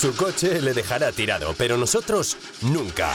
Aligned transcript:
Su 0.00 0.16
coche 0.16 0.62
le 0.62 0.72
dejará 0.72 1.12
tirado, 1.12 1.54
pero 1.58 1.76
nosotros 1.76 2.34
nunca. 2.62 3.14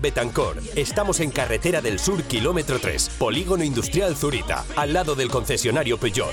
Betancor. 0.00 0.56
Estamos 0.74 1.20
en 1.20 1.30
Carretera 1.30 1.80
del 1.80 1.98
Sur, 1.98 2.22
kilómetro 2.22 2.78
3, 2.78 3.10
Polígono 3.18 3.64
Industrial 3.64 4.16
Zurita, 4.16 4.64
al 4.76 4.92
lado 4.92 5.14
del 5.14 5.28
concesionario 5.28 5.98
Peugeot. 5.98 6.32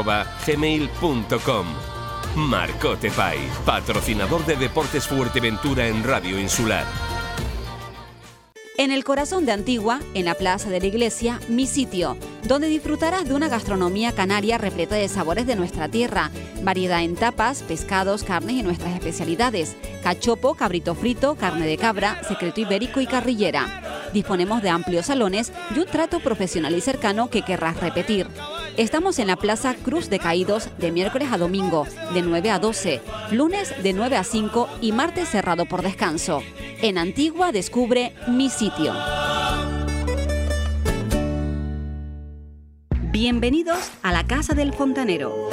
gmail.com. 0.45 1.67
Patrocinador 3.65 4.45
de 4.45 4.55
Deportes 4.55 5.07
Fuerteventura 5.07 5.87
en 5.87 6.03
Radio 6.03 6.39
Insular. 6.39 6.85
En 8.77 8.89
el 8.89 9.03
corazón 9.03 9.45
de 9.45 9.51
Antigua, 9.51 9.99
en 10.15 10.25
la 10.25 10.33
plaza 10.33 10.69
de 10.69 10.79
la 10.79 10.87
iglesia, 10.87 11.39
mi 11.47 11.67
sitio, 11.67 12.17
donde 12.47 12.67
disfrutarás 12.67 13.25
de 13.25 13.35
una 13.35 13.47
gastronomía 13.47 14.11
canaria 14.11 14.57
repleta 14.57 14.95
de 14.95 15.07
sabores 15.07 15.45
de 15.45 15.55
nuestra 15.55 15.87
tierra, 15.87 16.31
variedad 16.63 17.03
en 17.03 17.15
tapas, 17.15 17.61
pescados, 17.61 18.23
carnes 18.23 18.55
y 18.55 18.63
nuestras 18.63 18.95
especialidades, 18.95 19.75
cachopo, 20.01 20.55
cabrito 20.55 20.95
frito, 20.95 21.35
carne 21.35 21.67
de 21.67 21.77
cabra, 21.77 22.23
secreto 22.27 22.61
ibérico 22.61 23.01
y 23.01 23.07
carrillera. 23.07 24.09
Disponemos 24.13 24.63
de 24.63 24.69
amplios 24.69 25.05
salones 25.05 25.51
y 25.75 25.79
un 25.79 25.85
trato 25.85 26.19
profesional 26.19 26.75
y 26.75 26.81
cercano 26.81 27.29
que 27.29 27.43
querrás 27.43 27.79
repetir. 27.79 28.27
Estamos 28.77 29.19
en 29.19 29.27
la 29.27 29.35
Plaza 29.35 29.75
Cruz 29.75 30.09
de 30.09 30.17
Caídos 30.17 30.69
de 30.77 30.91
miércoles 30.91 31.27
a 31.31 31.37
domingo, 31.37 31.85
de 32.13 32.21
9 32.21 32.51
a 32.51 32.59
12, 32.59 33.01
lunes 33.31 33.73
de 33.83 33.91
9 33.91 34.15
a 34.15 34.23
5 34.23 34.69
y 34.79 34.93
martes 34.93 35.27
cerrado 35.27 35.65
por 35.65 35.81
descanso. 35.81 36.41
En 36.81 36.97
Antigua 36.97 37.51
descubre 37.51 38.15
mi 38.27 38.49
sitio. 38.49 38.93
Bienvenidos 43.11 43.91
a 44.03 44.13
la 44.13 44.25
Casa 44.25 44.53
del 44.53 44.73
Fontanero. 44.73 45.49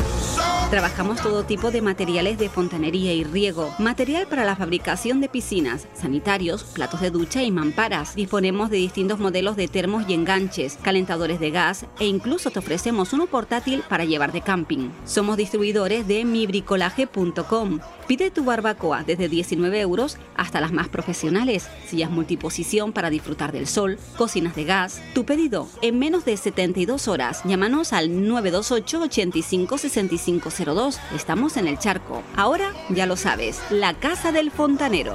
Trabajamos 0.70 1.22
todo 1.22 1.44
tipo 1.44 1.70
de 1.70 1.80
materiales 1.80 2.36
de 2.36 2.50
fontanería 2.50 3.14
y 3.14 3.24
riego, 3.24 3.74
material 3.78 4.26
para 4.26 4.44
la 4.44 4.54
fabricación 4.54 5.18
de 5.22 5.30
piscinas, 5.30 5.88
sanitarios, 5.94 6.62
platos 6.62 7.00
de 7.00 7.10
ducha 7.10 7.42
y 7.42 7.50
mamparas. 7.50 8.14
Disponemos 8.14 8.68
de 8.68 8.76
distintos 8.76 9.18
modelos 9.18 9.56
de 9.56 9.66
termos 9.66 10.04
y 10.06 10.12
enganches, 10.12 10.76
calentadores 10.82 11.40
de 11.40 11.50
gas 11.52 11.86
e 11.98 12.04
incluso 12.04 12.50
te 12.50 12.58
ofrecemos 12.58 13.14
uno 13.14 13.26
portátil 13.26 13.82
para 13.88 14.04
llevar 14.04 14.30
de 14.30 14.42
camping. 14.42 14.90
Somos 15.06 15.38
distribuidores 15.38 16.06
de 16.06 16.26
mibricolaje.com. 16.26 17.80
Pide 18.08 18.30
tu 18.30 18.42
barbacoa 18.42 19.04
desde 19.04 19.28
19 19.28 19.80
euros 19.80 20.16
hasta 20.34 20.62
las 20.62 20.72
más 20.72 20.88
profesionales, 20.88 21.68
sillas 21.86 22.10
multiposición 22.10 22.94
para 22.94 23.10
disfrutar 23.10 23.52
del 23.52 23.66
sol, 23.66 23.98
cocinas 24.16 24.56
de 24.56 24.64
gas. 24.64 25.02
Tu 25.14 25.26
pedido 25.26 25.68
en 25.82 25.98
menos 25.98 26.24
de 26.24 26.38
72 26.38 27.06
horas. 27.06 27.42
Llámanos 27.44 27.92
al 27.92 28.26
928 28.26 29.02
85 29.02 29.76
65 29.76 30.50
02. 30.74 30.98
Estamos 31.14 31.58
en 31.58 31.68
el 31.68 31.78
charco. 31.78 32.22
Ahora 32.34 32.72
ya 32.88 33.04
lo 33.04 33.16
sabes, 33.16 33.60
la 33.68 33.92
casa 33.92 34.32
del 34.32 34.50
fontanero. 34.50 35.14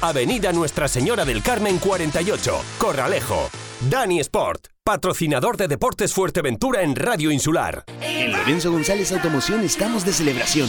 Avenida 0.00 0.52
Nuestra 0.52 0.88
Señora 0.88 1.24
del 1.24 1.42
Carmen 1.42 1.78
48, 1.78 2.60
Corralejo. 2.78 3.48
Dani 3.88 4.20
Sport, 4.20 4.66
patrocinador 4.84 5.56
de 5.56 5.68
Deportes 5.68 6.12
Fuerteventura 6.12 6.82
en 6.82 6.96
Radio 6.96 7.30
Insular. 7.30 7.84
En 8.00 8.32
Lorenzo 8.32 8.70
González 8.70 9.12
Automoción 9.12 9.64
estamos 9.64 10.04
de 10.04 10.12
celebración. 10.12 10.68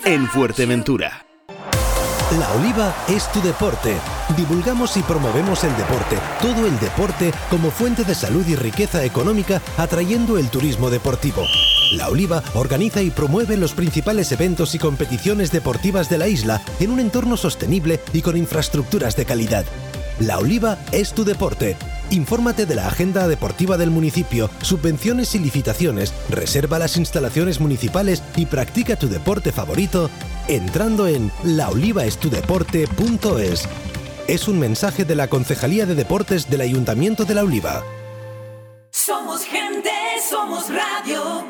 en 0.05 0.27
Fuerteventura. 0.27 1.25
La 2.39 2.49
Oliva 2.53 2.95
es 3.09 3.29
tu 3.31 3.41
deporte. 3.41 3.93
Divulgamos 4.37 4.95
y 4.97 5.01
promovemos 5.03 5.63
el 5.63 5.75
deporte, 5.75 6.17
todo 6.41 6.65
el 6.65 6.79
deporte 6.79 7.31
como 7.49 7.71
fuente 7.71 8.03
de 8.03 8.15
salud 8.15 8.45
y 8.47 8.55
riqueza 8.55 9.03
económica, 9.03 9.61
atrayendo 9.77 10.37
el 10.37 10.49
turismo 10.49 10.89
deportivo. 10.89 11.43
La 11.93 12.07
Oliva 12.07 12.41
organiza 12.53 13.01
y 13.01 13.11
promueve 13.11 13.57
los 13.57 13.73
principales 13.73 14.31
eventos 14.31 14.73
y 14.75 14.79
competiciones 14.79 15.51
deportivas 15.51 16.09
de 16.09 16.17
la 16.17 16.29
isla 16.29 16.61
en 16.79 16.91
un 16.91 17.01
entorno 17.01 17.35
sostenible 17.35 17.99
y 18.13 18.21
con 18.21 18.37
infraestructuras 18.37 19.15
de 19.17 19.25
calidad. 19.25 19.65
La 20.21 20.37
Oliva 20.37 20.77
es 20.91 21.13
tu 21.13 21.23
deporte. 21.25 21.75
Infórmate 22.11 22.67
de 22.67 22.75
la 22.75 22.87
agenda 22.87 23.27
deportiva 23.27 23.77
del 23.77 23.89
municipio, 23.89 24.51
subvenciones 24.61 25.33
y 25.33 25.39
licitaciones, 25.39 26.13
reserva 26.29 26.77
las 26.77 26.97
instalaciones 26.97 27.59
municipales 27.59 28.21
y 28.35 28.45
practica 28.45 28.97
tu 28.97 29.09
deporte 29.09 29.51
favorito 29.51 30.11
entrando 30.47 31.07
en 31.07 31.31
laolivaestudeporte.es. 31.43 33.67
Es 34.27 34.47
un 34.47 34.59
mensaje 34.59 35.05
de 35.05 35.15
la 35.15 35.27
Concejalía 35.27 35.87
de 35.87 35.95
Deportes 35.95 36.51
del 36.51 36.61
Ayuntamiento 36.61 37.25
de 37.25 37.33
La 37.33 37.43
Oliva. 37.43 37.83
Somos 38.91 39.43
gente, 39.43 39.89
somos 40.29 40.69
radio. 40.69 41.47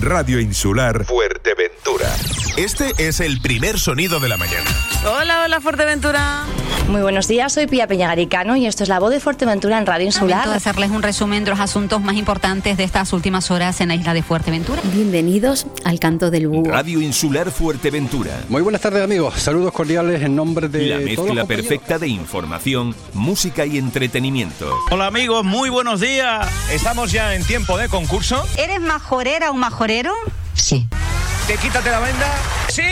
Radio 0.00 0.40
Insular 0.40 1.06
Fuerteventura. 1.06 2.14
Este 2.58 2.92
es 2.98 3.20
el 3.20 3.40
primer 3.40 3.78
sonido 3.78 4.20
de 4.20 4.28
la 4.28 4.36
mañana. 4.36 4.70
Hola, 5.06 5.42
hola 5.44 5.60
Fuerteventura. 5.60 6.44
Muy 6.88 7.02
buenos 7.02 7.28
días, 7.28 7.52
soy 7.52 7.66
Pía 7.66 7.86
Peñagaricano 7.86 8.56
y 8.56 8.66
esto 8.66 8.82
es 8.82 8.88
la 8.88 8.98
voz 8.98 9.10
de 9.10 9.20
Fuerteventura 9.20 9.78
en 9.78 9.84
Radio 9.84 10.06
Insular. 10.06 10.48
de 10.48 10.54
hacerles 10.54 10.90
un 10.90 11.02
resumen 11.02 11.44
de 11.44 11.50
los 11.50 11.60
asuntos 11.60 12.00
más 12.00 12.14
importantes 12.16 12.76
de 12.78 12.84
estas 12.84 13.12
últimas 13.12 13.50
horas 13.50 13.80
en 13.82 13.88
la 13.88 13.94
isla 13.96 14.14
de 14.14 14.22
Fuerteventura. 14.22 14.80
Bienvenidos 14.84 15.66
al 15.84 15.98
Canto 15.98 16.30
del 16.30 16.48
Búho. 16.48 16.70
Radio 16.70 17.02
Insular 17.02 17.50
Fuerteventura. 17.50 18.32
Muy 18.48 18.62
buenas 18.62 18.80
tardes 18.80 19.02
amigos, 19.02 19.34
saludos 19.34 19.72
cordiales 19.72 20.22
en 20.22 20.36
nombre 20.36 20.68
de... 20.68 20.86
La 20.86 20.98
mezcla 20.98 21.44
perfecta 21.44 21.98
de 21.98 22.08
información, 22.08 22.94
música 23.12 23.66
y 23.66 23.76
entretenimiento. 23.76 24.74
Hola 24.90 25.06
amigos, 25.06 25.44
muy 25.44 25.68
buenos 25.68 26.00
días. 26.00 26.46
Estamos 26.70 27.12
ya 27.12 27.34
en 27.34 27.44
tiempo 27.44 27.76
de 27.76 27.88
concurso. 27.88 28.46
¿Eres 28.56 28.80
majorera 28.80 29.50
o 29.50 29.54
majorero? 29.54 30.14
Sí. 30.54 30.86
¿Te 31.46 31.56
quítate 31.56 31.90
la 31.90 32.00
venda? 32.00 32.26
¡Sí! 32.68 32.82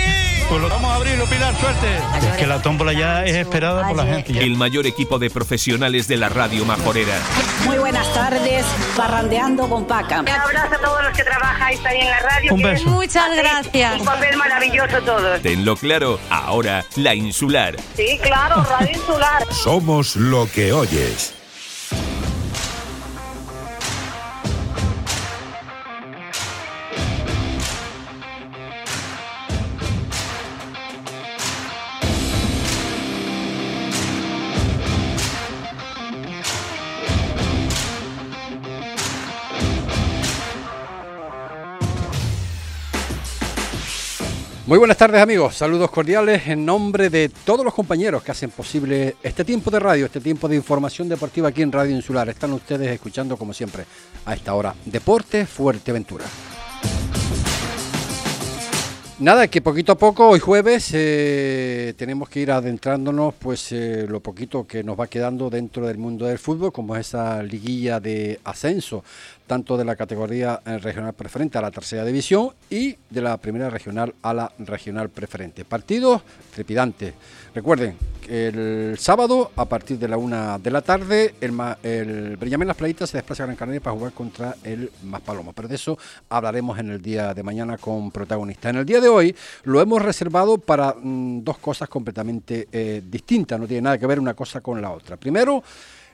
Pues 0.53 0.61
lo 0.61 0.69
vamos 0.69 0.93
a 0.93 0.97
abrir, 0.97 1.19
Pilar, 1.31 1.57
suerte. 1.57 1.97
Es 2.19 2.37
que 2.37 2.47
la 2.47 2.61
tómbola 2.61 2.93
ya 2.93 3.25
es 3.25 3.37
esperada 3.37 3.89
por 3.89 3.97
la 3.97 4.05
gente. 4.05 4.39
El 4.39 4.55
mayor 4.55 4.87
equipo 4.87 5.19
de 5.19 5.31
profesionales 5.31 6.09
de 6.09 6.19
la 6.19 6.29
radio 6.29 6.67
majorera. 6.67 7.15
Muy 7.65 7.79
buenas 7.79 8.13
tardes, 8.13 8.67
parrandeando 8.95 9.67
con 9.67 9.87
Paca. 9.87 10.21
Un 10.21 10.29
abrazo 10.29 10.75
a 10.75 10.79
todos 10.79 11.05
los 11.05 11.17
que 11.17 11.25
trabajáis 11.25 11.83
ahí 11.87 12.01
en 12.01 12.11
la 12.11 12.21
radio. 12.21 12.53
Un 12.53 12.61
beso. 12.61 12.91
Muchas 12.91 13.35
gracias. 13.35 13.99
Un 14.01 14.05
papel 14.05 14.37
maravilloso 14.37 15.01
todos. 15.01 15.41
Tenlo 15.41 15.75
claro, 15.75 16.21
ahora 16.29 16.85
la 16.97 17.15
insular. 17.15 17.77
Sí, 17.97 18.19
claro, 18.23 18.63
Radio 18.63 18.91
Insular. 18.95 19.47
Somos 19.55 20.17
lo 20.17 20.47
que 20.53 20.75
oyes. 20.75 21.33
Muy 44.73 44.79
buenas 44.79 44.97
tardes 44.97 45.21
amigos, 45.21 45.57
saludos 45.57 45.91
cordiales 45.91 46.47
en 46.47 46.65
nombre 46.65 47.11
de 47.11 47.29
todos 47.29 47.63
los 47.63 47.75
compañeros 47.75 48.23
que 48.23 48.31
hacen 48.31 48.49
posible 48.49 49.17
este 49.23 49.45
tiempo 49.45 49.71
de 49.71 49.79
radio, 49.79 50.07
este 50.07 50.19
tiempo 50.19 50.49
de 50.49 50.57
información 50.57 51.11
deportiva 51.11 51.51
aquí 51.51 51.61
en 51.61 51.71
Radio 51.71 51.95
Insular. 51.95 52.31
Están 52.31 52.55
ustedes 52.55 52.89
escuchando 52.89 53.37
como 53.37 53.53
siempre 53.53 53.85
a 54.25 54.33
esta 54.33 54.55
hora 54.55 54.75
Deporte 54.87 55.45
Fuerteventura. 55.45 56.25
Nada, 59.23 59.47
que 59.47 59.61
poquito 59.61 59.93
a 59.93 59.99
poco, 59.99 60.31
hoy 60.31 60.41
jueves, 60.41 60.91
eh, 60.95 61.95
tenemos 61.97 62.29
que 62.29 62.41
ir 62.41 62.51
adentrándonos, 62.51 63.35
pues 63.35 63.71
eh, 63.71 64.05
lo 64.09 64.19
poquito 64.19 64.67
que 64.67 64.83
nos 64.83 64.99
va 64.99 65.07
quedando 65.07 65.49
dentro 65.49 65.87
del 65.87 65.97
mundo 65.97 66.27
del 66.27 66.41
fútbol, 66.41 66.73
como 66.73 66.97
es 66.97 67.07
esa 67.07 67.41
liguilla 67.41 68.01
de 68.01 68.41
ascenso, 68.43 69.05
tanto 69.53 69.77
de 69.77 69.85
la 69.85 69.97
categoría 69.97 70.63
eh, 70.65 70.79
regional 70.79 71.13
preferente 71.13 71.59
a 71.59 71.61
la 71.61 71.71
tercera 71.71 72.07
división 72.07 72.53
y 72.71 72.97
de 73.11 73.21
la 73.21 73.37
primera 73.37 73.69
regional 73.69 74.15
a 74.23 74.33
la 74.33 74.51
regional 74.61 75.11
preferente. 75.11 75.67
Partidos 75.67 76.23
trepidantes. 76.55 77.13
Recuerden 77.55 77.95
el 78.31 78.97
sábado, 78.99 79.51
a 79.57 79.67
partir 79.67 79.99
de 79.99 80.09
la 80.09 80.17
una 80.17 80.59
de 80.59 80.71
la 80.71 80.81
tarde, 80.81 81.35
el, 81.43 81.53
el 81.83 82.39
Las 82.67 82.77
Playitas 82.79 83.11
se 83.11 83.19
desplaza 83.19 83.43
a 83.43 83.47
Gran 83.47 83.57
Canaria 83.57 83.83
para 83.83 83.95
jugar 83.95 84.13
contra 84.13 84.57
el 84.65 84.91
Maspalomo. 85.03 85.53
Pero 85.53 85.69
de 85.69 85.75
eso 85.75 85.99
hablaremos 86.31 86.79
en 86.79 86.89
el 86.89 87.03
día 87.03 87.35
de 87.35 87.43
mañana 87.43 87.77
con 87.77 88.11
protagonistas. 88.11 88.71
En 88.71 88.77
el 88.77 88.87
día 88.87 89.03
de 89.03 89.09
hoy 89.09 89.37
lo 89.65 89.83
hemos 89.83 90.01
reservado 90.01 90.57
para 90.57 90.95
mm, 90.95 91.45
dos 91.45 91.59
cosas 91.59 91.91
completamente 91.91 92.69
eh, 92.73 93.03
distintas, 93.05 93.61
no 93.61 93.67
tiene 93.67 93.83
nada 93.83 93.99
que 93.99 94.07
ver 94.07 94.19
una 94.19 94.33
cosa 94.33 94.63
con 94.63 94.81
la 94.81 94.93
otra. 94.93 95.19
Primero, 95.19 95.63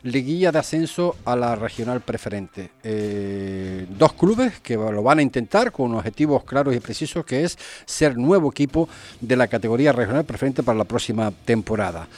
liguilla 0.03 0.53
de 0.53 0.59
ascenso 0.59 1.17
a 1.25 1.37
la 1.37 1.55
regional 1.57 2.01
preferente. 2.01 2.71
Eh, 2.83 3.87
dos 3.91 4.13
clubes 4.13 4.61
que 4.61 4.77
lo 4.77 5.03
van 5.03 5.19
a 5.19 5.23
intentar 5.23 5.73
con 5.73 5.95
objetivos 5.95 6.45
claros 6.45 6.75
y 6.75 6.81
precisos, 6.81 7.25
que 7.25 7.45
es 7.45 7.59
ser 7.85 8.17
nuevo 8.17 8.51
equipo 8.51 8.89
de 9.21 9.37
la 9.37 9.49
categoría 9.49 9.93
regional 9.93 10.25
preferente 10.25 10.63
para 10.63 10.79
la 10.79 10.85
próxima 10.85 11.33
temporada. 11.45 12.09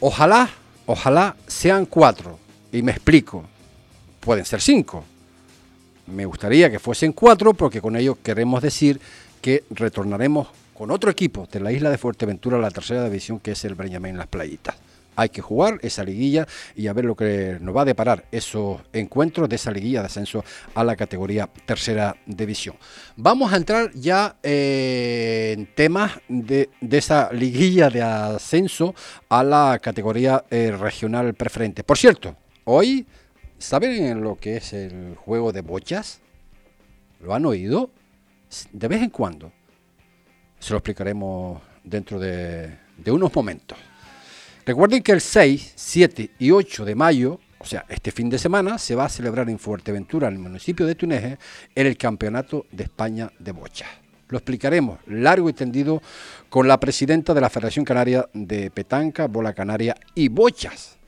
Ojalá, 0.00 0.50
ojalá 0.86 1.36
sean 1.46 1.86
cuatro. 1.86 2.38
Y 2.72 2.82
me 2.82 2.92
explico, 2.92 3.44
pueden 4.20 4.44
ser 4.44 4.60
cinco. 4.60 5.04
Me 6.06 6.24
gustaría 6.24 6.70
que 6.70 6.78
fuesen 6.78 7.12
cuatro 7.12 7.54
porque 7.54 7.80
con 7.80 7.96
ello 7.96 8.18
queremos 8.22 8.62
decir 8.62 9.00
que 9.40 9.64
retornaremos 9.70 10.48
con 10.74 10.90
otro 10.90 11.10
equipo 11.10 11.46
de 11.50 11.60
la 11.60 11.72
isla 11.72 11.90
de 11.90 11.98
Fuerteventura 11.98 12.56
a 12.56 12.60
la 12.60 12.70
tercera 12.70 13.04
división 13.04 13.38
que 13.38 13.52
es 13.52 13.64
el 13.64 13.74
Breñamén 13.74 14.16
Las 14.16 14.26
Playitas 14.26 14.76
hay 15.20 15.28
que 15.28 15.42
jugar 15.42 15.78
esa 15.82 16.02
liguilla 16.02 16.48
y 16.74 16.86
a 16.86 16.94
ver 16.94 17.04
lo 17.04 17.14
que 17.14 17.58
nos 17.60 17.76
va 17.76 17.82
a 17.82 17.84
deparar 17.84 18.24
esos 18.32 18.80
encuentros 18.90 19.50
de 19.50 19.56
esa 19.56 19.70
liguilla 19.70 20.00
de 20.00 20.06
ascenso 20.06 20.42
a 20.74 20.82
la 20.82 20.96
categoría 20.96 21.46
tercera 21.66 22.16
división. 22.24 22.76
Vamos 23.16 23.52
a 23.52 23.56
entrar 23.56 23.92
ya 23.92 24.36
eh, 24.42 25.54
en 25.58 25.66
temas 25.74 26.12
de, 26.26 26.70
esa 26.90 27.30
liguilla 27.34 27.90
de 27.90 28.00
ascenso 28.00 28.94
a 29.28 29.44
la 29.44 29.78
categoría 29.78 30.42
eh, 30.50 30.72
regional 30.72 31.34
preferente. 31.34 31.84
Por 31.84 31.98
cierto, 31.98 32.34
hoy, 32.64 33.06
¿saben 33.58 34.22
lo 34.22 34.36
que 34.36 34.56
es 34.56 34.72
el 34.72 35.16
juego 35.16 35.52
de 35.52 35.60
bochas? 35.60 36.20
¿Lo 37.20 37.34
han 37.34 37.44
oído? 37.44 37.90
De 38.72 38.88
vez 38.88 39.02
en 39.02 39.10
cuando. 39.10 39.52
Se 40.58 40.72
lo 40.72 40.78
explicaremos 40.78 41.60
dentro 41.84 42.18
de 42.18 42.78
unos 43.06 43.34
momentos. 43.34 43.76
Recuerden 44.70 45.02
que 45.02 45.10
el 45.10 45.20
6, 45.20 45.72
7 45.74 46.30
y 46.38 46.52
8 46.52 46.84
de 46.84 46.94
mayo, 46.94 47.40
o 47.58 47.64
sea, 47.64 47.84
este 47.88 48.12
fin 48.12 48.30
de 48.30 48.38
semana, 48.38 48.78
se 48.78 48.94
va 48.94 49.06
a 49.06 49.08
celebrar 49.08 49.50
en 49.50 49.58
Fuerteventura, 49.58 50.28
en 50.28 50.34
el 50.34 50.38
municipio 50.38 50.86
de 50.86 50.94
Tuneje, 50.94 51.38
el 51.74 51.96
Campeonato 51.96 52.66
de 52.70 52.84
España 52.84 53.32
de 53.40 53.50
Bocha. 53.50 53.86
Lo 54.28 54.38
explicaremos 54.38 55.00
largo 55.08 55.50
y 55.50 55.54
tendido 55.54 56.00
con 56.48 56.68
la 56.68 56.78
presidenta 56.78 57.34
de 57.34 57.40
la 57.40 57.50
Federación 57.50 57.84
Canaria 57.84 58.28
de 58.32 58.70
Petanca, 58.70 59.26
Bola 59.26 59.54
Canaria 59.54 59.96
y 60.14 60.28
Bochas 60.28 60.99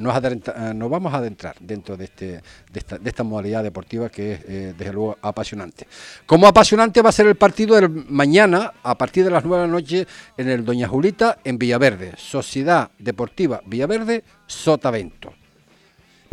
eh, 0.00 0.74
nos, 0.74 0.90
vamos 0.90 1.12
a 1.12 1.18
adentrar 1.18 1.56
dentro 1.60 1.96
de, 1.96 2.04
este, 2.04 2.26
de, 2.72 3.08
esta, 3.08 3.22
modalidad 3.22 3.62
deportiva 3.62 4.08
que 4.08 4.32
es, 4.32 4.44
eh, 4.44 4.74
desde 4.76 4.92
luego, 4.92 5.18
apasionante. 5.20 5.86
Como 6.26 6.46
apasionante 6.46 7.02
va 7.02 7.10
a 7.10 7.12
ser 7.12 7.26
el 7.26 7.36
partido 7.36 7.76
del 7.76 7.90
mañana, 8.08 8.72
a 8.82 8.96
partir 8.96 9.24
de 9.24 9.30
las 9.30 9.44
9 9.44 9.62
de 9.62 9.68
la 9.68 9.72
noche, 9.72 10.06
en 10.36 10.48
el 10.48 10.64
Doña 10.64 10.88
Julita, 10.88 11.38
en 11.44 11.58
Villaverde. 11.58 12.14
Sociedad 12.16 12.90
Deportiva 12.98 13.60
Villaverde, 13.66 14.24
Sotavento. 14.46 15.34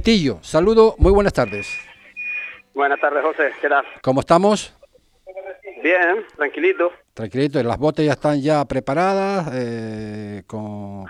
Tillo, 0.04 0.40
saludo, 0.42 0.96
muy 1.00 1.12
buenas 1.12 1.34
tardes. 1.34 1.68
Buenas 2.74 3.02
tardes, 3.02 3.24
José, 3.24 3.52
¿qué 3.60 3.68
tal? 3.68 3.84
¿Cómo 4.02 4.22
estamos? 4.22 4.74
Bien, 5.84 6.26
tranquilito. 6.36 6.92
Tranquilito, 7.14 7.62
las 7.64 7.78
botas 7.78 8.06
ya 8.06 8.14
están 8.14 8.42
ya 8.42 8.66
preparadas, 8.66 9.50
eh, 9.54 10.44
con 10.46 11.06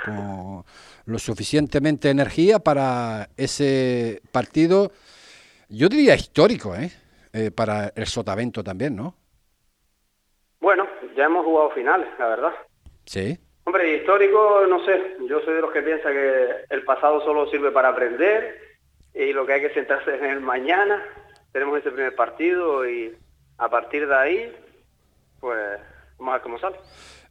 lo 1.07 1.17
suficientemente 1.19 2.09
energía 2.09 2.59
para 2.59 3.29
ese 3.37 4.21
partido, 4.31 4.91
yo 5.69 5.87
diría 5.87 6.15
histórico, 6.15 6.75
¿eh? 6.75 6.91
¿eh? 7.31 7.49
para 7.49 7.93
el 7.95 8.05
Sotavento 8.05 8.61
también, 8.61 8.95
¿no? 8.95 9.15
Bueno, 10.59 10.85
ya 11.15 11.25
hemos 11.25 11.45
jugado 11.45 11.71
finales, 11.71 12.07
la 12.19 12.27
verdad. 12.27 12.53
Sí. 13.05 13.37
Hombre, 13.63 13.95
histórico, 13.95 14.65
no 14.67 14.83
sé, 14.85 15.15
yo 15.29 15.39
soy 15.41 15.55
de 15.55 15.61
los 15.61 15.71
que 15.71 15.81
piensa 15.81 16.11
que 16.11 16.65
el 16.69 16.83
pasado 16.83 17.23
solo 17.23 17.49
sirve 17.49 17.71
para 17.71 17.89
aprender 17.89 18.59
y 19.13 19.31
lo 19.31 19.45
que 19.45 19.53
hay 19.53 19.61
que 19.61 19.73
centrarse 19.73 20.13
en 20.13 20.25
el 20.25 20.41
mañana. 20.41 21.01
Tenemos 21.53 21.79
ese 21.79 21.91
primer 21.91 22.15
partido 22.15 22.87
y 22.87 23.15
a 23.57 23.69
partir 23.69 24.07
de 24.09 24.15
ahí, 24.15 24.55
pues 25.39 25.79
vamos 26.17 26.31
a 26.31 26.37
ver 26.37 26.41
cómo 26.41 26.59
sale. 26.59 26.77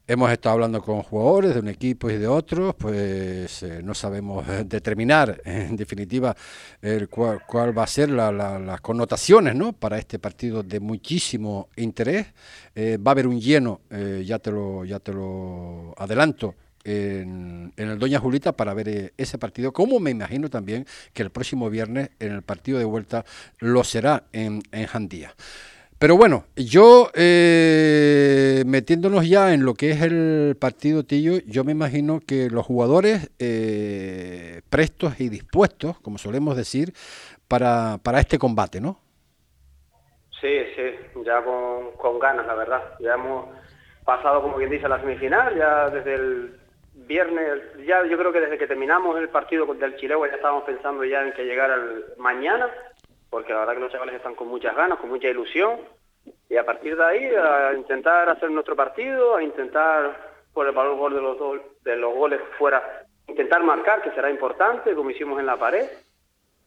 Hemos 0.09 0.31
estado 0.31 0.53
hablando 0.53 0.81
con 0.81 1.03
jugadores 1.03 1.53
de 1.53 1.59
un 1.59 1.67
equipo 1.67 2.09
y 2.09 2.17
de 2.17 2.29
otros, 2.29 2.77
pues 2.77 3.65
eh, 3.65 3.81
no 3.83 3.93
sabemos 3.93 4.47
eh, 4.49 4.63
determinar 4.69 5.41
en 5.45 5.75
definitiva 5.75 6.37
el 6.81 7.09
cuál, 7.09 7.77
va 7.77 7.83
a 7.83 7.89
ser 7.89 8.11
las 8.11 8.81
connotaciones 8.83 9.57
¿no? 9.57 9.73
para 9.73 9.99
este 9.99 10.21
partido 10.21 10.63
de 10.63 10.79
muchísimo 10.79 11.71
interés. 11.75 12.29
Eh, 12.77 12.99
va 12.99 13.11
a 13.11 13.15
haber 13.15 13.27
un 13.27 13.41
lleno, 13.41 13.81
ya, 14.23 14.39
te 14.39 14.53
lo, 14.53 14.85
ya 14.85 15.01
te 15.01 15.13
lo 15.13 15.93
adelanto, 15.97 16.55
en, 16.85 17.73
el 17.77 17.99
Doña 17.99 18.21
Julita 18.21 18.53
para 18.53 18.75
ver 18.75 19.13
ese 19.17 19.39
partido, 19.39 19.73
como 19.73 19.99
me 19.99 20.13
imagino 20.13 20.49
también 20.49 20.87
que 21.13 21.25
el 21.25 21.31
próximo 21.31 21.69
viernes 21.69 22.11
en 22.21 22.31
el 22.31 22.43
partido 22.43 22.79
de 22.79 22.85
vuelta 22.85 23.25
lo 23.59 23.83
será 23.83 24.23
en, 24.33 24.63
en 24.71 24.87
Jandía. 24.87 25.35
Pero 25.99 26.17
bueno, 26.17 26.45
yo 26.57 27.09
eh, 27.15 28.62
metiéndonos 28.67 29.26
ya 29.26 29.55
en 29.55 29.65
lo 29.65 29.73
que 29.73 29.91
es 29.93 30.03
el 30.03 30.55
partido 30.61 31.05
Tillo, 31.05 31.38
yo 31.47 31.65
me 31.65 31.73
imagino 31.73 32.21
que 32.21 32.50
los 32.50 32.67
jugadores 32.67 33.31
eh, 33.38 34.61
prestos 34.69 35.19
y 35.21 35.31
dispuestos, 35.31 35.99
como 36.00 36.19
solemos 36.19 36.55
decir, 36.55 36.93
para, 37.49 37.97
para 38.03 38.21
este 38.21 38.38
combate, 38.38 38.79
¿no? 38.79 38.99
Sí, 40.38 40.59
sí, 40.76 41.23
ya 41.25 41.43
con, 41.43 42.19
ganas, 42.19 42.47
la 42.47 42.55
verdad. 42.55 42.83
Ya 43.00 43.15
hemos 43.15 43.47
pasado, 44.05 44.43
como 44.43 44.57
quien 44.57 44.69
dice, 44.69 44.88
la 44.88 45.00
semifinal, 45.00 45.57
ya 45.57 45.88
desde 45.88 46.15
el 46.15 46.61
viernes, 46.93 47.62
ya 47.87 48.05
yo 48.05 48.19
creo 48.19 48.33
que 48.33 48.41
desde 48.41 48.59
que 48.59 48.67
terminamos 48.67 49.19
el 49.19 49.31
partido 49.31 49.65
del 49.75 49.97
Chile 49.97 50.15
ya 50.29 50.37
estábamos 50.37 50.65
pensando 50.65 51.05
ya 51.05 51.23
en 51.23 51.33
que 51.33 51.45
llegara 51.45 51.75
el 51.75 52.05
mañana, 52.19 52.69
porque 53.37 53.52
la 53.52 53.59
verdad 53.59 53.75
que 53.75 53.81
los 53.81 53.93
chavales 53.93 54.14
están 54.14 54.35
con 54.35 54.49
muchas 54.49 54.75
ganas, 54.75 54.99
con 54.99 55.11
mucha 55.11 55.28
ilusión, 55.28 55.78
y 56.49 56.57
a 56.57 56.64
partir 56.64 56.97
de 56.97 57.05
ahí 57.05 57.26
a 57.26 57.75
intentar 57.76 58.31
hacer 58.31 58.50
nuestro 58.50 58.75
partido, 58.75 59.37
a 59.37 59.43
intentar 59.43 60.33
por 60.55 60.66
el 60.66 60.75
valor 60.75 61.12
de 61.12 61.21
los, 61.21 61.37
de 61.85 61.97
los 61.97 62.14
goles 62.14 62.40
fuera, 62.57 63.05
intentar 63.28 63.62
marcar, 63.62 64.00
que 64.00 64.11
será 64.12 64.31
importante, 64.31 64.95
como 64.95 65.11
hicimos 65.11 65.38
en 65.38 65.45
la 65.45 65.59
pared, 65.59 65.87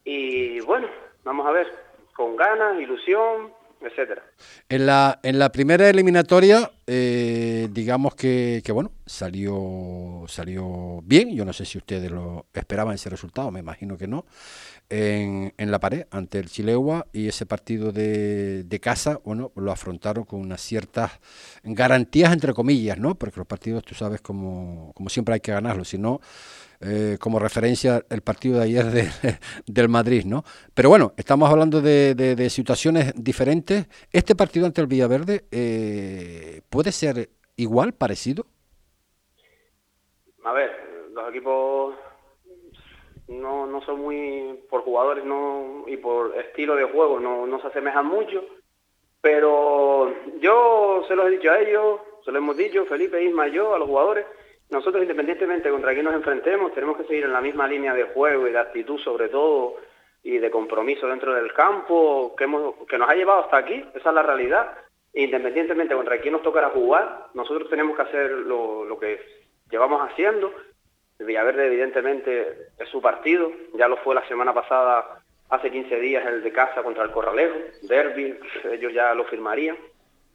y 0.04 0.60
bueno, 0.60 0.86
vamos 1.24 1.44
a 1.44 1.50
ver, 1.50 1.66
con 2.14 2.36
ganas, 2.36 2.80
ilusión, 2.80 3.52
etcétera. 3.80 4.22
En 4.68 4.86
la, 4.86 5.18
en 5.24 5.40
la 5.40 5.50
primera 5.50 5.88
eliminatoria, 5.88 6.70
eh, 6.86 7.66
digamos 7.72 8.14
que, 8.14 8.62
que, 8.64 8.70
bueno, 8.70 8.92
salió, 9.06 10.24
salió 10.28 11.00
bien. 11.02 11.34
Yo 11.34 11.44
no 11.44 11.52
sé 11.52 11.64
si 11.64 11.78
ustedes 11.78 12.10
lo 12.12 12.46
esperaban 12.54 12.94
ese 12.94 13.10
resultado, 13.10 13.50
me 13.50 13.58
imagino 13.58 13.98
que 13.98 14.06
no. 14.06 14.24
En, 14.92 15.54
en 15.56 15.70
la 15.70 15.78
pared 15.78 16.06
ante 16.10 16.40
el 16.40 16.50
Chilegua 16.50 17.06
y 17.12 17.28
ese 17.28 17.46
partido 17.46 17.92
de, 17.92 18.64
de, 18.64 18.80
casa, 18.80 19.20
bueno, 19.24 19.52
lo 19.54 19.70
afrontaron 19.70 20.24
con 20.24 20.40
unas 20.40 20.60
ciertas 20.60 21.12
garantías, 21.62 22.32
entre 22.32 22.52
comillas, 22.54 22.98
¿no? 22.98 23.14
Porque 23.14 23.38
los 23.38 23.46
partidos, 23.46 23.84
tú 23.84 23.94
sabes, 23.94 24.20
como, 24.20 24.92
como 24.94 25.08
siempre 25.08 25.34
hay 25.34 25.40
que 25.40 25.52
ganarlos, 25.52 25.88
si 25.88 25.98
no 25.98 26.20
eh, 26.82 27.18
como 27.20 27.38
referencia 27.38 28.06
el 28.08 28.22
partido 28.22 28.56
de 28.56 28.64
ayer 28.64 28.86
de, 28.86 29.10
del 29.66 29.90
Madrid, 29.90 30.24
¿no? 30.24 30.44
Pero 30.72 30.88
bueno, 30.88 31.12
estamos 31.18 31.50
hablando 31.50 31.82
de, 31.82 32.14
de, 32.14 32.48
situaciones 32.50 33.12
diferentes. 33.14 33.86
¿Este 34.12 34.34
partido 34.34 34.64
ante 34.64 34.80
el 34.80 34.86
Villaverde 34.86 35.44
eh, 35.50 36.62
puede 36.70 36.90
ser 36.92 37.28
igual, 37.56 37.92
parecido? 37.92 38.46
A 40.42 40.52
ver, 40.52 40.70
los 41.12 41.28
equipos 41.28 41.96
no, 43.30 43.66
no 43.66 43.80
son 43.82 44.00
muy, 44.00 44.60
por 44.68 44.82
jugadores 44.82 45.24
no 45.24 45.84
y 45.86 45.96
por 45.96 46.36
estilo 46.36 46.74
de 46.74 46.84
juego, 46.84 47.20
no, 47.20 47.46
no 47.46 47.60
se 47.60 47.68
asemejan 47.68 48.06
mucho, 48.06 48.44
pero 49.20 50.12
yo 50.40 51.04
se 51.06 51.14
los 51.14 51.26
he 51.26 51.30
dicho 51.30 51.50
a 51.50 51.60
ellos, 51.60 52.00
se 52.24 52.32
lo 52.32 52.38
hemos 52.38 52.56
dicho, 52.56 52.84
Felipe, 52.86 53.22
Isma, 53.22 53.46
yo, 53.48 53.74
a 53.74 53.78
los 53.78 53.88
jugadores, 53.88 54.26
nosotros 54.70 55.02
independientemente 55.02 55.70
contra 55.70 55.92
quién 55.92 56.04
nos 56.04 56.14
enfrentemos, 56.14 56.72
tenemos 56.74 56.96
que 56.96 57.04
seguir 57.04 57.24
en 57.24 57.32
la 57.32 57.40
misma 57.40 57.68
línea 57.68 57.94
de 57.94 58.04
juego 58.04 58.48
y 58.48 58.52
de 58.52 58.58
actitud 58.58 58.98
sobre 58.98 59.28
todo 59.28 59.76
y 60.22 60.38
de 60.38 60.50
compromiso 60.50 61.06
dentro 61.06 61.34
del 61.34 61.52
campo 61.52 62.34
que, 62.36 62.44
hemos, 62.44 62.74
que 62.88 62.98
nos 62.98 63.08
ha 63.08 63.14
llevado 63.14 63.40
hasta 63.40 63.58
aquí, 63.58 63.84
esa 63.94 64.08
es 64.08 64.14
la 64.14 64.22
realidad. 64.22 64.76
Independientemente 65.12 65.94
contra 65.94 66.20
quién 66.20 66.32
nos 66.32 66.42
tocará 66.42 66.70
jugar, 66.70 67.28
nosotros 67.34 67.68
tenemos 67.68 67.96
que 67.96 68.02
hacer 68.02 68.30
lo, 68.30 68.84
lo 68.84 68.98
que 68.98 69.20
llevamos 69.70 70.08
haciendo. 70.08 70.52
Villaverde 71.24 71.66
evidentemente 71.66 72.68
es 72.78 72.88
su 72.88 73.00
partido, 73.00 73.52
ya 73.74 73.88
lo 73.88 73.96
fue 73.98 74.14
la 74.14 74.26
semana 74.26 74.54
pasada, 74.54 75.22
hace 75.50 75.70
15 75.70 76.00
días 76.00 76.26
el 76.26 76.42
de 76.42 76.52
casa 76.52 76.82
contra 76.82 77.04
el 77.04 77.10
Corralejo, 77.10 77.56
Derby, 77.82 78.38
ellos 78.72 78.92
ya 78.92 79.14
lo 79.14 79.24
firmarían. 79.24 79.76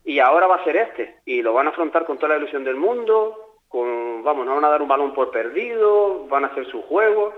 Y 0.04 0.20
ahora 0.20 0.46
va 0.46 0.58
a 0.58 0.64
ser 0.64 0.78
este, 0.78 1.16
y 1.26 1.42
lo 1.42 1.54
van 1.54 1.68
a 1.68 1.72
afrontar 1.72 2.06
con 2.06 2.18
toda 2.18 2.34
la 2.34 2.38
ilusión 2.38 2.64
del 2.64 2.76
mundo, 2.76 3.46
vamos, 4.24 4.46
no 4.46 4.56
van 4.56 4.66
a 4.66 4.70
dar 4.70 4.82
un 4.82 4.88
balón 4.88 5.14
por 5.14 5.32
perdido, 5.32 6.26
van 6.28 6.46
a 6.46 6.48
hacer 6.48 6.66
su 6.68 6.82
juego, 6.84 7.34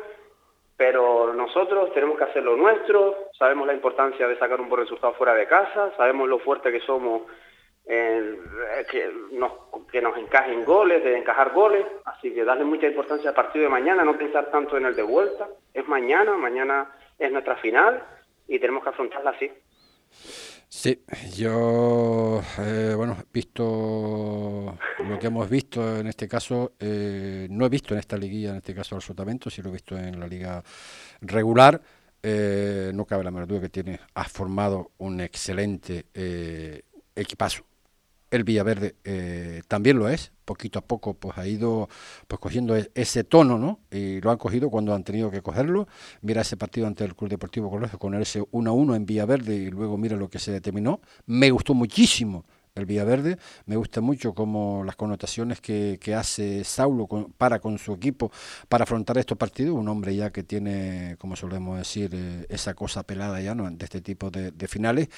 pero 0.76 1.34
nosotros 1.34 1.92
tenemos 1.94 2.18
que 2.18 2.26
hacer 2.26 2.44
lo 2.44 2.56
nuestro, 2.56 3.16
sabemos 3.38 3.68
la 3.68 3.74
importancia 3.74 4.28
de 4.28 4.38
sacar 4.38 4.62
un 4.62 4.70
buen 4.70 4.84
resultado 4.84 5.14
fuera 5.14 5.34
de 5.34 5.48
casa, 5.48 5.92
sabemos 5.98 6.30
lo 6.30 6.40
fuerte 6.40 6.72
que 6.72 6.82
somos, 6.82 7.24
eh, 7.90 8.38
que, 8.92 9.10
nos, 9.32 9.52
que 9.92 10.02
nos 10.02 10.18
encajen 10.18 10.66
goles, 10.66 11.04
de 11.04 11.18
encajar 11.18 11.54
goles, 11.54 11.86
así 12.06 12.34
que 12.34 12.44
darle 12.44 12.66
mucha 12.66 12.88
importancia 12.88 13.30
al 13.30 13.36
partido 13.36 13.64
de 13.64 13.70
mañana, 13.70 14.04
no 14.04 14.18
pensar 14.18 14.52
tanto 14.52 14.78
en 14.78 14.86
el 14.86 14.96
de 14.96 15.04
vuelta, 15.04 15.48
es 15.74 15.88
mañana, 15.88 16.36
mañana 16.36 16.92
es 17.18 17.32
nuestra 17.32 17.56
final 17.58 18.04
y 18.48 18.60
tenemos 18.60 18.84
que 18.84 18.90
afrontarla 18.90 19.32
así. 19.32 19.52
Sí, 20.70 21.02
yo, 21.34 22.42
eh, 22.60 22.94
bueno, 22.96 23.18
visto 23.32 24.78
lo 25.00 25.20
que 25.20 25.28
hemos 25.28 25.50
visto 25.50 25.98
en 25.98 26.08
este 26.08 26.28
caso, 26.28 26.74
eh, 26.80 27.48
no 27.50 27.66
he 27.66 27.70
visto 27.70 27.94
en 27.94 28.02
esta 28.02 28.18
liguilla, 28.18 28.50
en 28.50 28.58
este 28.58 28.76
caso 28.76 28.96
al 28.96 29.02
Sotavento, 29.02 29.50
sí 29.50 29.62
lo 29.62 29.70
he 29.70 29.74
visto 29.74 29.98
en 29.98 30.20
la 30.20 30.28
liga 30.28 30.62
regular. 31.22 31.82
Eh, 32.22 32.92
no 32.94 33.06
cabe 33.06 33.24
la 33.24 33.32
menor 33.32 33.48
duda 33.48 33.62
que 33.62 33.70
tiene, 33.70 34.00
ha 34.14 34.26
formado 34.26 34.92
un 34.98 35.22
excelente 35.22 36.08
equipazo 37.16 37.64
el 38.32 38.44
Villaverde 38.44 38.96
eh, 39.04 39.62
también 39.68 40.00
lo 40.00 40.10
es, 40.10 40.32
poquito 40.46 40.80
a 40.80 40.82
poco 40.82 41.14
pues 41.14 41.38
ha 41.38 41.48
ido 41.48 41.90
pues 42.28 42.40
cogiendo 42.40 42.76
e-, 42.76 42.92
ese 42.96 43.24
tono, 43.24 43.58
¿no? 43.58 43.80
Y 43.92 44.22
lo 44.22 44.32
han 44.32 44.38
cogido 44.38 44.70
cuando 44.70 44.94
han 44.94 45.04
tenido 45.04 45.30
que 45.32 45.42
cogerlo. 45.42 45.88
Mira 46.22 46.42
ese 46.42 46.58
partido 46.58 46.88
ante 46.88 47.04
el 47.04 47.16
Club 47.16 47.30
Deportivo 47.30 47.70
Colegio 47.70 48.00
con 48.00 48.14
ese 48.16 48.44
1 48.52 48.70
a 48.70 48.74
1 48.74 48.96
en 48.96 49.06
Villaverde 49.06 49.56
y 49.56 49.70
luego 49.70 49.98
mira 49.98 50.16
lo 50.16 50.30
que 50.30 50.40
se 50.40 50.52
determinó. 50.52 51.02
Me 51.26 51.52
gustó 51.52 51.74
muchísimo 51.74 52.46
el 52.78 52.86
Villaverde. 52.86 53.38
Me 53.66 53.76
gusta 53.76 54.02
mucho 54.02 54.34
como 54.34 54.84
las 54.84 54.96
connotaciones 54.96 55.62
que, 55.62 55.98
hace 56.18 56.64
Saulo 56.64 57.08
para 57.38 57.60
con 57.60 57.78
su 57.78 57.94
equipo 57.94 58.32
para 58.70 58.84
afrontar 58.84 59.18
estos 59.18 59.38
partidos. 59.38 59.76
Un 59.76 59.88
hombre 59.90 60.16
ya 60.16 60.32
que 60.32 60.44
tiene, 60.44 61.16
como 61.20 61.36
solemos 61.36 61.78
decir, 61.78 62.12
eh, 62.14 62.46
esa 62.50 62.74
cosa 62.74 63.04
pelada 63.04 63.42
ya 63.42 63.54
¿no? 63.54 63.70
de 63.70 63.84
este 63.84 64.02
tipo 64.02 64.30
de, 64.32 64.68
finales. 64.68 65.10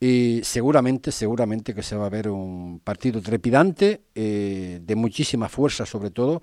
Y 0.00 0.40
seguramente, 0.42 1.12
seguramente 1.12 1.74
que 1.74 1.82
se 1.82 1.96
va 1.96 2.06
a 2.06 2.10
ver 2.10 2.28
un 2.28 2.80
partido 2.82 3.20
trepidante, 3.22 4.02
eh, 4.14 4.80
de 4.82 4.96
muchísima 4.96 5.48
fuerza 5.48 5.86
sobre 5.86 6.10
todo. 6.10 6.42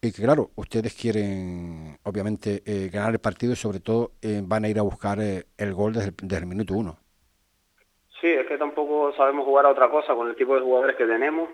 Y 0.00 0.12
que 0.12 0.22
claro, 0.22 0.52
ustedes 0.56 0.94
quieren 0.94 1.98
obviamente 2.02 2.62
eh, 2.64 2.90
ganar 2.92 3.12
el 3.12 3.18
partido 3.18 3.52
y 3.52 3.56
sobre 3.56 3.80
todo 3.80 4.12
van 4.42 4.64
a 4.64 4.68
ir 4.68 4.78
a 4.78 4.82
buscar 4.82 5.20
el 5.20 5.74
gol 5.74 5.94
desde 5.94 6.36
el 6.36 6.46
minuto 6.46 6.74
uno. 6.74 7.05
Sí, 8.20 8.28
es 8.28 8.46
que 8.46 8.56
tampoco 8.56 9.12
sabemos 9.12 9.44
jugar 9.44 9.66
a 9.66 9.70
otra 9.70 9.90
cosa 9.90 10.14
con 10.14 10.28
el 10.28 10.36
tipo 10.36 10.54
de 10.54 10.62
jugadores 10.62 10.96
que 10.96 11.06
tenemos. 11.06 11.50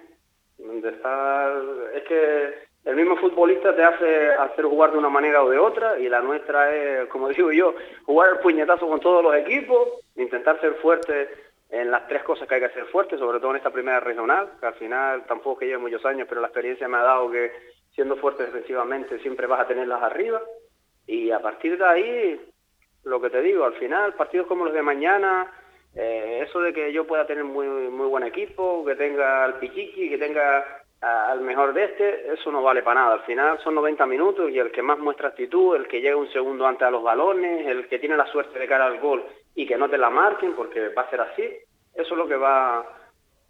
Es 0.58 2.02
que 2.04 2.54
el 2.84 2.96
mismo 2.96 3.16
futbolista 3.16 3.74
te 3.74 3.82
hace 3.82 4.28
hacer 4.30 4.64
jugar 4.64 4.92
de 4.92 4.98
una 4.98 5.08
manera 5.08 5.42
o 5.42 5.50
de 5.50 5.58
otra 5.58 5.98
y 5.98 6.08
la 6.08 6.20
nuestra 6.20 6.74
es, 6.74 7.08
como 7.08 7.28
digo 7.30 7.52
yo, 7.52 7.74
jugar 8.04 8.30
el 8.30 8.38
puñetazo 8.38 8.88
con 8.88 9.00
todos 9.00 9.22
los 9.22 9.34
equipos, 9.34 9.88
intentar 10.16 10.60
ser 10.60 10.74
fuerte 10.74 11.28
en 11.70 11.90
las 11.90 12.06
tres 12.06 12.22
cosas 12.22 12.46
que 12.46 12.54
hay 12.54 12.60
que 12.60 12.66
hacer 12.66 12.84
fuerte, 12.86 13.16
sobre 13.16 13.40
todo 13.40 13.52
en 13.52 13.56
esta 13.56 13.70
primera 13.70 13.98
regional, 13.98 14.52
que 14.60 14.66
al 14.66 14.74
final 14.74 15.24
tampoco 15.26 15.60
que 15.60 15.66
lleve 15.66 15.78
muchos 15.78 16.04
años, 16.04 16.26
pero 16.28 16.40
la 16.40 16.48
experiencia 16.48 16.86
me 16.86 16.98
ha 16.98 17.02
dado 17.02 17.30
que 17.30 17.50
siendo 17.94 18.16
fuerte 18.16 18.44
defensivamente 18.44 19.18
siempre 19.20 19.46
vas 19.46 19.60
a 19.60 19.66
tenerlas 19.66 20.02
arriba 20.02 20.42
y 21.06 21.30
a 21.30 21.40
partir 21.40 21.78
de 21.78 21.84
ahí, 21.84 22.40
lo 23.04 23.20
que 23.20 23.30
te 23.30 23.40
digo, 23.40 23.64
al 23.64 23.74
final 23.74 24.14
partidos 24.14 24.46
como 24.46 24.64
los 24.64 24.74
de 24.74 24.82
mañana 24.82 25.50
eh, 25.94 26.44
eso 26.46 26.60
de 26.60 26.72
que 26.72 26.92
yo 26.92 27.06
pueda 27.06 27.26
tener 27.26 27.44
muy, 27.44 27.66
muy 27.66 28.06
buen 28.06 28.24
equipo, 28.24 28.84
que 28.84 28.94
tenga 28.96 29.44
al 29.44 29.58
pichichi, 29.58 30.08
que 30.08 30.18
tenga 30.18 30.82
al 31.02 31.40
mejor 31.40 31.74
de 31.74 31.84
este, 31.84 32.32
eso 32.32 32.52
no 32.52 32.62
vale 32.62 32.82
para 32.82 33.00
nada. 33.00 33.14
Al 33.14 33.22
final 33.22 33.58
son 33.64 33.74
90 33.74 34.06
minutos 34.06 34.50
y 34.50 34.58
el 34.58 34.70
que 34.70 34.82
más 34.82 34.98
muestra 34.98 35.28
actitud, 35.28 35.74
el 35.74 35.88
que 35.88 36.00
llega 36.00 36.16
un 36.16 36.30
segundo 36.32 36.66
antes 36.66 36.86
a 36.86 36.92
los 36.92 37.02
balones, 37.02 37.66
el 37.66 37.88
que 37.88 37.98
tiene 37.98 38.16
la 38.16 38.26
suerte 38.26 38.58
de 38.58 38.68
cara 38.68 38.86
al 38.86 39.00
gol 39.00 39.24
y 39.54 39.66
que 39.66 39.76
no 39.76 39.88
te 39.88 39.98
la 39.98 40.10
marquen 40.10 40.54
porque 40.54 40.88
va 40.90 41.02
a 41.02 41.10
ser 41.10 41.20
así, 41.20 41.42
eso 41.42 42.14
es 42.14 42.16
lo 42.16 42.28
que 42.28 42.36
va 42.36 42.86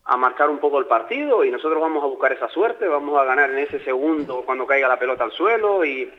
a 0.05 0.17
marcar 0.17 0.49
un 0.49 0.59
poco 0.59 0.79
el 0.79 0.87
partido 0.87 1.45
y 1.45 1.51
nosotros 1.51 1.81
vamos 1.81 2.03
a 2.03 2.09
buscar 2.09 2.33
esa 2.33 2.49
suerte, 2.49 2.89
vamos 2.89 3.21
a 3.21 3.25
ganar 3.25 3.51
en 3.51 3.59
ese 3.59 3.81
segundo 3.81 4.43
cuando 4.45 4.67
caiga 4.67 4.89
la 4.89 4.99
pelota 4.99 5.25
al 5.25 5.33
suelo 5.33 5.85
y 5.85 6.11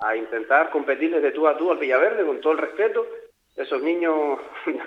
a 0.00 0.16
intentar 0.16 0.70
competirles 0.70 1.22
de 1.22 1.30
tú 1.30 1.46
a 1.46 1.56
tú 1.56 1.70
al 1.70 1.78
Villaverde 1.78 2.26
con 2.26 2.40
todo 2.40 2.52
el 2.54 2.58
respeto. 2.58 3.06
Esos 3.56 3.82
niños 3.82 4.38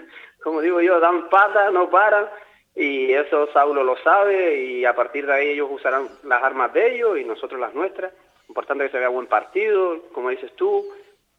como 0.45 0.61
digo 0.61 0.79
yo, 0.79 0.99
dan 0.99 1.27
pata, 1.27 1.71
no 1.71 1.89
paran, 1.89 2.27
y 2.75 3.11
eso 3.11 3.49
Saulo 3.51 3.83
lo 3.83 3.97
sabe, 4.03 4.63
y 4.63 4.85
a 4.85 4.93
partir 4.95 5.25
de 5.25 5.33
ahí 5.33 5.47
ellos 5.49 5.69
usarán 5.71 6.07
las 6.23 6.43
armas 6.43 6.71
de 6.71 6.95
ellos 6.95 7.17
y 7.17 7.23
nosotros 7.23 7.59
las 7.59 7.73
nuestras. 7.73 8.13
Importante 8.47 8.85
que 8.85 8.91
se 8.91 8.99
vea 8.99 9.09
buen 9.09 9.25
partido, 9.25 10.03
como 10.13 10.29
dices 10.29 10.51
tú, 10.55 10.85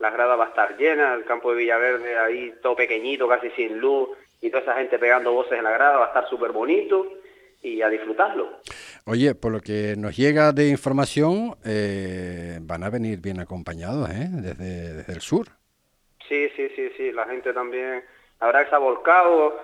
la 0.00 0.10
grada 0.10 0.34
va 0.34 0.46
a 0.46 0.48
estar 0.48 0.76
llena, 0.76 1.14
el 1.14 1.24
campo 1.24 1.52
de 1.52 1.58
Villaverde 1.58 2.18
ahí 2.18 2.52
todo 2.60 2.74
pequeñito, 2.74 3.28
casi 3.28 3.48
sin 3.50 3.78
luz, 3.78 4.08
y 4.40 4.50
toda 4.50 4.64
esa 4.64 4.74
gente 4.74 4.98
pegando 4.98 5.32
voces 5.32 5.56
en 5.56 5.64
la 5.64 5.70
grada, 5.70 5.98
va 5.98 6.04
a 6.06 6.08
estar 6.08 6.28
súper 6.28 6.50
bonito 6.50 7.06
y 7.62 7.80
a 7.80 7.88
disfrutarlo. 7.88 8.60
Oye, 9.04 9.36
por 9.36 9.52
lo 9.52 9.60
que 9.60 9.94
nos 9.96 10.16
llega 10.16 10.50
de 10.50 10.68
información, 10.68 11.54
eh, 11.64 12.58
van 12.60 12.82
a 12.82 12.90
venir 12.90 13.20
bien 13.20 13.38
acompañados 13.38 14.10
¿eh? 14.10 14.28
desde, 14.32 14.94
desde 14.94 15.12
el 15.12 15.20
sur. 15.20 15.46
Sí, 16.28 16.48
sí, 16.56 16.68
sí, 16.74 16.90
sí, 16.96 17.12
la 17.12 17.24
gente 17.26 17.52
también 17.52 18.04
la 18.40 18.46
verdad 18.46 18.64
que 18.64 18.70
se 18.70 18.76
ha 18.76 18.78
volcado. 18.78 19.62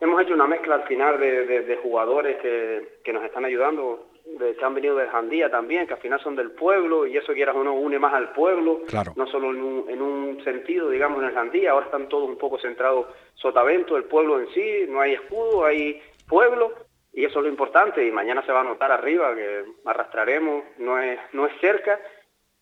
Hemos 0.00 0.20
hecho 0.20 0.34
una 0.34 0.46
mezcla 0.46 0.76
al 0.76 0.84
final 0.84 1.20
de, 1.20 1.78
jugadores 1.82 2.36
que, 2.38 3.12
nos 3.12 3.24
están 3.24 3.44
ayudando, 3.44 4.08
de, 4.24 4.56
que 4.56 4.64
han 4.64 4.74
venido 4.74 4.96
de 4.96 5.08
Jandía 5.08 5.48
también, 5.48 5.86
que 5.86 5.94
al 5.94 6.00
final 6.00 6.20
son 6.20 6.34
del 6.34 6.50
pueblo 6.50 7.06
y 7.06 7.16
eso 7.16 7.32
quieras 7.32 7.54
o 7.54 7.62
no 7.62 7.74
une 7.74 8.00
más 8.00 8.12
al 8.12 8.32
pueblo, 8.32 8.82
no 9.14 9.26
solo 9.28 9.50
en 9.50 10.02
un, 10.02 10.42
sentido, 10.42 10.90
digamos, 10.90 11.20
en 11.22 11.28
el 11.28 11.34
Jandía, 11.34 11.70
ahora 11.70 11.86
están 11.86 12.08
todos 12.08 12.28
un 12.28 12.36
poco 12.36 12.58
centrados 12.58 13.06
Sotavento, 13.34 13.96
el 13.96 14.04
pueblo 14.04 14.40
en 14.40 14.48
sí, 14.48 14.86
no 14.88 15.00
hay 15.00 15.12
escudo, 15.12 15.64
hay 15.64 16.02
pueblo 16.28 16.72
y 17.12 17.24
eso 17.24 17.38
es 17.38 17.44
lo 17.44 17.48
importante 17.48 18.04
y 18.04 18.10
mañana 18.10 18.44
se 18.44 18.52
va 18.52 18.62
a 18.62 18.64
notar 18.64 18.90
arriba 18.90 19.34
que 19.36 19.64
arrastraremos, 19.84 20.64
no 20.78 20.98
es, 20.98 21.20
no 21.32 21.46
es 21.46 21.52
cerca. 21.60 22.00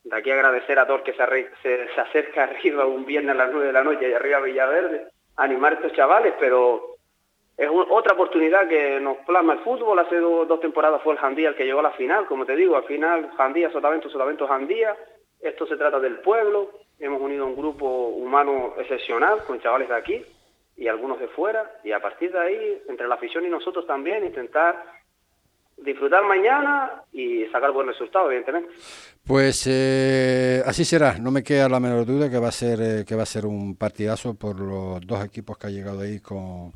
De 0.04 0.16
aquí 0.16 0.30
agradecer 0.30 0.78
a 0.78 0.87
todos 0.87 1.02
que 1.02 1.12
se, 1.12 1.50
se, 1.62 2.00
acerca 2.00 2.45
arriba 2.45 2.87
un 2.87 3.04
viernes 3.04 3.35
a 3.35 3.38
las 3.38 3.50
9 3.50 3.66
de 3.66 3.73
la 3.73 3.85
noche 3.85 4.09
y 4.09 4.12
arriba 4.12 4.38
a 4.38 4.40
Villaverde, 4.40 5.09
animar 5.37 5.73
a 5.73 5.76
estos 5.76 5.92
chavales, 5.92 6.35
pero 6.38 6.97
es 7.61 7.69
otra 7.69 8.14
oportunidad 8.14 8.66
que 8.69 8.99
nos 9.00 9.19
plasma 9.19 9.52
el 9.52 9.59
fútbol. 9.59 9.99
Hace 9.99 10.16
dos 10.16 10.61
temporadas 10.61 11.02
fue 11.02 11.12
el 11.12 11.19
Jandía 11.19 11.50
el 11.50 11.54
que 11.54 11.66
llegó 11.66 11.80
a 11.80 11.83
la 11.83 11.92
final, 11.92 12.25
como 12.25 12.47
te 12.47 12.57
digo, 12.57 12.75
al 12.75 12.85
final 12.85 13.30
Jandía, 13.37 13.71
Sotavento, 13.71 14.09
Sotavento, 14.09 14.49
Jandía. 14.49 14.97
Esto 15.38 15.66
se 15.66 15.76
trata 15.76 16.00
del 16.00 16.21
pueblo. 16.21 16.71
Hemos 16.99 17.21
unido 17.21 17.45
un 17.45 17.54
grupo 17.54 17.87
humano 17.87 18.75
excepcional 18.78 19.45
con 19.45 19.61
chavales 19.61 19.90
de 19.90 19.95
aquí 19.95 20.25
y 20.75 20.88
algunos 20.88 21.21
de 21.21 21.28
fuera. 21.28 21.71
Y 21.85 21.92
a 21.92 22.00
partir 22.00 22.33
de 22.33 22.38
ahí, 22.38 22.83
entre 22.88 23.07
la 23.07 23.16
afición 23.16 23.45
y 23.45 23.50
nosotros 23.50 23.87
también, 23.87 24.25
intentar 24.25 24.83
disfrutar 25.84 26.25
mañana 26.25 27.02
y 27.12 27.46
sacar 27.46 27.72
buen 27.72 27.87
resultado, 27.87 28.26
evidentemente. 28.26 28.70
Pues 29.26 29.66
eh, 29.66 30.62
así 30.64 30.84
será, 30.84 31.18
no 31.18 31.30
me 31.30 31.42
queda 31.42 31.68
la 31.68 31.80
menor 31.80 32.06
duda 32.06 32.30
que 32.30 32.38
va 32.38 32.49
a 32.49 32.52
ser 32.52 32.80
eh, 32.80 33.04
que 33.06 33.14
va 33.14 33.22
a 33.22 33.26
ser 33.26 33.46
un 33.46 33.76
partidazo 33.76 34.34
por 34.34 34.58
los 34.60 35.06
dos 35.06 35.25
equipos 35.25 35.58
que 35.58 35.66
ha 35.68 35.70
llegado 35.70 36.00
ahí 36.00 36.20
con 36.20 36.72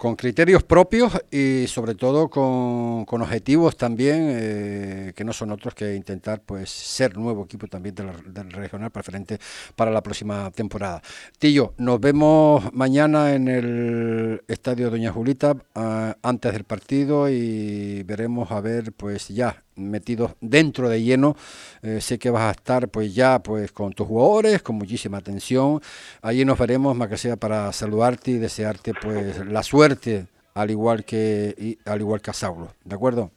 con 0.00 0.16
criterios 0.16 0.62
propios 0.62 1.12
y 1.30 1.66
sobre 1.66 1.94
todo 1.94 2.30
con, 2.30 3.04
objetivos 3.06 3.76
también 3.76 4.28
eh, 4.30 5.12
que 5.14 5.24
no 5.24 5.34
son 5.34 5.50
otros 5.50 5.74
que 5.74 5.94
intentar 5.94 6.40
pues 6.40 6.70
ser 6.70 7.18
nuevo 7.18 7.44
equipo 7.44 7.66
también 7.66 7.94
del, 7.94 8.50
regional 8.50 8.90
preferente 8.90 9.38
para 9.76 9.90
la 9.90 10.02
próxima 10.02 10.50
temporada. 10.52 11.02
Tillo, 11.38 11.74
nos 11.76 12.00
vemos 12.00 12.72
mañana 12.72 13.34
en 13.34 13.48
el 13.48 14.42
estadio 14.48 14.88
Doña 14.88 15.12
Julita 15.12 15.54
ah, 15.74 16.16
antes 16.22 16.54
del 16.54 16.64
partido 16.64 17.28
y 17.28 18.02
veremos 18.04 18.50
a 18.52 18.62
ver 18.62 18.92
pues 18.92 19.28
ya 19.28 19.62
metidos 19.76 20.32
dentro 20.40 20.88
de 20.88 21.02
lleno. 21.02 21.36
Eh, 21.82 22.00
sé 22.00 22.18
que 22.18 22.30
vas 22.30 22.42
a 22.42 22.50
estar 22.50 22.88
pues 22.88 23.14
ya 23.14 23.38
pues 23.38 23.72
con 23.72 23.92
tus 23.92 24.06
jugadores, 24.06 24.62
con 24.62 24.76
muchísima 24.76 25.18
atención. 25.18 25.80
Allí 26.22 26.44
nos 26.44 26.58
veremos, 26.58 26.96
más 26.96 27.08
que 27.08 27.16
sea 27.16 27.36
para 27.36 27.72
saludarte 27.72 28.32
y 28.32 28.38
desearte 28.38 28.92
pues 28.94 29.44
la 29.46 29.62
suerte, 29.62 30.26
al 30.54 30.70
igual 30.70 31.04
que 31.04 31.78
al 31.84 32.00
igual 32.00 32.20
que 32.20 32.30
a 32.30 32.34
Saulo. 32.34 32.74
¿De 32.84 32.94
acuerdo? 32.94 33.30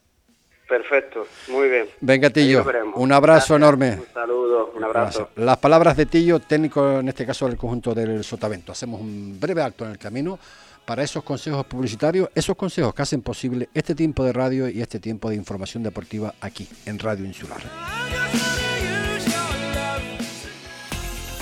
Perfecto, 0.68 1.28
muy 1.50 1.70
bien. 1.70 1.86
Venga, 2.02 2.30
Tillo, 2.30 2.66
un 2.96 3.12
abrazo 3.12 3.56
enorme. 3.56 4.00
Un 4.00 4.14
saludo, 4.14 4.72
un 4.76 4.84
abrazo. 4.84 5.30
Las 5.36 5.58
palabras 5.58 5.96
de 5.96 6.08
Tillo, 6.08 6.40
técnico 6.40 7.00
en 7.00 7.10
este 7.10 7.26
caso 7.26 7.48
del 7.48 7.58
conjunto 7.58 7.94
del 7.94 8.24
Sotavento. 8.24 8.72
Hacemos 8.72 9.00
un 9.00 9.40
breve 9.40 9.62
acto 9.62 9.86
en 9.86 9.92
el 9.92 10.00
camino 10.00 10.40
para 10.86 11.04
esos 11.04 11.24
consejos 11.24 11.66
publicitarios, 11.66 12.30
esos 12.36 12.56
consejos 12.56 12.94
que 12.94 13.02
hacen 13.02 13.22
posible 13.22 13.70
este 13.74 13.96
tiempo 13.96 14.24
de 14.24 14.34
radio 14.34 14.70
y 14.70 14.82
este 14.82 15.00
tiempo 15.00 15.30
de 15.30 15.36
información 15.36 15.84
deportiva 15.84 16.34
aquí 16.42 16.68
en 16.86 17.00
Radio 17.00 17.26
Insular. 17.26 17.62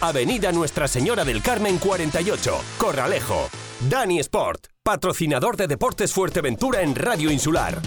Avenida 0.00 0.52
Nuestra 0.52 0.88
Señora 0.88 1.24
del 1.24 1.42
Carmen 1.42 1.78
48, 1.78 2.60
Corralejo. 2.78 3.48
Dani 3.88 4.18
Sport, 4.20 4.66
patrocinador 4.82 5.56
de 5.56 5.66
Deportes 5.66 6.12
Fuerteventura 6.12 6.82
en 6.82 6.94
Radio 6.94 7.30
Insular. 7.30 7.80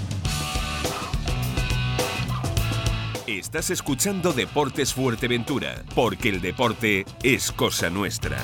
Estás 3.28 3.70
escuchando 3.70 4.34
Deportes 4.34 4.94
Fuerteventura, 4.94 5.84
porque 5.96 6.30
el 6.30 6.42
deporte 6.42 7.06
es 7.24 7.52
cosa 7.52 7.90
nuestra. 7.90 8.38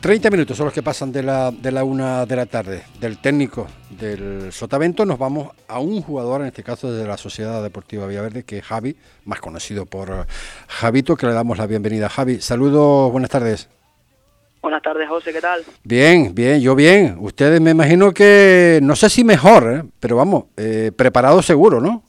30 0.00 0.30
minutos 0.30 0.56
son 0.56 0.64
los 0.64 0.72
que 0.72 0.82
pasan 0.82 1.12
de 1.12 1.22
la, 1.22 1.50
de 1.50 1.70
la 1.70 1.84
una 1.84 2.24
de 2.24 2.36
la 2.36 2.46
tarde. 2.46 2.84
Del 2.98 3.18
técnico 3.18 3.66
del 4.00 4.52
Sotavento 4.52 5.04
nos 5.04 5.18
vamos 5.18 5.54
a 5.68 5.78
un 5.78 6.00
jugador, 6.00 6.40
en 6.40 6.46
este 6.46 6.62
caso 6.62 6.90
de 6.90 7.06
la 7.06 7.16
Sociedad 7.16 7.62
Deportiva 7.62 8.06
Villaverde, 8.06 8.44
que 8.44 8.58
es 8.58 8.64
Javi, 8.64 8.96
más 9.26 9.40
conocido 9.40 9.86
por 9.86 10.26
Javito, 10.68 11.16
que 11.16 11.26
le 11.26 11.34
damos 11.34 11.58
la 11.58 11.66
bienvenida. 11.66 12.08
Javi, 12.08 12.40
saludos, 12.40 13.12
buenas 13.12 13.30
tardes. 13.30 13.68
Buenas 14.62 14.82
tardes, 14.82 15.08
José, 15.08 15.32
¿qué 15.32 15.40
tal? 15.40 15.62
Bien, 15.84 16.34
bien, 16.34 16.60
yo 16.60 16.74
bien. 16.74 17.16
Ustedes 17.20 17.60
me 17.60 17.70
imagino 17.70 18.12
que, 18.12 18.80
no 18.82 18.96
sé 18.96 19.10
si 19.10 19.22
mejor, 19.22 19.72
¿eh? 19.72 19.82
pero 20.00 20.16
vamos, 20.16 20.44
eh, 20.56 20.92
preparado 20.96 21.42
seguro, 21.42 21.80
¿no? 21.80 22.02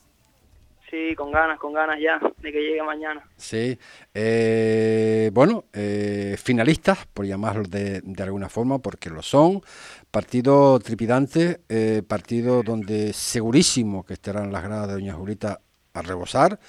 Sí, 0.90 1.16
con 1.16 1.32
ganas, 1.32 1.58
con 1.58 1.72
ganas 1.72 1.98
ya 2.02 2.20
de 2.42 2.52
que 2.52 2.60
llegue 2.60 2.84
mañana. 2.84 3.24
Sí, 3.38 3.80
eh, 4.14 5.30
bueno, 5.34 5.64
eh, 5.72 6.36
finalistas, 6.38 7.06
por 7.14 7.26
llamarlos 7.26 7.72
de, 7.72 8.02
de, 8.02 8.24
alguna 8.24 8.50
forma, 8.50 8.80
porque 8.80 9.10
lo 9.10 9.22
son. 9.22 9.62
Partido 10.12 10.78
tripidante, 10.80 11.62
eh, 11.70 12.04
partido 12.08 12.64
donde 12.64 13.14
segurísimo 13.14 14.06
que 14.06 14.14
estarán 14.14 14.52
las 14.52 14.64
gradas 14.64 14.90
de 14.90 14.94
Doña 14.96 15.14
Julita 15.14 15.62
a 15.94 16.02
rebosar. 16.02 16.60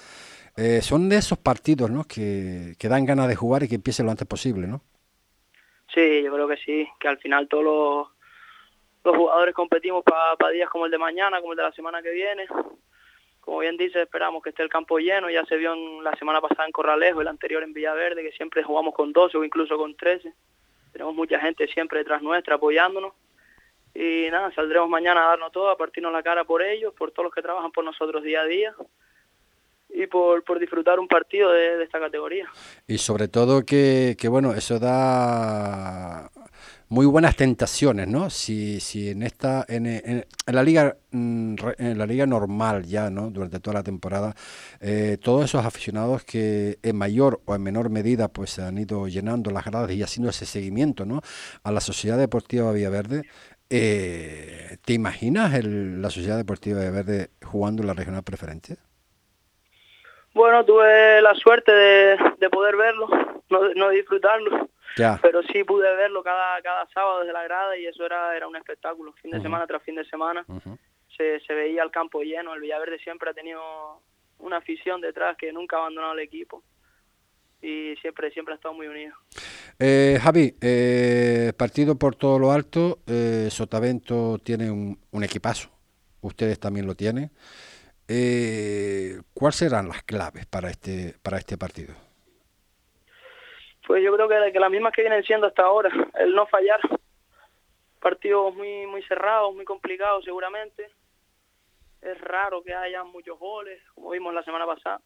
son 0.81 1.09
de 1.09 1.17
esos 1.17 1.39
partidos 1.39 1.91
¿no? 1.91 2.05
que, 2.05 2.75
que 2.79 2.89
dan 2.89 3.05
ganas 3.05 3.29
de 3.29 3.35
jugar 3.37 3.65
y 3.65 3.69
que 3.69 3.75
empiece 3.75 4.03
lo 4.03 4.11
antes 4.11 4.27
posible, 4.27 4.67
¿no? 4.67 4.83
Sí, 5.93 6.23
yo 6.23 6.33
creo 6.33 6.49
que 6.49 6.57
sí, 6.57 6.89
que 6.99 7.09
al 7.09 7.19
final 7.19 7.49
todos 7.49 7.65
los, 7.65 8.09
los 9.05 9.17
jugadores 9.17 9.55
competimos 9.55 10.05
para 10.05 10.53
días 10.53 10.71
como 10.71 10.87
el 10.87 10.91
de 10.91 10.99
mañana, 10.99 11.41
como 11.41 11.53
el 11.53 11.57
de 11.57 11.65
la 11.65 11.73
semana 11.73 12.01
que 12.01 12.11
viene 12.11 12.47
como 13.43 13.59
bien 13.59 13.77
dice, 13.77 14.03
esperamos 14.03 14.41
que 14.41 14.51
esté 14.51 14.63
el 14.63 14.69
campo 14.69 14.99
lleno. 14.99 15.29
Ya 15.29 15.45
se 15.47 15.57
vio 15.57 15.75
en, 15.75 16.05
la 16.05 16.15
semana 16.15 16.41
pasada 16.41 16.65
en 16.65 16.73
Corralejo, 16.73 17.21
el 17.21 17.29
anterior 17.29 17.63
en 17.65 17.73
Villaverde, 17.73 18.23
que 18.23 18.31
siempre 18.31 18.63
jugamos 18.63 18.95
con 18.95 19.13
12 19.13 19.37
o 19.37 19.45
incluso 19.45 19.77
con 19.77 19.97
13. 19.97 20.33
Tenemos 20.93 21.15
mucha 21.15 21.41
gente 21.41 21.67
siempre 21.67 21.99
detrás 21.99 22.23
nuestra 22.23 22.55
apoyándonos. 22.55 23.13
Y 23.95 24.29
nada, 24.31 24.53
saldremos 24.55 24.89
mañana 24.89 25.25
a 25.25 25.29
darnos 25.31 25.53
todo, 25.53 25.71
a 25.71 25.77
partirnos 25.77 26.13
la 26.13 26.23
cara 26.23 26.45
por 26.45 26.63
ellos, 26.63 26.95
por 26.95 27.11
todos 27.11 27.25
los 27.25 27.35
que 27.35 27.43
trabajan 27.43 27.73
por 27.73 27.85
nosotros 27.85 28.23
día 28.23 28.41
a 28.41 28.45
día 28.45 28.75
y 29.91 30.07
por, 30.07 30.43
por 30.45 30.59
disfrutar 30.59 30.99
un 30.99 31.09
partido 31.09 31.53
de, 31.53 31.83
esta 31.83 32.01
categoría. 32.01 32.49
Y 32.87 32.99
sobre 32.99 33.29
todo 33.29 33.65
que, 33.65 34.17
que, 34.19 34.29
bueno, 34.29 34.53
eso 34.55 34.79
da 34.79 36.31
muy 36.93 37.07
buenas 37.07 37.37
tentaciones, 37.37 38.07
¿no? 38.07 38.29
Si, 38.29 38.79
si 38.79 39.09
en 39.09 39.23
esta, 39.23 39.65
en, 39.67 39.87
en, 39.87 40.27
la 40.45 40.63
liga, 40.63 40.95
mm, 41.11 41.55
en 41.79 41.97
la 41.97 42.05
liga 42.05 42.27
normal 42.27 42.85
ya, 42.85 43.09
¿no? 43.09 43.31
Durante 43.31 43.61
toda 43.61 43.75
la 43.79 43.83
temporada, 43.83 44.35
eh, 44.79 45.17
todos 45.19 45.47
esos 45.47 45.65
aficionados 45.65 46.23
que 46.23 46.79
en 46.83 46.97
mayor 46.97 47.41
o 47.47 47.55
en 47.55 47.63
menor 47.63 47.89
medida, 47.89 48.29
pues 48.29 48.51
se 48.51 48.63
han 48.63 48.77
ido 48.77 49.09
llenando 49.09 49.51
las 49.51 49.65
gradas 49.65 49.91
y 49.91 50.03
haciendo 50.03 50.29
ese 50.29 50.45
seguimiento, 50.45 51.07
¿no? 51.07 51.23
A 51.63 51.73
la 51.73 51.81
Sociedad 51.81 52.19
Deportiva 52.19 52.71
Villaverde. 52.73 53.23
Eh, 53.75 54.77
¿Te 54.85 54.93
imaginas 54.93 55.55
el, 55.55 56.03
la 56.03 56.11
Sociedad 56.11 56.37
Deportiva 56.37 56.81
Villaverde 56.81 57.31
jugando 57.43 57.83
en 57.83 57.87
la 57.87 57.95
regional 57.95 58.23
preferente? 58.23 58.77
Bueno, 60.35 60.63
tuve 60.65 61.23
la 61.23 61.35
suerte 61.35 61.73
de, 61.73 62.19
de 62.39 62.51
poder 62.51 62.77
verlo, 62.77 63.09
no, 63.49 63.69
no 63.75 63.89
disfrutarlo, 63.89 64.69
ya. 64.97 65.19
pero 65.23 65.43
sí 65.43 65.65
pude 65.65 65.95
verlo 65.97 66.23
cada, 66.23 66.61
cada 66.61 66.87
sábado 66.89 67.21
desde 67.21 67.33
la 67.33 67.45
grada 67.45 67.77
y 67.79 67.87
eso 67.87 68.05
era, 68.05 68.37
era 68.37 68.47
un 68.47 68.57
espectáculo, 68.57 69.13
fin 69.15 69.31
de 69.31 69.41
semana 69.41 69.67
tras 69.67 69.83
fin 69.83 69.95
de 69.95 70.05
semana. 70.05 70.45
se, 71.17 71.41
se 71.41 71.55
veía 71.55 71.83
el 71.83 71.91
campo 71.91 72.21
lleno, 72.23 72.53
el 72.55 72.61
Villaverde 72.61 72.99
siempre 72.99 73.31
ha 73.31 73.35
tenido 73.35 73.63
una 74.39 74.59
afición 74.59 75.01
detrás 75.01 75.37
que 75.39 75.51
nunca 75.53 75.77
ha 75.77 75.81
abandonado 75.81 76.13
el 76.13 76.21
equipo 76.21 76.63
y 77.63 77.95
siempre, 78.03 78.31
siempre 78.33 78.53
ha 78.53 78.57
estado 78.57 78.75
muy 78.75 78.87
unido. 78.87 79.15
Eh, 79.79 80.19
Javi, 80.23 80.55
eh, 80.61 81.53
partido 81.57 81.99
por 81.99 82.15
todo 82.15 82.39
lo 82.39 82.53
alto, 82.53 82.99
eh, 83.07 83.49
Sotavento 83.51 84.39
tiene 84.39 84.71
un, 84.71 85.25
equipazo, 85.25 85.71
ustedes 86.21 86.61
también 86.61 86.87
lo 86.87 86.95
tienen. 86.95 87.31
Eh, 88.09 89.21
¿Cuáles 89.33 89.57
serán 89.57 89.89
las 89.89 90.03
claves 90.03 90.47
para 90.47 90.71
este 90.71 91.15
para 91.23 91.39
este 91.39 91.57
partido? 91.57 91.95
Pues 93.87 94.05
yo 94.05 94.15
creo 94.15 94.29
que, 94.29 94.53
que 94.53 94.61
las 94.61 94.71
mismas 94.71 94.93
que 94.93 95.03
vienen 95.03 95.25
siendo 95.25 95.47
hasta 95.47 95.63
ahora, 95.63 95.91
el 96.19 96.35
no 96.35 96.47
fallar. 96.47 96.81
Partidos 98.01 98.55
muy 98.55 98.87
muy 98.87 99.03
cerrados, 99.05 99.55
muy 99.55 99.65
complicados 99.65 100.25
seguramente. 100.25 100.91
Es 102.03 102.21
raro 102.21 102.63
que 102.63 102.75
haya 102.75 103.05
muchos 103.05 103.39
goles, 103.39 103.81
como 103.95 104.11
vimos 104.11 104.35
la 104.35 104.43
semana 104.43 104.67
pasada, 104.67 105.01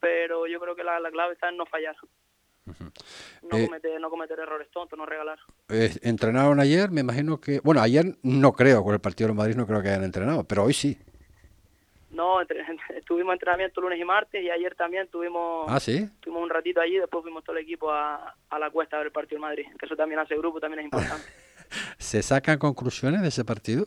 pero 0.00 0.46
yo 0.46 0.60
creo 0.60 0.76
que 0.76 0.84
la, 0.84 1.00
la 1.00 1.10
clave 1.10 1.32
está 1.32 1.48
en 1.48 1.56
no 1.56 1.64
fallar. 1.66 1.96
No, 3.42 3.56
Eh, 3.58 3.66
cometer, 3.66 4.00
no 4.00 4.10
cometer 4.10 4.38
errores 4.38 4.68
tontos, 4.70 4.98
no 4.98 5.06
regalar. 5.06 5.38
Eh, 5.68 5.90
¿Entrenaron 6.02 6.58
ayer? 6.60 6.90
Me 6.90 7.00
imagino 7.02 7.40
que... 7.40 7.60
Bueno, 7.60 7.80
ayer 7.80 8.16
no 8.22 8.52
creo, 8.52 8.82
con 8.82 8.94
el 8.94 9.00
partido 9.00 9.28
de 9.28 9.34
Madrid 9.34 9.54
no 9.56 9.66
creo 9.66 9.82
que 9.82 9.88
hayan 9.88 10.04
entrenado, 10.04 10.44
pero 10.44 10.64
hoy 10.64 10.72
sí. 10.74 10.98
No, 12.10 12.40
entre- 12.40 12.64
tuvimos 13.06 13.32
entrenamiento 13.34 13.80
lunes 13.80 14.00
y 14.00 14.04
martes 14.04 14.42
y 14.42 14.50
ayer 14.50 14.74
también 14.74 15.08
tuvimos 15.08 15.66
Ah, 15.68 15.78
¿sí? 15.80 16.08
tuvimos 16.20 16.42
un 16.42 16.50
ratito 16.50 16.80
allí, 16.80 16.98
después 16.98 17.22
fuimos 17.22 17.44
todo 17.44 17.56
el 17.56 17.62
equipo 17.62 17.90
a, 17.92 18.34
a 18.50 18.58
la 18.58 18.70
cuesta 18.70 18.96
a 18.96 19.00
ver 19.00 19.06
el 19.08 19.12
partido 19.12 19.36
del 19.36 19.42
Madrid, 19.48 19.66
que 19.78 19.86
eso 19.86 19.96
también 19.96 20.18
hace 20.20 20.36
grupo, 20.36 20.58
también 20.60 20.80
es 20.80 20.84
importante. 20.86 21.26
¿Se 21.98 22.22
sacan 22.22 22.58
conclusiones 22.58 23.22
de 23.22 23.28
ese 23.28 23.44
partido? 23.44 23.86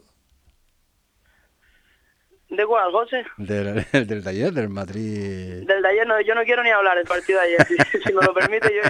¿De 2.49 2.65
cuál, 2.65 2.91
José? 2.91 3.23
Del, 3.37 3.85
del 4.07 4.23
de 4.23 4.29
ayer, 4.29 4.51
del 4.51 4.69
Madrid... 4.69 5.67
Del 5.67 5.81
de 5.81 5.87
ayer 5.87 6.07
no, 6.07 6.19
yo 6.21 6.33
no 6.33 6.43
quiero 6.43 6.63
ni 6.63 6.71
hablar 6.71 6.97
del 6.97 7.05
partido 7.05 7.39
de 7.39 7.45
ayer, 7.45 7.67
si, 7.67 7.75
si 8.05 8.13
me 8.13 8.25
lo 8.25 8.33
permite, 8.33 8.73
yo 8.73 8.81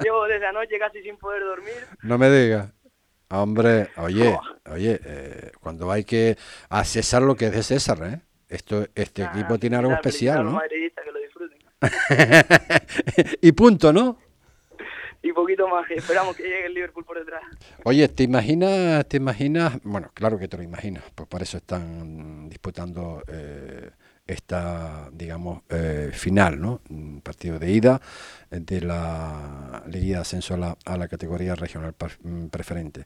llevo 0.02 0.24
desde 0.26 0.46
anoche 0.46 0.78
casi 0.78 1.02
sin 1.02 1.16
poder 1.18 1.42
dormir. 1.42 1.86
No 2.02 2.16
me 2.18 2.30
digas. 2.30 2.72
Hombre, 3.28 3.88
oye, 3.96 4.38
oye, 4.70 5.00
eh, 5.04 5.50
cuando 5.60 5.90
hay 5.90 6.04
que 6.04 6.36
a 6.70 6.84
César 6.84 7.22
lo 7.22 7.34
que 7.34 7.46
es 7.46 7.52
de 7.52 7.62
César, 7.64 7.98
¿eh? 8.04 8.20
Esto, 8.48 8.86
este 8.94 9.24
equipo 9.24 9.58
tiene 9.58 9.76
algo 9.76 9.92
especial, 9.92 10.44
¿no? 10.44 10.60
que 10.60 11.12
lo 11.12 11.18
disfruten. 11.18 11.58
y 13.42 13.50
punto, 13.50 13.92
¿no? 13.92 14.18
Y 15.26 15.32
poquito 15.32 15.66
más, 15.66 15.90
esperamos 15.90 16.36
que 16.36 16.44
llegue 16.44 16.66
el 16.66 16.74
Liverpool 16.74 17.04
por 17.04 17.18
detrás. 17.18 17.42
Oye, 17.82 18.06
¿te 18.06 18.22
imaginas, 18.22 19.04
te 19.08 19.16
imaginas? 19.16 19.82
Bueno, 19.82 20.12
claro 20.14 20.38
que 20.38 20.46
te 20.46 20.56
lo 20.56 20.62
imaginas, 20.62 21.02
pues 21.16 21.28
por 21.28 21.42
eso 21.42 21.56
están 21.56 22.48
disputando 22.48 23.24
eh, 23.26 23.90
esta, 24.24 25.10
digamos, 25.10 25.64
eh, 25.68 26.10
final, 26.12 26.60
¿no? 26.60 26.80
Un 26.90 27.20
partido 27.22 27.58
de 27.58 27.72
ida 27.72 28.00
de 28.50 28.80
la 28.82 29.82
Liga 29.88 30.18
de 30.18 30.22
Ascenso 30.22 30.54
a 30.54 30.58
la, 30.58 30.78
a 30.84 30.96
la 30.96 31.08
categoría 31.08 31.56
regional 31.56 31.96
mm, 32.22 32.46
preferente. 32.46 33.04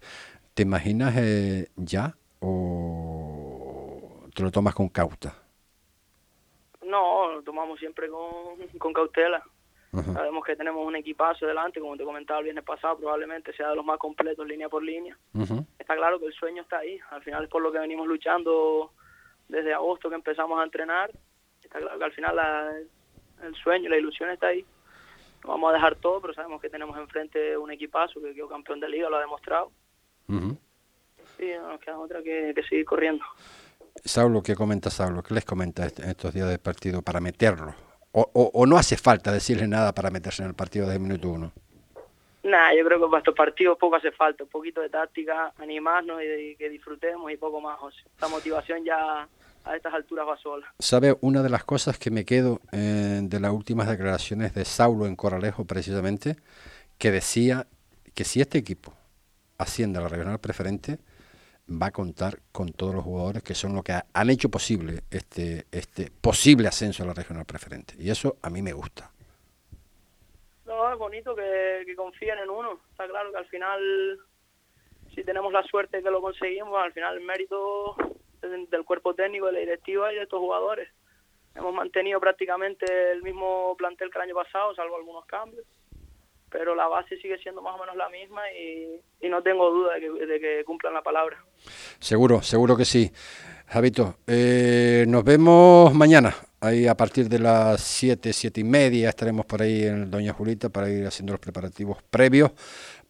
¿Te 0.53 0.65
imaginas 0.65 1.15
eh, 1.17 1.69
ya 1.77 2.15
o 2.41 4.27
te 4.35 4.43
lo 4.43 4.51
tomas 4.51 4.75
con 4.75 4.91
cauta? 4.91 5.39
No, 6.85 7.33
lo 7.33 7.43
tomamos 7.43 7.79
siempre 7.79 8.11
con, 8.11 8.79
con 8.79 8.93
cautela. 8.93 9.43
Ajá. 9.93 10.13
Sabemos 10.13 10.45
que 10.45 10.55
tenemos 10.55 10.87
un 10.87 10.95
equipazo 10.97 11.47
delante, 11.47 11.81
como 11.81 11.97
te 11.97 12.05
comentaba 12.05 12.39
el 12.41 12.45
viernes 12.45 12.65
pasado, 12.65 12.97
probablemente 12.99 13.53
sea 13.55 13.71
de 13.71 13.77
los 13.77 13.85
más 13.85 13.99
completos 13.99 14.47
línea 14.47 14.69
por 14.69 14.83
línea. 14.83 15.17
Está 15.79 15.97
claro 15.97 16.21
que 16.21 16.27
el 16.27 16.33
sueño 16.33 16.63
está 16.63 16.79
ahí, 16.79 16.99
al 17.11 17.23
final 17.23 17.45
es 17.45 17.51
por 17.51 17.61
lo 17.63 17.73
que 17.73 17.79
venimos 17.81 18.07
luchando 18.07 18.93
desde 19.49 19.75
agosto 19.75 20.09
que 20.09 20.15
empezamos 20.15 20.61
a 20.61 20.65
entrenar. 20.65 21.11
Está 21.63 21.81
claro 21.81 21.99
que 21.99 22.05
al 22.05 22.13
final 22.13 22.37
la- 22.37 22.73
el 23.43 23.55
sueño, 23.57 23.89
la 23.89 23.97
ilusión 23.99 24.31
está 24.31 24.49
ahí. 24.49 24.65
No 25.43 25.51
vamos 25.51 25.71
a 25.71 25.75
dejar 25.75 25.97
todo, 25.97 26.21
pero 26.21 26.35
sabemos 26.35 26.61
que 26.61 26.69
tenemos 26.71 26.97
enfrente 26.99 27.57
un 27.57 27.71
equipazo 27.73 28.21
que 28.21 28.35
quedó 28.35 28.49
campeón 28.49 28.79
de 28.79 28.89
liga, 28.91 29.09
lo 29.09 29.17
ha 29.17 29.21
demostrado. 29.21 29.73
Ujú. 30.29 30.57
Y 31.39 31.47
no 31.59 31.69
nos 31.73 31.81
queda 31.81 31.99
otra 31.99 32.23
que, 32.23 32.53
que 32.55 32.63
seguir 32.63 32.85
corriendo. 32.85 33.25
Saulo, 34.05 34.43
¿qué 34.43 34.55
comenta 34.55 34.91
Saulo? 34.91 35.23
¿Qué 35.23 35.35
les 35.35 35.45
comenta 35.45 35.85
en 35.87 36.11
estos 36.11 36.33
días 36.35 36.49
del 36.49 36.59
partido 36.61 37.03
para 37.03 37.21
meterlo? 37.21 37.75
O, 38.13 38.29
o- 38.33 38.51
o 38.55 38.67
no 38.67 38.77
hace 38.77 38.97
falta 38.97 39.31
decirle 39.33 39.69
nada 39.69 39.93
para 39.95 40.11
meterse 40.11 40.43
en 40.43 40.49
el 40.49 40.55
partido 40.55 40.87
desde 40.87 40.97
el 40.97 41.03
minuto 41.03 41.29
uno? 41.29 41.53
Nah, 42.43 42.73
yo 42.75 42.85
creo 42.85 42.99
que 42.99 43.07
para 43.07 43.19
estos 43.19 43.35
partidos 43.35 43.77
poco 43.79 43.97
hace 43.97 44.11
falta, 44.13 44.45
un 44.45 44.51
poquito 44.51 44.81
de 44.81 44.89
táctica, 44.89 45.53
animarnos 45.59 46.23
y, 46.23 46.27
de- 46.27 46.57
que 46.59 46.69
disfrutemos 46.71 47.31
y 47.31 47.37
poco 47.37 47.61
más, 47.61 47.79
José. 47.79 47.99
La 48.21 48.29
motivación 48.29 48.85
ya 48.85 49.29
a 49.65 49.77
estas 49.77 49.93
alturas 49.93 50.27
va 50.27 50.37
sola. 50.39 50.67
¿Sabe? 50.79 51.17
Una 51.21 51.43
de 51.43 51.51
las 51.51 51.65
cosas 51.65 51.99
que 51.99 52.11
me 52.11 52.25
quedo 52.25 52.61
eh, 52.73 53.21
de 53.23 53.41
las 53.41 53.53
últimas 53.53 53.89
declaraciones 53.89 54.55
de 54.55 54.65
Saulo 54.65 55.07
en 55.07 55.17
Corralejo, 55.17 55.67
precisamente, 55.67 56.37
que 56.99 57.11
decía 57.11 57.67
que 58.15 58.25
si 58.25 58.41
este 58.41 58.57
equipo 58.59 58.95
asciende 59.59 59.99
a 59.99 60.03
la 60.03 60.09
regional 60.09 60.39
preferente, 60.41 60.99
va 61.71 61.87
a 61.87 61.91
contar 61.93 62.39
con 62.53 62.73
todos 62.73 62.95
los 62.95 63.05
jugadores 63.05 63.43
que 63.43 63.55
son 63.55 63.75
los 63.75 63.85
que 63.85 63.93
ha- 63.93 64.07
han 64.13 64.31
hecho 64.31 64.49
posible 64.49 65.03
este, 65.11 65.67
este 65.71 66.11
posible 66.11 66.69
ascenso 66.69 67.03
a 67.03 67.07
la 67.07 67.15
regional 67.15 67.45
preferente. 67.45 67.95
Y 67.99 68.11
eso 68.11 68.37
a 68.43 68.51
mí 68.51 68.61
me 68.63 68.73
gusta. 68.73 69.11
No, 70.67 70.93
es 70.93 70.99
bonito 70.99 71.35
que, 71.35 71.85
confíen 71.97 72.39
en 72.39 72.51
uno. 72.51 72.81
Está 72.91 73.07
claro 73.09 73.31
que 73.33 73.39
al 73.39 73.47
final, 73.47 74.19
si 75.15 75.23
tenemos 75.25 75.53
la 75.53 75.63
suerte 75.65 76.03
que 76.03 76.11
lo 76.11 76.21
conseguimos, 76.21 76.77
al 76.83 76.93
final 76.93 77.19
el 77.19 77.25
mérito 77.25 77.97
del 78.43 78.85
cuerpo 78.85 79.15
técnico, 79.15 79.47
de 79.47 79.53
la 79.53 79.59
directiva 79.61 80.13
y 80.13 80.17
de 80.17 80.23
estos 80.23 80.39
jugadores. 80.39 80.89
Hemos 81.55 81.75
mantenido 81.75 82.21
prácticamente 82.21 82.87
el 83.13 83.23
mismo 83.23 83.75
plantel 83.77 84.11
que 84.11 84.19
el 84.19 84.23
año 84.23 84.35
pasado, 84.35 84.75
salvo 84.75 84.97
algunos 84.97 85.27
cambios. 85.27 85.65
Pero 86.51 86.75
la 86.75 86.89
base 86.89 87.17
sigue 87.19 87.39
siendo 87.39 87.63
más 87.63 87.77
o 87.77 87.79
menos 87.79 87.97
la 87.97 88.09
misma 88.09 88.43
y, 88.53 89.01
no 89.29 89.43
tengo 89.43 89.71
duda 89.71 89.95
de 89.95 90.01
que, 90.01 90.27
de 90.27 90.41
que 90.41 90.65
cumplan 90.65 90.93
la 90.93 91.03
palabra. 91.03 91.39
Seguro, 92.01 92.43
seguro 92.43 92.77
que 92.77 92.85
sí. 92.85 93.13
Javito, 93.67 94.17
eh, 94.27 95.05
nos 95.07 95.23
vemos 95.23 95.95
mañana. 95.95 96.35
Ahí 96.61 96.89
a 96.89 96.97
partir 96.97 97.29
de 97.29 97.39
las 97.39 97.81
7, 97.81 98.33
7 98.33 98.61
y 98.61 98.65
media 98.65 99.09
estaremos 99.09 99.47
por 99.47 99.63
ahí 99.63 99.85
en 99.85 100.11
Doña 100.11 100.33
Julita 100.33 100.69
para 100.69 100.91
ir 100.91 101.07
haciendo 101.07 101.33
los 101.33 101.41
preparativos 101.41 102.03
previos 102.11 102.51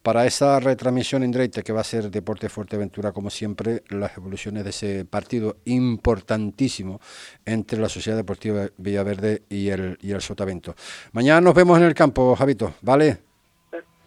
para 0.03 0.25
esa 0.25 0.59
retransmisión 0.59 1.23
en 1.23 1.31
directo 1.31 1.63
que 1.63 1.73
va 1.73 1.81
a 1.81 1.83
ser 1.83 2.09
Deporte 2.09 2.47
Fuerteventura, 2.47 3.11
como 3.11 3.29
siempre, 3.29 3.83
las 3.89 4.15
evoluciones 4.17 4.63
de 4.63 4.69
ese 4.69 5.05
partido 5.05 5.57
importantísimo 5.65 6.99
entre 7.45 7.79
la 7.79 7.89
Sociedad 7.89 8.17
Deportiva 8.17 8.67
Villaverde 8.77 9.43
y 9.49 9.69
el, 9.69 9.97
y 10.01 10.11
el 10.11 10.21
Sotavento. 10.21 10.75
Mañana 11.11 11.41
nos 11.41 11.55
vemos 11.55 11.77
en 11.79 11.85
el 11.85 11.93
campo, 11.93 12.35
Javito, 12.35 12.75
¿vale? 12.81 13.30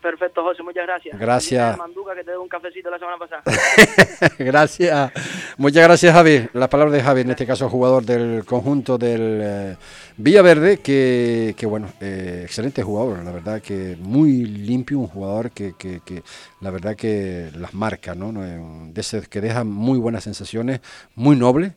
Perfecto, 0.04 0.42
José, 0.42 0.62
muchas 0.62 0.84
gracias. 0.86 1.18
Gracias. 1.18 1.64
Dile 1.72 1.82
a 1.82 1.86
Manduca 1.86 2.14
que 2.14 2.24
te 2.24 2.32
dé 2.32 2.36
un 2.36 2.46
cafecito 2.46 2.90
la 2.90 2.98
semana 2.98 3.16
pasada. 3.16 3.42
gracias. 4.38 5.12
Muchas 5.56 5.82
gracias, 5.82 6.12
Javi. 6.12 6.46
Las 6.52 6.68
palabras 6.68 6.92
de 6.94 7.02
Javi, 7.02 7.22
en 7.22 7.30
este 7.30 7.46
caso 7.46 7.70
jugador 7.70 8.04
del 8.04 8.44
conjunto 8.44 8.98
del 8.98 9.40
eh, 9.42 9.76
Villaverde, 10.18 10.80
que, 10.80 11.54
que 11.56 11.64
bueno, 11.64 11.88
eh, 12.02 12.42
excelente 12.44 12.82
jugador, 12.82 13.24
la 13.24 13.32
verdad 13.32 13.62
que 13.62 13.96
muy 13.98 14.44
limpio, 14.44 14.98
un 14.98 15.06
jugador 15.06 15.52
que, 15.52 15.72
que, 15.78 16.00
que 16.04 16.22
la 16.60 16.70
verdad 16.70 16.94
que 16.94 17.50
las 17.56 17.72
marca, 17.72 18.14
¿no? 18.14 18.28
Un- 18.28 18.92
De 18.92 19.00
ese 19.00 19.22
que 19.22 19.40
deja 19.40 19.64
muy 19.64 19.98
buenas 19.98 20.24
sensaciones, 20.24 20.80
muy 21.14 21.34
noble, 21.34 21.72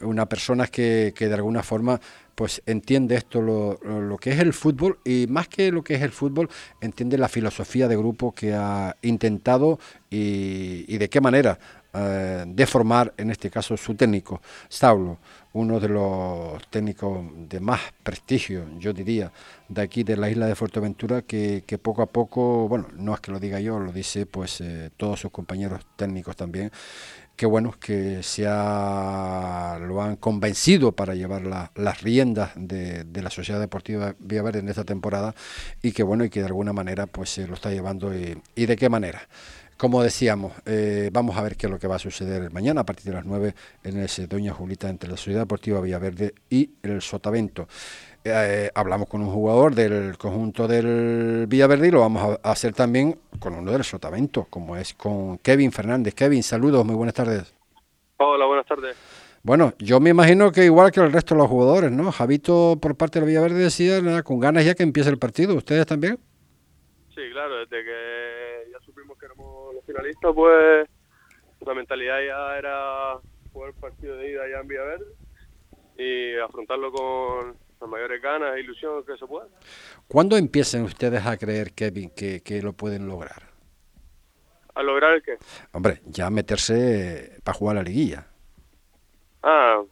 una 0.00 0.24
persona 0.26 0.66
que, 0.66 1.12
que 1.14 1.28
de 1.28 1.34
alguna 1.34 1.62
forma 1.62 2.00
pues 2.38 2.62
entiende 2.66 3.16
esto 3.16 3.42
lo, 3.42 3.80
lo- 3.82 4.16
que 4.16 4.30
es 4.30 4.38
el 4.38 4.52
fútbol 4.52 5.00
y 5.04 5.26
más 5.28 5.48
que 5.48 5.72
lo 5.72 5.82
que 5.82 5.96
es 5.96 6.02
el 6.02 6.12
fútbol 6.12 6.48
entiende 6.80 7.18
la 7.18 7.28
filosofía 7.28 7.88
de 7.88 7.96
grupo 7.96 8.32
que 8.32 8.54
ha 8.54 8.94
intentado 9.02 9.80
y, 10.08 10.84
y 10.86 10.98
de 10.98 11.08
qué 11.10 11.20
manera 11.20 11.58
eh, 11.94 12.44
de 12.46 12.66
formar, 12.66 13.12
en 13.16 13.30
este 13.30 13.50
caso, 13.50 13.76
su 13.76 13.96
técnico, 13.96 14.40
Saulo, 14.68 15.18
uno 15.52 15.80
de 15.80 15.88
los 15.88 16.68
técnicos 16.68 17.24
de 17.48 17.60
más 17.60 17.80
prestigio, 18.02 18.66
yo 18.78 18.92
diría, 18.92 19.32
de 19.68 19.82
aquí 19.82 20.04
de 20.04 20.16
la 20.16 20.30
isla 20.30 20.46
de 20.46 20.54
Fuerteventura, 20.54 21.22
que, 21.22 21.62
poco 21.82 22.02
a 22.02 22.06
poco, 22.06 22.68
bueno, 22.68 22.88
no 22.96 23.14
es 23.14 23.20
que 23.20 23.30
lo 23.30 23.40
diga 23.40 23.60
yo, 23.60 23.78
lo 23.78 23.92
dice 23.92 24.26
pues 24.26 24.60
eh, 24.60 24.90
todos 24.96 25.20
sus 25.20 25.30
compañeros 25.30 25.86
técnicos 25.96 26.36
también, 26.36 26.70
que 27.36 27.46
bueno, 27.46 27.74
que 27.78 28.22
se 28.22 28.42
lo 28.44 30.02
han 30.02 30.16
convencido 30.16 30.92
para 30.92 31.14
llevar 31.14 31.70
las 31.76 32.02
riendas 32.02 32.50
de, 32.56 33.06
la 33.14 33.30
Sociedad 33.30 33.60
Deportiva 33.60 34.16
Villaverde 34.18 34.58
en 34.58 34.68
esta 34.68 34.84
temporada 34.84 35.34
y 35.80 35.92
que 35.92 36.02
bueno, 36.02 36.24
y 36.24 36.30
que 36.30 36.40
de 36.40 36.46
alguna 36.46 36.72
manera 36.72 37.06
pues 37.06 37.30
se 37.30 37.46
lo 37.46 37.54
está 37.54 37.70
llevando 37.70 38.12
y 38.14 38.66
de 38.66 38.76
qué 38.76 38.88
manera. 38.88 39.28
Como 39.78 40.02
decíamos, 40.02 40.54
eh, 40.66 41.08
vamos 41.12 41.36
a 41.36 41.42
ver 41.42 41.56
qué 41.56 41.66
es 41.66 41.70
lo 41.70 41.78
que 41.78 41.86
va 41.86 41.94
a 41.94 42.00
suceder 42.00 42.52
mañana 42.52 42.80
a 42.80 42.84
partir 42.84 43.04
de 43.04 43.12
las 43.12 43.24
9 43.24 43.54
en 43.84 44.00
ese 44.00 44.26
Doña 44.26 44.52
Julita 44.52 44.88
entre 44.90 45.08
la 45.08 45.16
Sociedad 45.16 45.42
Deportiva 45.42 45.80
Villaverde 45.80 46.34
y 46.50 46.72
el 46.82 47.00
Sotavento. 47.00 47.68
Eh, 48.24 48.72
hablamos 48.74 49.08
con 49.08 49.22
un 49.22 49.30
jugador 49.30 49.76
del 49.76 50.18
conjunto 50.18 50.66
del 50.66 51.46
Villaverde 51.46 51.86
y 51.86 51.90
lo 51.92 52.00
vamos 52.00 52.40
a 52.42 52.50
hacer 52.50 52.72
también 52.74 53.20
con 53.38 53.54
uno 53.54 53.70
del 53.70 53.84
Sotavento, 53.84 54.48
como 54.50 54.76
es 54.76 54.94
con 54.94 55.38
Kevin 55.38 55.70
Fernández. 55.70 56.12
Kevin, 56.12 56.42
saludos, 56.42 56.84
muy 56.84 56.96
buenas 56.96 57.14
tardes. 57.14 57.54
Hola, 58.16 58.46
buenas 58.46 58.66
tardes. 58.66 58.96
Bueno, 59.44 59.74
yo 59.78 60.00
me 60.00 60.10
imagino 60.10 60.50
que 60.50 60.64
igual 60.64 60.90
que 60.90 60.98
el 60.98 61.12
resto 61.12 61.36
de 61.36 61.38
los 61.38 61.48
jugadores, 61.48 61.92
¿no? 61.92 62.10
Javito 62.10 62.76
por 62.82 62.96
parte 62.96 63.20
del 63.20 63.28
Villaverde 63.28 63.62
decía, 63.62 64.02
nada, 64.02 64.24
con 64.24 64.40
ganas 64.40 64.64
ya 64.64 64.74
que 64.74 64.82
empiece 64.82 65.08
el 65.08 65.20
partido. 65.20 65.54
¿Ustedes 65.54 65.86
también? 65.86 66.18
Sí, 67.14 67.22
claro, 67.32 67.58
desde 67.58 67.84
que 67.84 68.70
ya 68.72 68.78
supimos 68.84 69.16
que 69.18 69.26
éramos 69.26 69.58
finalista, 69.98 70.32
pues 70.32 70.88
la 71.60 71.74
mentalidad 71.74 72.20
ya 72.20 72.58
era 72.58 73.18
jugar 73.52 73.70
el 73.70 73.80
partido 73.80 74.16
de 74.16 74.30
ida 74.30 74.44
allá 74.44 74.60
en 74.60 74.68
Villaverde 74.68 75.06
y 75.96 76.36
afrontarlo 76.38 76.92
con 76.92 77.56
las 77.80 77.90
mayores 77.90 78.22
ganas 78.22 78.56
e 78.56 78.60
ilusión 78.60 79.04
que 79.04 79.16
se 79.16 79.26
pueda. 79.26 79.48
¿Cuándo 80.06 80.36
empiezan 80.36 80.82
ustedes 80.82 81.26
a 81.26 81.36
creer, 81.36 81.72
Kevin, 81.72 82.10
que, 82.10 82.42
que 82.42 82.62
lo 82.62 82.72
pueden 82.72 83.08
lograr? 83.08 83.42
¿A 84.74 84.82
lograr 84.82 85.14
el 85.14 85.22
qué? 85.22 85.38
Hombre, 85.72 86.00
ya 86.06 86.30
meterse 86.30 87.40
para 87.42 87.58
jugar 87.58 87.76
la 87.76 87.82
liguilla. 87.82 88.26
Ah, 89.42 89.82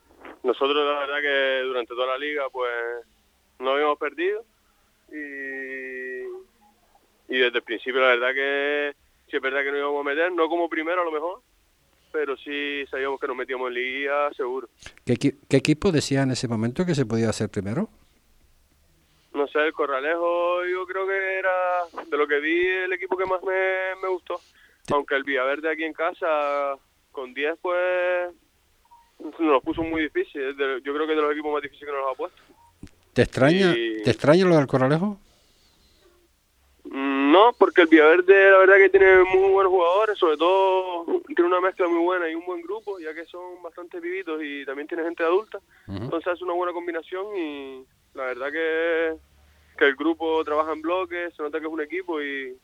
nosotros 0.44 0.76
la 0.76 1.00
verdad 1.00 1.20
que 1.20 1.62
durante 1.66 1.94
toda 1.94 2.06
la 2.06 2.18
liga 2.18 2.44
pues 2.52 2.72
no 3.58 3.72
habíamos 3.72 3.98
perdido 3.98 4.44
y, 5.10 6.22
y 7.28 7.38
desde 7.38 7.58
el 7.58 7.62
principio 7.64 8.00
la 8.00 8.08
verdad 8.08 8.34
que 8.34 9.05
sí 9.30 9.36
es 9.36 9.42
verdad 9.42 9.62
que 9.62 9.72
no 9.72 9.78
íbamos 9.78 10.00
a 10.00 10.08
meter, 10.08 10.32
no 10.32 10.48
como 10.48 10.68
primero 10.68 11.02
a 11.02 11.04
lo 11.04 11.12
mejor, 11.12 11.40
pero 12.12 12.36
sí 12.36 12.84
sabíamos 12.90 13.20
que 13.20 13.26
nos 13.26 13.36
metíamos 13.36 13.68
en 13.68 13.74
liga 13.74 14.32
seguro. 14.34 14.68
¿Qué, 15.04 15.16
¿Qué, 15.16 15.56
equipo 15.56 15.92
decía 15.92 16.22
en 16.22 16.30
ese 16.30 16.48
momento 16.48 16.86
que 16.86 16.94
se 16.94 17.06
podía 17.06 17.30
hacer 17.30 17.48
primero? 17.48 17.88
No 19.34 19.46
sé, 19.48 19.58
el 19.58 19.72
Corralejo 19.72 20.64
yo 20.64 20.86
creo 20.86 21.06
que 21.06 21.38
era, 21.38 22.04
de 22.08 22.16
lo 22.16 22.26
que 22.26 22.40
vi, 22.40 22.66
el 22.66 22.92
equipo 22.92 23.16
que 23.16 23.26
más 23.26 23.42
me, 23.42 24.00
me 24.02 24.08
gustó. 24.08 24.40
Aunque 24.92 25.16
el 25.16 25.24
Villaverde 25.24 25.70
aquí 25.70 25.84
en 25.84 25.92
casa, 25.92 26.76
con 27.12 27.34
10 27.34 27.58
pues 27.60 28.32
nos 29.18 29.40
lo 29.40 29.60
puso 29.60 29.82
muy 29.82 30.02
difícil. 30.02 30.56
Yo 30.82 30.94
creo 30.94 31.06
que 31.06 31.12
es 31.12 31.16
de 31.16 31.22
los 31.22 31.32
equipos 31.32 31.52
más 31.52 31.62
difíciles 31.62 31.90
que 31.90 32.00
nos 32.00 32.12
ha 32.12 32.16
puesto. 32.16 32.42
¿Te 33.12 33.22
extraña, 33.22 33.74
¿Te 33.74 34.10
extraña 34.10 34.44
lo 34.44 34.56
del 34.56 34.66
Corralejo? 34.66 35.18
No, 37.36 37.52
porque 37.52 37.82
el 37.82 37.88
Villaverde 37.88 38.50
la 38.50 38.58
verdad 38.60 38.76
que 38.76 38.88
tiene 38.88 39.22
muy 39.24 39.50
buenos 39.52 39.70
jugadores, 39.70 40.18
sobre 40.18 40.38
todo 40.38 41.04
tiene 41.26 41.48
una 41.48 41.60
mezcla 41.60 41.86
muy 41.86 42.02
buena 42.02 42.30
y 42.30 42.34
un 42.34 42.46
buen 42.46 42.62
grupo, 42.62 42.98
ya 42.98 43.12
que 43.12 43.26
son 43.26 43.62
bastante 43.62 44.00
vivitos 44.00 44.40
y 44.42 44.64
también 44.64 44.88
tiene 44.88 45.04
gente 45.04 45.22
adulta. 45.22 45.58
Entonces 45.86 46.32
es 46.32 46.40
una 46.40 46.54
buena 46.54 46.72
combinación 46.72 47.26
y 47.36 47.84
la 48.14 48.24
verdad 48.24 48.46
que, 48.50 49.16
que 49.76 49.84
el 49.84 49.96
grupo 49.96 50.42
trabaja 50.44 50.72
en 50.72 50.80
bloques, 50.80 51.34
se 51.36 51.42
nota 51.42 51.60
que 51.60 51.66
es 51.66 51.72
un 51.72 51.82
equipo 51.82 52.22
y 52.22 52.56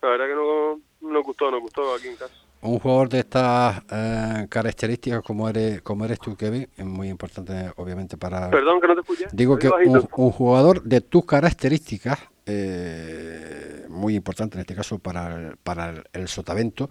la 0.00 0.10
verdad 0.10 0.26
que 0.28 0.34
no, 0.36 0.80
nos 1.00 1.24
gustó, 1.24 1.50
nos 1.50 1.60
gustó 1.60 1.92
aquí 1.92 2.06
en 2.06 2.16
casa. 2.16 2.34
Un 2.62 2.78
jugador 2.78 3.08
de 3.08 3.18
estas 3.18 3.82
eh, 3.90 4.46
características 4.48 5.22
como 5.22 5.48
eres 5.48 5.82
como 5.82 6.04
eres 6.04 6.20
tú, 6.20 6.36
Kevin, 6.36 6.68
es 6.76 6.84
muy 6.84 7.08
importante 7.08 7.72
obviamente 7.74 8.16
para... 8.16 8.48
Perdón, 8.48 8.80
que 8.80 8.86
no 8.86 8.94
te 8.94 9.00
escuché. 9.00 9.26
Digo 9.32 9.58
que 9.58 9.68
un 9.68 10.30
jugador 10.30 10.84
de 10.84 11.00
tus 11.00 11.26
características 11.26 12.20
eh, 12.46 13.86
muy 13.88 14.14
importante 14.14 14.56
en 14.56 14.60
este 14.60 14.74
caso 14.74 14.98
para 14.98 15.34
el, 15.34 15.56
para 15.56 16.04
el, 16.12 16.28
sotavento. 16.28 16.88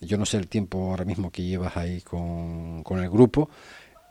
Yo 0.00 0.16
no 0.16 0.26
sé 0.26 0.36
el 0.36 0.48
tiempo 0.48 0.90
ahora 0.90 1.04
mismo 1.04 1.30
que 1.30 1.42
llevas 1.42 1.76
ahí 1.76 2.00
con, 2.00 2.82
con 2.84 3.02
el 3.02 3.10
grupo. 3.10 3.50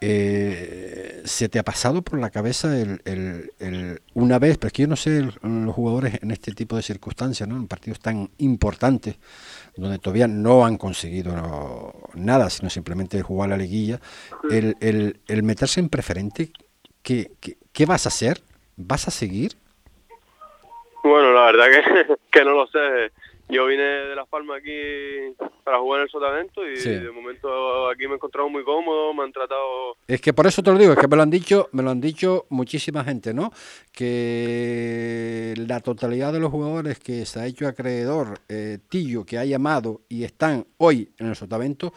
Eh, 0.04 1.21
¿Se 1.25 1.47
te 1.47 1.60
ha 1.60 1.63
pasado 1.63 2.01
por 2.01 2.19
la 2.19 2.32
cabeza 2.32 2.75
el, 2.75 3.01
el, 3.06 4.01
una 4.15 4.39
vez, 4.39 4.58
pero 4.58 4.67
es 4.67 4.73
que 4.73 4.82
yo 4.82 4.88
no 4.88 4.95
sé 4.95 5.21
los 5.21 5.75
jugadores 5.75 6.17
en 6.23 6.32
este 6.32 6.54
tipo 6.54 6.75
de 6.75 6.82
circunstancias, 6.82 7.47
¿no? 7.47 7.56
en 7.56 7.67
partidos 7.67 7.99
tan 7.99 8.32
importantes, 8.39 9.17
donde 9.77 9.99
todavía 9.99 10.27
no 10.27 10.65
han 10.65 10.77
conseguido 10.77 11.93
nada, 12.15 12.49
sino 12.49 12.71
simplemente 12.71 13.21
jugar 13.21 13.49
la 13.49 13.58
liguilla, 13.58 14.01
el, 14.49 14.75
el, 15.27 15.43
meterse 15.43 15.80
en 15.80 15.89
preferente, 15.89 16.51
¿qué, 17.04 17.32
qué, 17.39 17.60
qué 17.71 17.86
vas 17.86 18.08
a 18.08 18.10
hacer? 18.10 18.41
¿Vas 18.77 19.08
a 19.08 19.12
seguir? 19.12 19.61
Bueno, 21.03 21.33
la 21.33 21.45
verdad 21.51 21.65
que, 21.69 22.15
que 22.31 22.45
no 22.45 22.51
lo 22.51 22.67
sé. 22.67 23.11
Yo 23.51 23.65
vine 23.65 23.83
de 23.83 24.15
Las 24.15 24.29
Palmas 24.29 24.59
aquí 24.59 24.71
para 25.65 25.77
jugar 25.79 25.99
en 25.99 26.03
el 26.03 26.09
Sotavento 26.09 26.65
y 26.65 26.79
de 26.79 27.11
momento 27.11 27.89
aquí 27.89 28.07
me 28.07 28.13
he 28.13 28.15
encontrado 28.15 28.47
muy 28.47 28.63
cómodo, 28.63 29.13
me 29.13 29.23
han 29.23 29.33
tratado... 29.33 29.97
Es 30.07 30.21
que 30.21 30.31
por 30.31 30.47
eso 30.47 30.63
te 30.63 30.71
lo 30.71 30.77
digo, 30.77 30.93
es 30.93 30.97
que 30.97 31.09
me 31.09 31.17
lo 31.17 31.23
han 31.23 31.29
dicho, 31.29 31.67
me 31.73 31.83
lo 31.83 31.89
han 31.89 31.99
dicho 31.99 32.45
muchísima 32.47 33.03
gente, 33.03 33.33
¿no? 33.33 33.51
Que 33.91 35.53
la 35.57 35.81
totalidad 35.81 36.31
de 36.31 36.39
los 36.39 36.49
jugadores 36.49 36.99
que 36.99 37.25
se 37.25 37.41
ha 37.41 37.45
hecho 37.45 37.67
acreedor, 37.67 38.39
eh, 38.47 38.77
Tillo, 38.87 39.25
que 39.25 39.37
ha 39.37 39.43
llamado 39.43 39.99
y 40.07 40.23
están 40.23 40.65
hoy 40.77 41.11
en 41.17 41.27
el 41.27 41.35
Sotavento, 41.35 41.91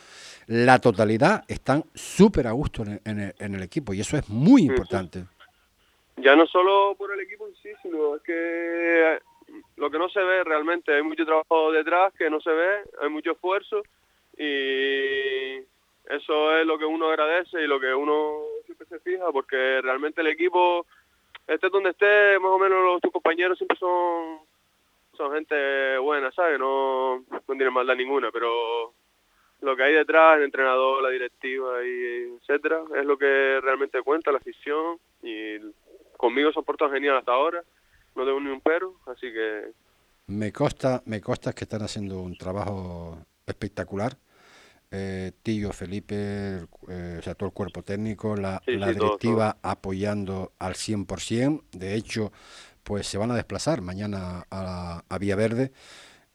la 0.48 0.80
totalidad 0.80 1.44
están 1.46 1.84
súper 1.94 2.48
a 2.48 2.52
gusto 2.52 2.82
en 2.82 3.32
el, 3.38 3.62
equipo 3.62 3.94
y 3.94 4.00
eso 4.00 4.16
es 4.16 4.28
muy 4.28 4.62
importante 4.62 5.24
ya 6.16 6.37
no 6.37 6.46
solo 6.46 6.94
por 6.96 7.12
el 7.12 7.20
equipo 7.20 7.46
en 7.46 7.55
sí, 7.57 7.70
sino 7.83 8.16
es 8.16 8.22
que 8.22 9.18
lo 9.77 9.90
que 9.90 9.98
no 9.98 10.09
se 10.09 10.20
ve 10.20 10.44
realmente, 10.44 10.94
hay 10.94 11.03
mucho 11.03 11.24
trabajo 11.24 11.72
detrás 11.72 12.12
que 12.14 12.31
no 12.31 12.40
se 12.40 12.50
ve, 12.50 12.83
hay 13.00 13.09
mucho 13.09 13.33
esfuerzo 13.33 13.83
y 14.37 15.59
eso 16.07 16.57
es 16.57 16.66
lo 16.66 16.79
que 16.79 16.85
uno 16.85 17.09
agradece 17.09 17.62
y 17.62 17.66
lo 17.66 17.81
que 17.81 17.94
uno 17.94 18.42
siempre 18.64 18.87
se 18.87 19.00
fija 19.00 19.31
porque 19.33 19.81
realmente 19.83 20.20
el 20.20 20.29
equipo, 20.29 20.87
esté 21.46 21.68
donde 21.68 21.90
esté, 21.90 22.38
más 22.38 22.50
o 22.50 22.59
menos 22.59 22.85
los, 22.85 23.00
tus 23.00 23.12
compañeros 23.12 23.59
siempre 23.59 23.79
son 23.79 24.40
son 25.16 25.33
gente 25.33 25.96
buena, 25.98 26.33
¿sabes? 26.33 26.59
No, 26.59 27.18
no 27.18 27.40
tienen 27.46 27.72
maldad 27.72 27.94
ninguna, 27.94 28.31
pero 28.33 28.92
lo 29.61 29.77
que 29.77 29.83
hay 29.83 29.94
detrás, 29.94 30.37
el 30.37 30.44
entrenador, 30.44 31.03
la 31.03 31.11
directiva 31.11 31.85
y 31.85 32.37
etcétera, 32.40 32.83
es 32.96 33.07
lo 33.07 33.16
que 33.16 33.61
realmente 33.62 34.03
cuenta, 34.03 34.33
la 34.33 34.38
afición 34.38 34.98
y 35.22 35.59
conmigo 36.16 36.53
se 36.53 36.62
portado 36.62 36.90
genial 36.90 37.16
hasta 37.16 37.33
ahora, 37.33 37.62
no 38.14 38.24
tengo 38.24 38.40
ni 38.40 38.50
un 38.50 38.61
pero, 38.61 38.94
así 39.07 39.33
que... 39.33 39.72
Me 40.27 40.53
consta, 40.53 41.03
me 41.05 41.20
consta 41.20 41.53
que 41.53 41.64
están 41.64 41.83
haciendo 41.83 42.20
un 42.20 42.37
trabajo 42.37 43.18
espectacular. 43.46 44.16
Eh, 44.90 45.33
Tillo, 45.42 45.72
Felipe, 45.72 46.66
eh, 46.88 47.16
o 47.18 47.22
sea, 47.22 47.35
todo 47.35 47.48
el 47.48 47.53
cuerpo 47.53 47.83
técnico, 47.83 48.37
la, 48.37 48.62
directiva 48.66 49.57
apoyando 49.62 50.53
al 50.59 50.74
100%. 50.74 51.64
De 51.72 51.94
hecho, 51.94 52.33
pues 52.83 53.07
se 53.07 53.18
van 53.18 53.33
a 53.33 53.35
desplazar 53.35 53.83
mañana 53.83 54.46
a, 54.50 55.03
a 55.09 55.18
Vía 55.18 55.37
Verde 55.37 55.72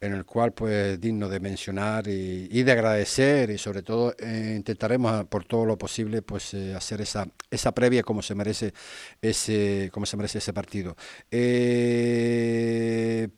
en 0.02 0.14
el 0.14 0.26
cual 0.26 0.54
pues 0.54 1.00
digno 1.00 1.28
de 1.30 1.40
mencionar 1.40 2.08
y, 2.08 2.64
de 2.64 2.72
agradecer 2.72 3.50
y 3.50 3.58
sobre 3.58 3.82
todo 3.82 4.16
eh, 4.20 4.54
intentaremos 4.58 5.12
ah, 5.12 5.24
por 5.26 5.46
todo 5.46 5.66
lo 5.66 5.78
posible 5.78 6.22
pues 6.22 6.54
eh, 6.54 6.74
hacer 6.76 7.02
esa 7.02 7.28
esa 7.52 7.74
previa 7.74 8.04
como 8.04 8.22
se 8.22 8.36
merece 8.36 8.74
ese 9.22 9.90
como 9.92 10.06
se 10.06 10.18
merece 10.18 10.38
ese 10.40 10.54
partido. 10.54 10.96
Eh, 11.32 13.30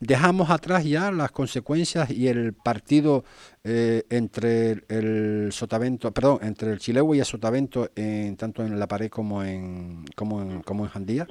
dejamos 0.00 0.50
atrás 0.50 0.84
ya 0.84 1.10
las 1.10 1.32
consecuencias 1.32 2.10
y 2.10 2.28
el 2.28 2.52
partido 2.54 3.24
entre 3.64 4.84
el, 4.88 5.48
Sotavento 5.52 6.12
perdón 6.12 6.38
entre 6.42 6.70
el 6.72 6.78
Chilevo 6.78 7.14
y 7.14 7.18
el 7.18 7.24
Sotavento 7.24 7.90
en, 7.96 8.36
tanto 8.36 8.64
en 8.64 8.78
la 8.78 8.86
pared 8.86 9.10
como 9.10 9.42
en 9.42 10.04
como 10.14 10.40
en, 10.42 10.62
como 10.62 10.84
en 10.84 10.90
Jandía. 10.90 11.26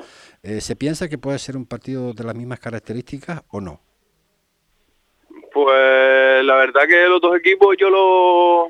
Se 0.60 0.76
piensa 0.76 1.08
que 1.08 1.18
puede 1.18 1.40
ser 1.40 1.56
un 1.58 1.66
partido 1.66 2.14
de 2.14 2.24
las 2.26 2.36
mismas 2.36 2.60
características 2.60 3.44
o 3.50 3.62
no 3.62 3.87
pues 5.64 6.46
la 6.46 6.56
verdad 6.58 6.88
que 6.88 7.08
los 7.08 7.20
dos 7.20 7.36
equipos 7.36 7.76
yo 7.80 7.90
los, 7.90 8.70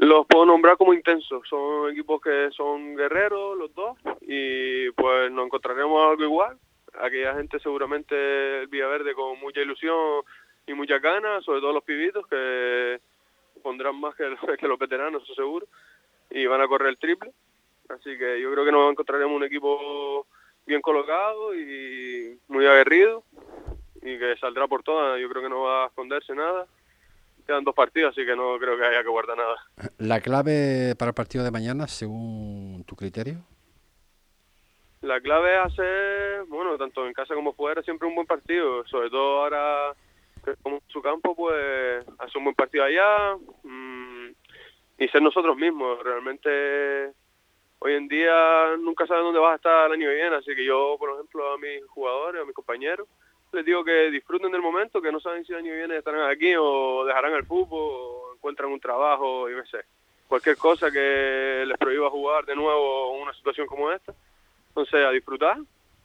los 0.00 0.26
puedo 0.26 0.44
nombrar 0.44 0.76
como 0.76 0.92
intensos. 0.92 1.46
Son 1.48 1.88
equipos 1.92 2.20
que 2.20 2.50
son 2.50 2.96
guerreros 2.96 3.56
los 3.56 3.72
dos 3.72 3.96
y 4.22 4.90
pues 4.90 5.30
nos 5.30 5.46
encontraremos 5.46 6.04
algo 6.04 6.24
igual. 6.24 6.58
Aquella 7.00 7.36
gente 7.36 7.60
seguramente 7.60 8.62
el 8.62 8.66
Villaverde 8.66 9.14
con 9.14 9.38
mucha 9.38 9.60
ilusión 9.60 10.24
y 10.66 10.74
muchas 10.74 11.00
ganas, 11.00 11.44
sobre 11.44 11.60
todo 11.60 11.72
los 11.72 11.84
pibitos 11.84 12.26
que 12.26 12.98
pondrán 13.62 14.00
más 14.00 14.16
que, 14.16 14.34
que 14.58 14.66
los 14.66 14.80
veteranos, 14.80 15.22
eso 15.22 15.34
seguro, 15.34 15.68
y 16.28 16.44
van 16.44 16.60
a 16.60 16.66
correr 16.66 16.88
el 16.88 16.98
triple. 16.98 17.30
Así 17.88 18.18
que 18.18 18.40
yo 18.40 18.50
creo 18.50 18.64
que 18.64 18.72
nos 18.72 18.90
encontraremos 18.90 19.36
un 19.36 19.44
equipo 19.44 20.26
bien 20.66 20.82
colocado 20.82 21.54
y 21.54 22.36
muy 22.48 22.66
aguerrido 22.66 23.22
y 24.02 24.18
que 24.18 24.36
saldrá 24.36 24.66
por 24.66 24.82
todas. 24.82 25.20
Yo 25.20 25.28
creo 25.28 25.42
que 25.42 25.48
no 25.48 25.62
va 25.62 25.84
a 25.84 25.86
esconderse 25.86 26.34
nada. 26.34 26.66
Quedan 27.46 27.64
dos 27.64 27.74
partidos, 27.74 28.12
así 28.12 28.24
que 28.24 28.36
no 28.36 28.58
creo 28.58 28.76
que 28.76 28.84
haya 28.84 29.02
que 29.02 29.08
guardar 29.08 29.36
nada. 29.36 29.56
¿La 29.98 30.20
clave 30.20 30.94
para 30.96 31.10
el 31.10 31.14
partido 31.14 31.42
de 31.42 31.50
mañana, 31.50 31.88
según 31.88 32.84
tu 32.86 32.94
criterio? 32.94 33.38
La 35.00 35.20
clave 35.20 35.54
es 35.54 35.60
hacer, 35.66 36.44
bueno, 36.46 36.78
tanto 36.78 37.06
en 37.06 37.12
casa 37.12 37.34
como 37.34 37.52
fuera, 37.54 37.82
siempre 37.82 38.06
un 38.06 38.14
buen 38.14 38.26
partido. 38.26 38.86
Sobre 38.86 39.10
todo 39.10 39.42
ahora 39.42 39.94
como 40.62 40.80
su 40.88 41.00
campo, 41.02 41.34
pues 41.34 42.04
hacer 42.18 42.38
un 42.38 42.44
buen 42.44 42.54
partido 42.54 42.84
allá 42.84 43.36
mmm, 43.62 44.28
y 44.98 45.08
ser 45.08 45.22
nosotros 45.22 45.56
mismos. 45.56 46.02
Realmente 46.02 47.12
hoy 47.80 47.94
en 47.94 48.06
día 48.08 48.76
nunca 48.78 49.06
sabes 49.06 49.24
dónde 49.24 49.40
vas 49.40 49.52
a 49.52 49.56
estar 49.56 49.86
el 49.86 49.92
año 49.92 50.08
que 50.08 50.14
viene, 50.14 50.36
así 50.36 50.54
que 50.54 50.64
yo, 50.64 50.96
por 50.98 51.10
ejemplo, 51.14 51.52
a 51.52 51.58
mis 51.58 51.84
jugadores, 51.86 52.42
a 52.42 52.44
mis 52.44 52.54
compañeros, 52.54 53.08
les 53.52 53.64
digo 53.64 53.84
que 53.84 54.10
disfruten 54.10 54.50
del 54.50 54.62
momento, 54.62 55.00
que 55.02 55.12
no 55.12 55.20
saben 55.20 55.44
si 55.44 55.52
el 55.52 55.58
año 55.58 55.74
viene 55.74 55.98
estarán 55.98 56.30
aquí 56.30 56.54
o 56.58 57.04
dejarán 57.04 57.34
el 57.34 57.44
fútbol 57.44 57.78
o 57.80 58.34
encuentran 58.34 58.72
un 58.72 58.80
trabajo, 58.80 59.48
yo 59.48 59.62
qué 59.62 59.68
sé. 59.68 59.84
Cualquier 60.26 60.56
cosa 60.56 60.90
que 60.90 61.64
les 61.66 61.76
prohíba 61.78 62.08
jugar 62.10 62.46
de 62.46 62.56
nuevo 62.56 63.14
en 63.16 63.22
una 63.22 63.34
situación 63.34 63.66
como 63.66 63.92
esta. 63.92 64.14
Entonces, 64.68 65.04
a 65.04 65.10
disfrutar, 65.10 65.58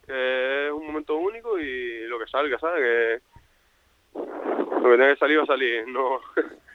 que 0.06 0.66
es 0.66 0.72
un 0.72 0.86
momento 0.86 1.16
único 1.16 1.58
y 1.58 2.06
lo 2.06 2.18
que 2.18 2.26
salga, 2.26 2.58
¿sabes? 2.58 2.82
Que 2.82 3.20
lo 4.14 4.82
que 4.90 4.96
tenga 4.96 5.14
que 5.14 5.18
salir 5.18 5.38
va 5.38 5.44
a 5.44 5.46
salir, 5.46 5.88
no... 5.88 6.20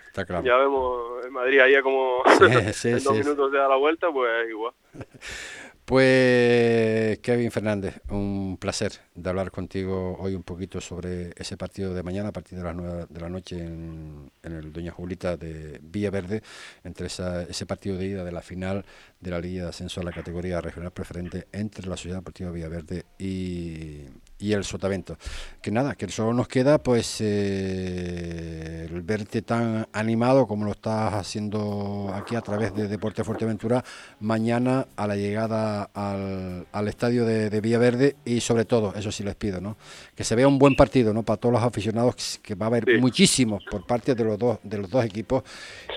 Está 0.07 0.25
claro. 0.25 0.43
Ya 0.45 0.57
vemos 0.57 1.25
en 1.25 1.33
Madrid 1.33 1.59
ahí 1.59 1.79
como 1.81 2.23
Sí, 2.25 2.73
sí, 2.73 2.89
en 2.89 3.03
dos 3.03 3.15
sí. 3.15 3.23
minutos 3.23 3.51
de 3.51 3.57
dar 3.59 3.69
la 3.69 3.75
vuelta, 3.75 4.11
pues 4.11 4.49
igual. 4.49 4.73
Pues 5.85 7.19
Kevin 7.19 7.51
Fernández, 7.51 7.99
un 8.09 8.57
placer 8.57 8.93
de 9.15 9.29
hablar 9.29 9.51
contigo 9.51 10.15
hoy 10.17 10.33
un 10.33 10.43
poquito 10.43 10.79
sobre 10.79 11.33
ese 11.35 11.57
partido 11.57 11.93
de 11.93 12.03
mañana 12.03 12.29
a 12.29 12.31
partir 12.31 12.57
de 12.57 12.63
las 12.63 12.73
9 12.73 13.07
de 13.09 13.19
la 13.19 13.27
noche 13.27 13.59
en, 13.59 14.31
en 14.43 14.53
el 14.53 14.71
Doña 14.71 14.93
Julita 14.93 15.35
de 15.35 15.81
Villaverde, 15.83 16.41
entre 16.85 17.07
esa, 17.07 17.43
ese 17.43 17.65
partido 17.65 17.97
de 17.97 18.05
ida 18.05 18.23
de 18.23 18.31
la 18.31 18.41
final 18.41 18.85
de 19.19 19.31
la 19.31 19.41
Liga 19.41 19.63
de 19.63 19.69
Ascenso 19.69 19.99
a 19.99 20.05
la 20.05 20.13
categoría 20.13 20.61
regional 20.61 20.91
preferente 20.91 21.47
entre 21.51 21.85
la 21.89 21.97
Sociedad 21.97 22.19
Deportiva 22.19 22.51
Villaverde 22.51 23.03
y, 23.19 24.05
y 24.39 24.53
el 24.53 24.63
Sotavento. 24.63 25.17
Que 25.61 25.71
nada, 25.71 25.95
que 25.95 26.07
solo 26.09 26.33
nos 26.33 26.47
queda 26.47 26.77
pues 26.77 27.21
eh, 27.21 28.87
el 28.91 29.01
verte 29.01 29.41
tan 29.41 29.87
animado 29.93 30.47
como 30.47 30.65
lo 30.65 30.71
estás 30.71 31.13
haciendo 31.13 32.11
aquí 32.13 32.35
a 32.35 32.41
través 32.41 32.73
de 32.75 32.87
Deporte 32.87 33.23
Fuerteventura 33.23 33.83
mañana 34.19 34.85
a 34.95 35.07
la 35.07 35.15
llegada 35.15 35.89
al, 35.93 36.65
al 36.71 36.87
estadio 36.87 37.25
de, 37.25 37.49
de 37.49 37.61
Villaverde 37.61 38.15
y 38.25 38.41
sobre 38.41 38.65
todo, 38.65 38.93
eso 38.95 39.11
sí 39.11 39.23
les 39.23 39.35
pido, 39.35 39.61
¿no? 39.61 39.77
que 40.15 40.23
se 40.23 40.35
vea 40.35 40.47
un 40.47 40.59
buen 40.59 40.75
partido 40.75 41.13
¿no? 41.13 41.23
para 41.23 41.37
todos 41.37 41.53
los 41.53 41.63
aficionados, 41.63 42.39
que, 42.41 42.55
va 42.55 42.65
a 42.65 42.67
haber 42.67 42.83
Sí. 42.85 42.97
muchísimos 42.99 43.63
por 43.71 43.85
parte 43.85 44.13
de 44.15 44.23
los 44.23 44.37
dos, 44.37 44.59
de 44.63 44.77
los 44.77 44.89
dos 44.89 45.05
equipos 45.05 45.43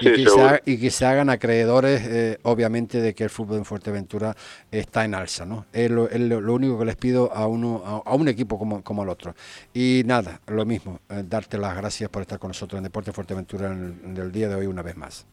y, 0.01 0.05
que 0.05 0.17
se 0.17 0.25
seguro. 0.25 0.47
ha- 0.49 0.61
y 0.65 0.79
que 0.79 0.91
se 0.91 1.05
hagan 1.05 1.31
acreedores, 1.31 2.01
eh, 2.05 2.39
obviamente, 2.43 3.01
de 3.01 3.13
que 3.15 3.25
el 3.25 3.31
fútbol 3.31 3.59
en 3.59 3.65
Fuerteventura 3.65 4.37
está 4.71 5.05
en 5.05 5.15
alza. 5.15 5.45
¿no? 5.45 5.67
Es 5.73 5.91
lo, 5.91 6.09
es 6.09 6.21
lo- 6.21 6.41
lo 6.41 6.55
único 6.55 6.79
que 6.79 6.85
les 6.85 6.97
pido 6.97 7.33
a, 7.35 7.47
uno, 7.47 7.83
a, 7.85 8.11
a 8.11 8.15
un 8.15 8.29
equipo 8.29 8.36
como, 8.45 8.83
como 8.83 9.03
al 9.03 9.09
otro. 9.09 9.35
Y 9.73 10.03
nada, 10.05 10.41
lo 10.47 10.65
mismo, 10.65 11.01
eh, 11.09 11.23
darte 11.27 11.59
las 11.59 11.77
gracias 11.77 12.11
por 12.11 12.23
estar 12.23 12.39
con 12.39 12.49
nosotros 12.49 12.79
en 12.79 12.85
Deporte 12.85 13.13
Fuerteventura 13.13 13.73
en 13.73 13.99
el, 14.05 14.11
en 14.11 14.17
el 14.17 14.33
día 14.33 14.49
de 14.49 14.55
hoy 14.55 14.67
una 14.67 14.83
vez 14.83 14.97
más. 14.97 15.27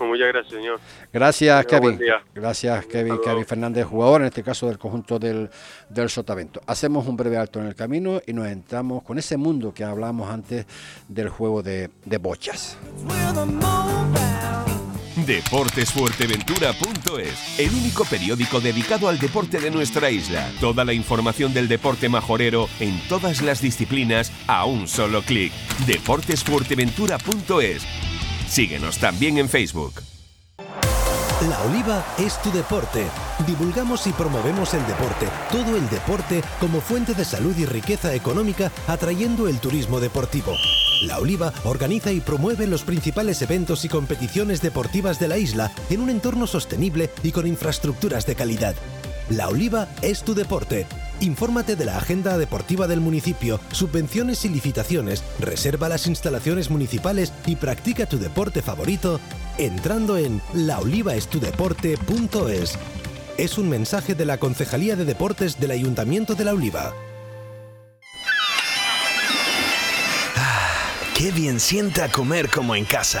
Pues 0.00 0.08
muchas 0.08 0.28
gracias, 0.28 0.54
señor. 0.54 0.80
Gracias, 1.12 1.66
buen 1.78 1.98
Kevin. 1.98 2.12
Gracias, 2.34 2.86
Kevin. 2.86 3.18
Kevin 3.22 3.44
Fernández, 3.44 3.84
jugador, 3.84 4.22
en 4.22 4.28
este 4.28 4.42
caso 4.42 4.66
del 4.66 4.78
conjunto 4.78 5.18
del, 5.18 5.50
del 5.90 6.08
Sotavento. 6.08 6.58
Hacemos 6.66 7.06
un 7.06 7.18
breve 7.18 7.36
alto 7.36 7.60
en 7.60 7.66
el 7.66 7.74
camino 7.74 8.18
y 8.26 8.32
nos 8.32 8.46
entramos 8.46 9.02
con 9.02 9.18
ese 9.18 9.36
mundo 9.36 9.74
que 9.74 9.84
hablamos 9.84 10.30
antes 10.30 10.64
del 11.06 11.28
juego 11.28 11.62
de, 11.62 11.90
de 12.06 12.16
bochas. 12.16 12.78
Deportesfuerteventura.es, 15.26 17.58
el 17.58 17.70
único 17.70 18.04
periódico 18.04 18.60
dedicado 18.60 19.08
al 19.08 19.18
deporte 19.18 19.58
de 19.60 19.70
nuestra 19.70 20.10
isla. 20.10 20.50
Toda 20.60 20.84
la 20.84 20.92
información 20.92 21.54
del 21.54 21.68
deporte 21.68 22.08
majorero 22.08 22.68
en 22.80 23.00
todas 23.08 23.42
las 23.42 23.60
disciplinas 23.60 24.32
a 24.46 24.64
un 24.64 24.88
solo 24.88 25.22
clic. 25.22 25.52
Deportesfuerteventura.es. 25.86 27.82
Síguenos 28.48 28.98
también 28.98 29.38
en 29.38 29.48
Facebook. 29.48 29.94
La 31.48 31.62
Oliva 31.62 32.04
es 32.18 32.40
tu 32.42 32.52
deporte. 32.52 33.06
Divulgamos 33.46 34.06
y 34.06 34.12
promovemos 34.12 34.74
el 34.74 34.86
deporte, 34.86 35.26
todo 35.50 35.74
el 35.76 35.88
deporte 35.88 36.42
como 36.60 36.82
fuente 36.82 37.14
de 37.14 37.24
salud 37.24 37.56
y 37.56 37.64
riqueza 37.64 38.14
económica, 38.14 38.70
atrayendo 38.86 39.48
el 39.48 39.58
turismo 39.58 40.00
deportivo. 40.00 40.52
La 41.02 41.18
Oliva 41.18 41.52
organiza 41.64 42.12
y 42.12 42.20
promueve 42.20 42.66
los 42.66 42.82
principales 42.82 43.40
eventos 43.42 43.84
y 43.84 43.88
competiciones 43.88 44.60
deportivas 44.60 45.18
de 45.18 45.28
la 45.28 45.38
isla 45.38 45.72
en 45.88 46.00
un 46.00 46.10
entorno 46.10 46.46
sostenible 46.46 47.10
y 47.22 47.32
con 47.32 47.46
infraestructuras 47.46 48.26
de 48.26 48.34
calidad. 48.34 48.74
La 49.30 49.48
Oliva 49.48 49.88
es 50.02 50.24
tu 50.24 50.34
deporte. 50.34 50.86
Infórmate 51.20 51.76
de 51.76 51.84
la 51.84 51.96
agenda 51.96 52.36
deportiva 52.36 52.86
del 52.86 53.00
municipio, 53.00 53.60
subvenciones 53.70 54.44
y 54.44 54.48
licitaciones, 54.48 55.22
reserva 55.38 55.88
las 55.88 56.06
instalaciones 56.06 56.68
municipales 56.68 57.32
y 57.46 57.56
practica 57.56 58.06
tu 58.06 58.18
deporte 58.18 58.60
favorito 58.60 59.20
entrando 59.56 60.18
en 60.18 60.42
laolivaestudeporte.es. 60.52 62.78
Es 63.38 63.56
un 63.56 63.68
mensaje 63.68 64.14
de 64.14 64.24
la 64.24 64.38
Concejalía 64.38 64.96
de 64.96 65.04
Deportes 65.04 65.60
del 65.60 65.70
Ayuntamiento 65.70 66.34
de 66.34 66.44
La 66.44 66.52
Oliva. 66.52 66.92
Qué 71.20 71.30
bien 71.32 71.60
sienta 71.60 72.08
comer 72.10 72.48
como 72.48 72.74
en 72.74 72.86
casa. 72.86 73.20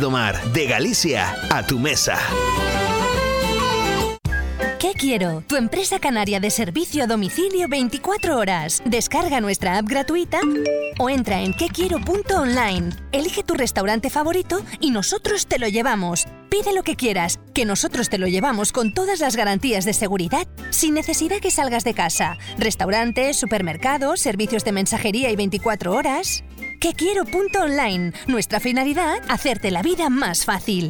Mar, 0.09 0.41
de 0.51 0.65
Galicia 0.65 1.35
a 1.49 1.61
tu 1.63 1.77
mesa. 1.77 2.17
¿Qué 4.81 4.93
quiero? 4.93 5.43
Tu 5.45 5.57
empresa 5.57 5.99
canaria 5.99 6.39
de 6.39 6.49
servicio 6.49 7.03
a 7.03 7.05
domicilio 7.05 7.67
24 7.69 8.35
horas. 8.35 8.81
Descarga 8.83 9.39
nuestra 9.39 9.77
app 9.77 9.87
gratuita 9.87 10.39
o 10.97 11.07
entra 11.07 11.39
en 11.41 11.53
quequiero.online. 11.53 12.89
Elige 13.11 13.43
tu 13.43 13.53
restaurante 13.53 14.09
favorito 14.09 14.63
y 14.79 14.89
nosotros 14.89 15.45
te 15.45 15.59
lo 15.59 15.67
llevamos. 15.67 16.25
Pide 16.49 16.73
lo 16.73 16.81
que 16.81 16.95
quieras, 16.95 17.39
que 17.53 17.63
nosotros 17.63 18.09
te 18.09 18.17
lo 18.17 18.25
llevamos 18.25 18.71
con 18.71 18.91
todas 18.91 19.19
las 19.19 19.35
garantías 19.35 19.85
de 19.85 19.93
seguridad, 19.93 20.47
sin 20.71 20.95
necesidad 20.95 21.37
que 21.41 21.51
salgas 21.51 21.83
de 21.83 21.93
casa. 21.93 22.39
Restaurantes, 22.57 23.37
supermercados, 23.37 24.19
servicios 24.19 24.63
de 24.63 24.71
mensajería 24.71 25.29
y 25.29 25.35
24 25.35 25.93
horas. 25.93 26.43
Quequiero.online. 26.79 28.13
Nuestra 28.25 28.59
finalidad, 28.59 29.21
hacerte 29.29 29.69
la 29.69 29.83
vida 29.83 30.09
más 30.09 30.43
fácil. 30.43 30.89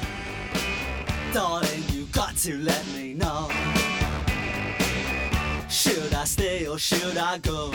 Darling, 1.33 1.83
you 1.93 2.05
got 2.11 2.35
to 2.37 2.57
let 2.57 2.85
me 2.95 3.13
know. 3.13 3.49
Should 5.69 6.13
I 6.13 6.25
stay 6.25 6.67
or 6.67 6.77
should 6.77 7.17
I 7.17 7.37
go? 7.39 7.71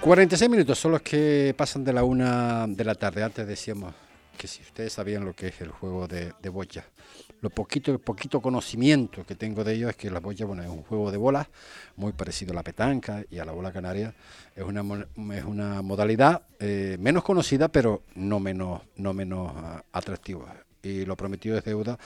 46 0.00 0.50
minutos 0.50 0.78
son 0.78 0.92
los 0.92 1.02
que 1.02 1.54
pasan 1.56 1.84
de 1.84 1.92
la 1.92 2.04
una 2.04 2.66
de 2.66 2.84
la 2.84 2.94
tarde. 2.94 3.22
Antes 3.22 3.46
decíamos 3.46 3.94
que 4.36 4.46
si 4.48 4.62
ustedes 4.62 4.92
sabían 4.92 5.24
lo 5.24 5.34
que 5.34 5.48
es 5.48 5.60
el 5.60 5.70
juego 5.70 6.06
de, 6.06 6.32
bocha, 6.50 6.84
lo 7.40 7.50
poquito, 7.50 7.98
poquito 7.98 8.40
conocimiento 8.40 9.24
que 9.24 9.34
tengo 9.34 9.64
de 9.64 9.74
ello 9.74 9.88
es 9.88 9.96
que 9.96 10.10
la 10.10 10.20
bocha 10.20 10.44
bueno, 10.44 10.62
es 10.62 10.68
un 10.68 10.82
juego 10.82 11.10
de 11.10 11.16
bolas 11.16 11.46
muy 11.96 12.12
parecido 12.12 12.52
a 12.52 12.56
la 12.56 12.62
petanca 12.62 13.24
y 13.30 13.38
a 13.38 13.44
la 13.44 13.52
bola 13.52 13.72
canaria. 13.72 14.14
Es 14.54 14.64
una, 14.64 15.06
es 15.34 15.44
una 15.44 15.82
modalidad 15.82 16.42
eh, 16.58 16.96
menos 17.00 17.24
conocida, 17.24 17.68
pero 17.68 18.02
no 18.14 18.40
menos, 18.40 18.82
no 18.96 19.14
menos 19.14 19.52
uh, 19.54 19.80
atractiva. 19.92 20.54
Y 20.82 21.04
lo 21.04 21.16
prometido 21.16 21.58
es 21.58 21.64
deuda. 21.64 21.98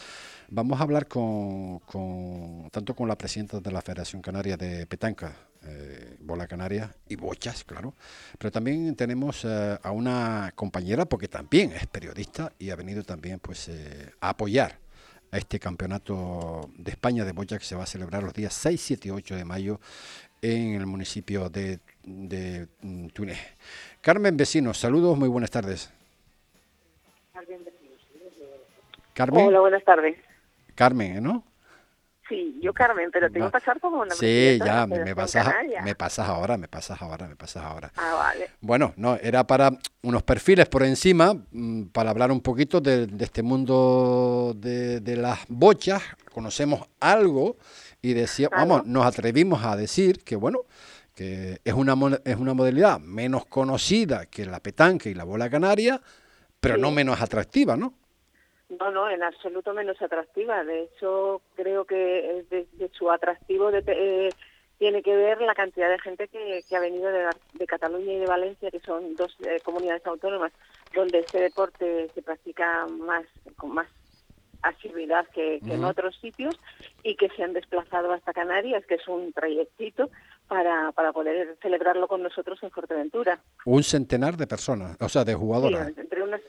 Vamos 0.49 0.79
a 0.79 0.83
hablar 0.83 1.07
con, 1.07 1.81
con, 1.81 2.69
tanto 2.71 2.95
con 2.95 3.09
la 3.09 3.17
presidenta 3.17 3.61
de 3.61 3.71
la 3.73 3.81
Federación 3.83 4.21
Canaria 4.21 4.57
de 4.57 4.87
Petanca, 4.87 5.33
eh, 5.63 6.17
Bola 6.21 6.47
Canaria 6.47 6.95
y 7.09 7.15
Bochas, 7.17 7.65
claro. 7.65 7.95
Pero 8.37 8.51
también 8.51 8.95
tenemos 8.97 9.45
eh, 9.45 9.79
a 9.81 9.91
una 9.93 10.53
compañera, 10.55 11.07
porque 11.07 11.29
también 11.29 11.73
es 11.73 11.87
periodista 11.87 12.53
y 12.59 12.71
ha 12.71 12.77
venido 12.77 13.05
también 13.05 13.39
pues, 13.39 13.71
a 14.21 14.29
apoyar 14.31 14.84
a 15.35 15.39
este 15.39 15.59
campeonato 15.59 16.71
de 16.77 16.93
España 16.93 17.25
de 17.25 17.33
Bochas 17.33 17.59
que 17.59 17.65
se 17.65 17.75
va 17.75 17.83
a 17.83 17.87
celebrar 17.87 18.23
los 18.23 18.33
días 18.35 18.55
6, 18.55 18.81
7 18.81 19.09
y 19.09 19.11
8 19.11 19.35
de 19.35 19.45
mayo 19.45 19.81
en 20.41 20.75
el 20.75 20.87
municipio 20.87 21.49
de, 21.49 21.81
de 22.05 22.69
mm, 22.83 23.09
Túnez. 23.09 23.39
Carmen 24.01 24.37
Vecinos, 24.37 24.79
saludos, 24.79 25.19
muy 25.19 25.29
buenas 25.29 25.51
tardes. 25.51 25.93
Carmen. 29.13 29.47
Hola, 29.49 29.59
buenas 29.59 29.85
tardes. 29.85 30.17
Carmen, 30.77 31.21
¿no? 31.21 31.45
Sí, 32.29 32.59
yo 32.63 32.73
Carmen, 32.73 33.11
pero 33.13 33.31
tengo 33.31 33.47
que 33.47 33.53
pasar 33.53 33.79
como 33.81 34.01
una 34.01 34.15
Sí, 34.15 34.59
ya, 34.65 34.87
me, 34.87 35.01
me 35.01 35.15
pasas, 35.15 35.53
me 35.85 35.95
pasas 35.95 36.27
ahora, 36.27 36.57
me 36.57 36.69
pasas 36.69 37.01
ahora, 37.03 37.29
me 37.29 37.37
pasas 37.37 37.63
ahora. 37.65 37.93
Ah, 37.97 38.15
vale. 38.15 38.49
Bueno, 38.61 38.95
no, 38.97 39.17
era 39.17 39.47
para 39.47 39.71
unos 40.03 40.23
perfiles 40.23 40.67
por 40.67 40.85
encima, 40.85 41.35
mm, 41.51 41.85
para 41.93 42.11
hablar 42.11 42.33
un 42.33 42.41
poquito 42.41 42.81
de, 42.81 43.07
de 43.07 43.25
este 43.25 43.43
mundo 43.43 44.55
de, 44.57 45.01
de, 45.01 45.17
las 45.17 45.41
bochas. 45.49 46.03
Conocemos 46.33 46.89
algo 46.99 47.59
y 48.01 48.15
decía, 48.15 48.49
claro. 48.49 48.67
vamos, 48.67 48.87
nos 48.87 49.05
atrevimos 49.05 49.63
a 49.63 49.77
decir 49.77 50.25
que, 50.25 50.37
bueno, 50.37 50.61
que 51.15 51.61
es 51.63 51.75
una, 51.75 51.95
es 52.25 52.37
una 52.37 52.55
modalidad 52.55 53.01
menos 53.01 53.45
conocida 53.47 54.27
que 54.27 54.47
la 54.47 54.61
petanca 54.61 55.11
y 55.11 55.15
la 55.15 55.25
bola 55.25 55.51
canaria, 55.51 56.01
pero 56.59 56.77
sí. 56.77 56.81
no 56.81 56.91
menos 56.91 57.21
atractiva, 57.21 57.77
¿no? 57.77 57.93
No, 58.69 58.91
no, 58.91 59.11
en 59.11 59.23
absoluto 59.23 59.75
menos 59.75 60.01
atractiva. 60.01 60.65
De 60.65 60.85
hecho, 60.85 61.43
creo 61.55 61.85
que 61.85 62.45
de, 62.51 62.67
de 62.73 62.89
su 62.91 63.11
atractivo 63.11 63.71
de, 63.71 63.85
eh, 63.87 64.31
tiene 64.79 65.03
que 65.03 65.15
ver 65.15 65.41
la 65.41 65.55
cantidad 65.55 65.89
de 65.89 65.99
gente 65.99 66.29
que, 66.29 66.63
que 66.69 66.77
ha 66.77 66.81
venido 66.81 67.11
de, 67.11 67.29
de, 67.55 67.67
Cataluña 67.67 68.13
y 68.13 68.19
de 68.19 68.27
Valencia, 68.27 68.71
que 68.71 68.81
son 68.81 69.15
dos 69.17 69.37
eh, 69.47 69.61
comunidades 69.63 70.07
autónomas 70.07 70.53
donde 70.95 71.21
este 71.21 71.41
deporte 71.41 72.11
se 72.15 72.23
practica 72.23 72.87
más 72.87 73.25
con 73.57 73.75
más 73.75 73.89
asiduidad 74.63 75.27
que, 75.29 75.61
que 75.61 75.67
uh 75.67 75.69
-huh. 75.69 75.75
en 75.75 75.85
otros 75.85 76.17
sitios 76.21 76.59
y 77.03 77.17
que 77.17 77.29
se 77.31 77.43
han 77.43 77.53
desplazado 77.53 78.13
hasta 78.13 78.33
Canarias, 78.33 78.85
que 78.87 78.95
es 78.95 79.07
un 79.09 79.33
trayectito 79.33 80.11
para, 80.49 80.93
para 80.93 81.13
poder 81.13 81.57
celebrarlo 81.61 82.09
con 82.09 82.23
nosotros 82.23 82.59
en 82.63 82.71
Fuerteventura. 82.71 83.39
Un 83.67 83.83
centenar 83.83 84.37
de 84.37 84.47
personas, 84.47 84.97
o 85.01 85.09
sea, 85.09 85.25
de 85.25 85.35
jugadoras. 85.35 85.89
Sí, 85.89 86.01
entre 86.01 86.23
unas 86.23 86.41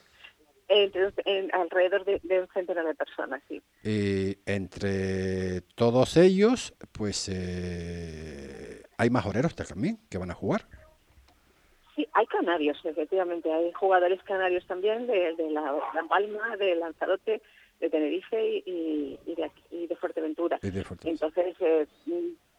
entre, 0.67 1.11
en, 1.25 1.53
alrededor 1.53 2.05
de, 2.05 2.19
de, 2.23 2.41
un 2.41 2.47
centenar 2.47 2.85
de 2.85 2.95
personas, 2.95 3.41
sí. 3.47 3.61
Y 3.83 4.37
entre 4.45 5.61
todos 5.75 6.17
ellos, 6.17 6.73
pues 6.91 7.29
eh, 7.31 8.83
hay 8.97 9.09
majoreros 9.09 9.55
también 9.55 9.99
que 10.09 10.17
van 10.17 10.31
a 10.31 10.35
jugar. 10.35 10.65
Sí, 11.95 12.07
hay 12.13 12.25
canarios, 12.27 12.77
efectivamente. 12.83 13.51
Hay 13.51 13.71
jugadores 13.73 14.21
canarios 14.23 14.65
también 14.67 15.07
de, 15.07 15.33
de 15.35 15.49
la, 15.49 15.81
Palma, 16.09 16.57
de 16.57 16.75
Lanzarote, 16.75 17.41
de 17.79 17.89
Tenerife 17.89 18.63
y, 18.65 19.17
y, 19.25 19.35
de, 19.35 19.45
aquí, 19.45 19.61
y 19.71 19.87
de, 19.87 19.95
Fuerteventura. 19.95 20.59
Y 20.61 20.71
de 20.71 20.83
Fuerteventura. 20.83 21.31
Entonces, 21.31 21.55
eh, 21.61 21.87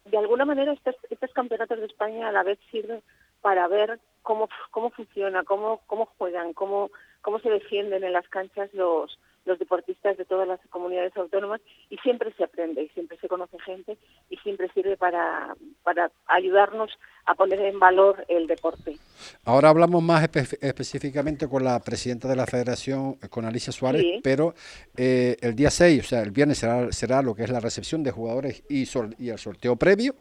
de 0.05 0.17
alguna 0.17 0.45
manera, 0.45 0.73
estos, 0.73 0.95
estos 1.09 1.31
campeonatos 1.33 1.79
de 1.79 1.85
España 1.85 2.29
a 2.29 2.31
la 2.31 2.43
vez 2.43 2.57
sirven 2.71 3.01
para 3.41 3.67
ver 3.67 3.99
cómo, 4.23 4.49
cómo 4.71 4.89
funciona, 4.89 5.43
cómo, 5.43 5.81
cómo 5.85 6.07
juegan, 6.17 6.53
cómo 6.53 6.89
cómo 7.21 7.39
se 7.39 7.49
defienden 7.49 8.03
en 8.03 8.13
las 8.13 8.27
canchas 8.29 8.73
los, 8.73 9.17
los 9.47 9.57
deportistas 9.57 10.17
de 10.17 10.25
todas 10.25 10.47
las 10.47 10.59
comunidades 10.69 11.15
autónomas 11.17 11.61
y 11.89 11.97
siempre 11.97 12.31
se 12.33 12.43
aprende 12.43 12.83
y 12.83 12.89
siempre 12.89 13.17
se 13.17 13.27
conoce 13.27 13.57
gente 13.59 13.97
y 14.29 14.37
siempre 14.37 14.69
sirve 14.73 14.97
para, 14.97 15.55
para 15.83 16.11
ayudarnos 16.27 16.91
a 17.25 17.33
poner 17.35 17.59
en 17.61 17.79
valor 17.79 18.25
el 18.27 18.45
deporte. 18.45 18.97
Ahora 19.45 19.69
hablamos 19.69 20.03
más 20.03 20.23
espe 20.23 20.57
específicamente 20.61 21.47
con 21.47 21.63
la 21.63 21.79
presidenta 21.79 22.27
de 22.27 22.35
la 22.35 22.45
federación, 22.45 23.15
con 23.29 23.45
Alicia 23.45 23.73
Suárez, 23.73 24.01
sí. 24.01 24.19
pero 24.23 24.53
eh, 24.95 25.37
el 25.41 25.55
día 25.55 25.71
6, 25.71 26.01
o 26.01 26.07
sea, 26.07 26.21
el 26.21 26.31
viernes 26.31 26.59
será, 26.59 26.91
será 26.91 27.21
lo 27.21 27.33
que 27.33 27.43
es 27.43 27.49
la 27.49 27.59
recepción 27.59 28.03
de 28.03 28.11
jugadores 28.11 28.63
y, 28.69 28.85
sol, 28.85 29.15
y 29.17 29.29
el 29.29 29.39
sorteo 29.39 29.75
previo. 29.75 30.15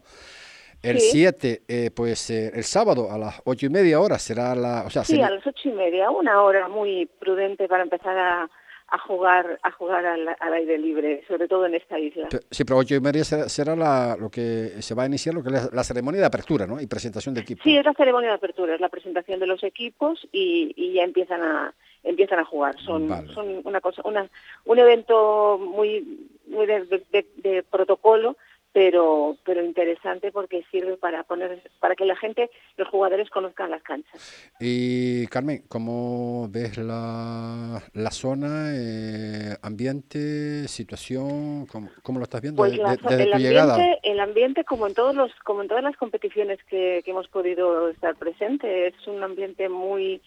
El 0.86 1.00
7, 1.00 1.48
sí. 1.48 1.62
eh, 1.68 1.90
pues 1.94 2.30
eh, 2.30 2.52
el 2.54 2.64
sábado 2.64 3.10
a 3.10 3.18
las 3.18 3.42
ocho 3.44 3.66
y 3.66 3.70
media 3.70 4.00
hora 4.00 4.18
será 4.18 4.54
la... 4.54 4.84
O 4.86 4.90
sea, 4.90 5.04
sí, 5.04 5.16
será... 5.16 5.28
a 5.28 5.30
las 5.30 5.46
ocho 5.46 5.68
y 5.68 5.72
media, 5.72 6.10
una 6.10 6.42
hora 6.42 6.68
muy 6.68 7.06
prudente 7.18 7.68
para 7.68 7.82
empezar 7.82 8.16
a, 8.16 8.50
a 8.88 8.98
jugar 8.98 9.58
a 9.62 9.70
jugar 9.72 10.06
al, 10.06 10.28
al, 10.28 10.52
aire 10.54 10.78
libre, 10.78 11.24
sobre 11.26 11.48
todo 11.48 11.66
en 11.66 11.74
esta 11.74 11.98
isla. 11.98 12.28
Sí, 12.50 12.64
pero 12.64 12.78
ocho 12.78 12.94
y 12.94 13.00
media 13.00 13.24
será, 13.24 13.48
será 13.48 13.74
la, 13.74 14.16
lo 14.18 14.30
que 14.30 14.80
se 14.80 14.94
va 14.94 15.02
a 15.02 15.06
iniciar, 15.06 15.34
lo 15.34 15.42
que 15.42 15.48
es 15.48 15.54
la, 15.54 15.68
la, 15.72 15.84
ceremonia 15.84 16.20
de 16.20 16.26
apertura, 16.26 16.66
¿no? 16.66 16.80
Y 16.80 16.86
presentación 16.86 17.34
de 17.34 17.40
equipos. 17.40 17.64
Sí, 17.64 17.76
es 17.76 17.84
la 17.84 17.94
ceremonia 17.94 18.30
de 18.30 18.36
apertura, 18.36 18.74
es 18.74 18.80
la 18.80 18.88
presentación 18.88 19.40
de 19.40 19.46
los 19.46 19.64
equipos 19.64 20.26
y, 20.30 20.72
y 20.76 20.94
ya 20.94 21.02
empiezan 21.02 21.42
a 21.42 21.74
empiezan 22.04 22.38
a 22.38 22.44
jugar. 22.44 22.78
Son, 22.78 23.08
vale. 23.08 23.32
son 23.34 23.60
una 23.64 23.80
cosa, 23.80 24.02
una, 24.04 24.28
un 24.64 24.78
evento 24.78 25.58
muy, 25.58 26.28
muy 26.46 26.66
de, 26.66 26.84
de, 26.84 27.26
de 27.36 27.62
protocolo 27.64 28.36
pero 28.76 29.38
pero 29.42 29.64
interesante 29.64 30.30
porque 30.30 30.62
sirve 30.70 30.98
para 30.98 31.22
poner 31.22 31.62
para 31.80 31.94
que 31.94 32.04
la 32.04 32.14
gente 32.14 32.50
los 32.76 32.86
jugadores 32.88 33.30
conozcan 33.30 33.70
las 33.70 33.82
canchas. 33.82 34.52
Y 34.60 35.26
Carmen 35.28 35.62
cómo 35.66 36.46
ves 36.50 36.76
la, 36.76 37.82
la 37.94 38.10
zona 38.10 38.74
eh, 38.74 39.56
ambiente 39.62 40.68
situación 40.68 41.64
cómo, 41.72 41.88
cómo, 42.02 42.18
lo 42.18 42.24
estás 42.24 42.42
viendo 42.42 42.58
pues 42.58 42.76
la, 42.76 42.96
desde 42.96 43.22
el 43.22 43.30
tu 43.30 43.36
ambiente, 43.36 43.38
llegada 43.38 43.78
el 44.02 44.20
ambiente 44.20 44.64
como 44.64 44.86
en 44.86 44.92
todos 44.92 45.16
los 45.16 45.32
como 45.36 45.62
en 45.62 45.68
todas 45.68 45.82
las 45.82 45.96
competiciones 45.96 46.58
que, 46.64 47.00
que 47.02 47.12
hemos 47.12 47.28
podido 47.28 47.88
estar 47.88 48.14
presentes 48.16 48.92
es 48.94 49.06
un 49.06 49.24
ambiente 49.24 49.70
muy 49.70 50.20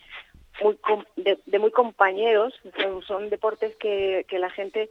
muy 0.61 0.77
de, 1.15 1.37
de 1.45 1.59
muy 1.59 1.71
compañeros 1.71 2.53
son, 2.81 3.01
son 3.03 3.29
deportes 3.29 3.75
que, 3.77 4.25
que 4.27 4.39
la 4.39 4.49
gente 4.49 4.89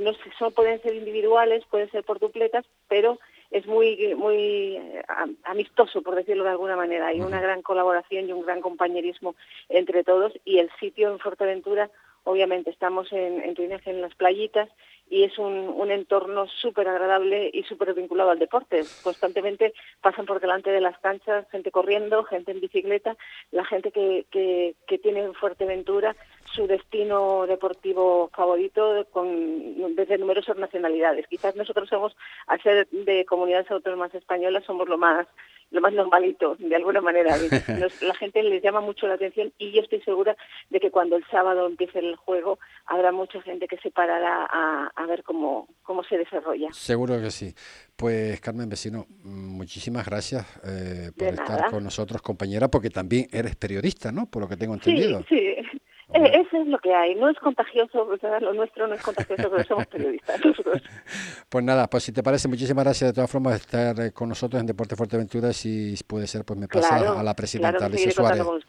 no 0.00 0.12
sé, 0.12 0.20
son, 0.38 0.52
pueden 0.52 0.80
ser 0.82 0.94
individuales, 0.94 1.64
pueden 1.70 1.90
ser 1.90 2.04
por 2.04 2.18
dupletas, 2.18 2.64
pero 2.88 3.18
es 3.50 3.66
muy 3.66 4.14
muy 4.14 4.76
eh, 4.76 5.02
amistoso, 5.44 6.02
por 6.02 6.14
decirlo 6.14 6.44
de 6.44 6.50
alguna 6.50 6.76
manera. 6.76 7.08
Hay 7.08 7.20
una 7.20 7.40
gran 7.40 7.62
colaboración 7.62 8.28
y 8.28 8.32
un 8.32 8.42
gran 8.42 8.60
compañerismo 8.60 9.34
entre 9.68 10.04
todos 10.04 10.32
y 10.44 10.58
el 10.58 10.70
sitio 10.80 11.10
en 11.10 11.18
Fuerteventura, 11.18 11.90
obviamente 12.24 12.70
estamos 12.70 13.12
en, 13.12 13.42
en 13.42 13.54
en 13.84 14.00
las 14.00 14.14
playitas, 14.14 14.68
y 15.12 15.24
es 15.24 15.38
un, 15.38 15.52
un 15.52 15.90
entorno 15.90 16.48
súper 16.48 16.88
agradable 16.88 17.50
y 17.52 17.64
súper 17.64 17.92
vinculado 17.92 18.30
al 18.30 18.38
deporte. 18.38 18.80
Constantemente 19.02 19.74
pasan 20.00 20.24
por 20.24 20.40
delante 20.40 20.70
de 20.70 20.80
las 20.80 20.98
canchas 21.00 21.46
gente 21.50 21.70
corriendo, 21.70 22.24
gente 22.24 22.52
en 22.52 22.60
bicicleta, 22.60 23.14
la 23.50 23.62
gente 23.66 23.92
que, 23.92 24.24
que, 24.30 24.74
que 24.86 24.96
tiene 24.96 25.20
en 25.20 25.34
Fuerteventura 25.34 26.16
su 26.54 26.66
destino 26.66 27.46
deportivo 27.46 28.30
favorito 28.34 29.06
con, 29.10 29.94
desde 29.94 30.16
numerosas 30.16 30.56
nacionalidades. 30.56 31.26
Quizás 31.26 31.56
nosotros 31.56 31.90
somos, 31.90 32.16
al 32.46 32.62
ser 32.62 32.88
de 32.88 33.26
comunidades 33.26 33.70
autónomas 33.70 34.14
españolas, 34.14 34.64
somos 34.64 34.88
lo 34.88 34.96
más 34.96 35.26
lo 35.72 35.80
más 35.80 35.92
normalito, 35.94 36.54
de 36.58 36.76
alguna 36.76 37.00
manera. 37.00 37.34
Nos, 37.80 38.02
la 38.02 38.14
gente 38.14 38.42
les 38.42 38.62
llama 38.62 38.80
mucho 38.80 39.06
la 39.06 39.14
atención 39.14 39.52
y 39.58 39.72
yo 39.72 39.80
estoy 39.80 40.00
segura 40.02 40.36
de 40.70 40.80
que 40.80 40.90
cuando 40.90 41.16
el 41.16 41.24
sábado 41.30 41.66
empiece 41.66 41.98
el 41.98 42.14
juego 42.16 42.58
habrá 42.86 43.10
mucha 43.10 43.40
gente 43.42 43.66
que 43.66 43.78
se 43.78 43.90
parará 43.90 44.46
a, 44.50 44.92
a 44.94 45.01
ver 45.06 45.22
cómo, 45.22 45.68
cómo 45.82 46.02
se 46.04 46.18
desarrolla. 46.18 46.68
Seguro 46.72 47.20
que 47.20 47.30
sí. 47.30 47.54
Pues 47.96 48.40
Carmen 48.40 48.68
Vecino, 48.68 49.06
muchísimas 49.22 50.06
gracias 50.06 50.46
eh, 50.64 51.10
por 51.16 51.28
de 51.28 51.34
estar 51.34 51.60
nada. 51.60 51.70
con 51.70 51.84
nosotros, 51.84 52.22
compañera, 52.22 52.68
porque 52.68 52.90
también 52.90 53.26
eres 53.32 53.56
periodista, 53.56 54.12
¿no? 54.12 54.26
Por 54.26 54.42
lo 54.42 54.48
que 54.48 54.56
tengo 54.56 54.74
entendido. 54.74 55.20
Sí, 55.28 55.36
sí. 55.38 55.80
Eh, 56.14 56.40
eso 56.40 56.60
es 56.60 56.66
lo 56.68 56.78
que 56.78 56.92
hay. 56.94 57.14
No 57.14 57.30
es 57.30 57.38
contagioso, 57.38 58.06
lo 58.40 58.52
nuestro 58.54 58.86
no 58.86 58.94
es 58.94 59.02
contagioso, 59.02 59.50
pero 59.50 59.64
somos 59.64 59.86
periodistas 59.86 60.44
nosotros. 60.44 60.82
Pues 61.48 61.64
nada, 61.64 61.86
pues 61.88 62.04
si 62.04 62.12
te 62.12 62.22
parece, 62.22 62.48
muchísimas 62.48 62.84
gracias 62.84 63.10
de 63.10 63.14
todas 63.14 63.30
formas 63.30 63.56
estar 63.56 63.98
eh, 64.00 64.12
con 64.12 64.28
nosotros 64.28 64.60
en 64.60 64.66
Deporte 64.66 64.96
Fuerteventura. 64.96 65.52
Si 65.52 65.94
puede 66.06 66.26
ser, 66.26 66.44
pues 66.44 66.58
me 66.58 66.66
pasa 66.66 66.98
claro, 66.98 67.18
a 67.18 67.22
la 67.22 67.34
presidenta 67.34 67.76
claro, 67.76 67.86
Alicia 67.92 68.10
Suárez. 68.10 68.42
Con. 68.42 68.60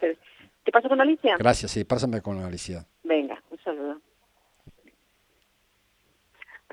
¿Te 0.64 0.72
paso 0.72 0.88
con 0.88 1.00
Alicia? 1.00 1.36
Gracias, 1.38 1.70
sí, 1.70 1.84
pásame 1.84 2.20
con 2.20 2.42
Alicia. 2.42 2.86
Venga, 3.02 3.42
un 3.50 3.58
saludo. 3.62 4.00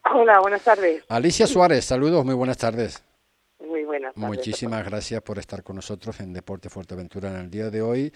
Hola, 0.04 0.40
buenas 0.40 0.64
tardes. 0.64 1.04
Alicia 1.10 1.48
Suárez, 1.48 1.86
saludos, 1.86 2.26
muy 2.26 2.36
buenas 2.36 2.58
tardes. 2.58 3.04
Muy 3.60 3.86
Buenas 3.86 4.16
tardes. 4.16 4.28
Muchísimas 4.28 4.84
gracias 4.84 5.22
por 5.22 5.38
estar 5.38 5.64
con 5.64 5.76
nosotros 5.76 6.20
en 6.20 6.34
Deporte 6.34 6.70
Fuerteventura 6.70 7.30
en 7.30 7.36
el 7.36 7.50
día 7.50 7.70
de 7.70 7.82
hoy. 7.82 8.12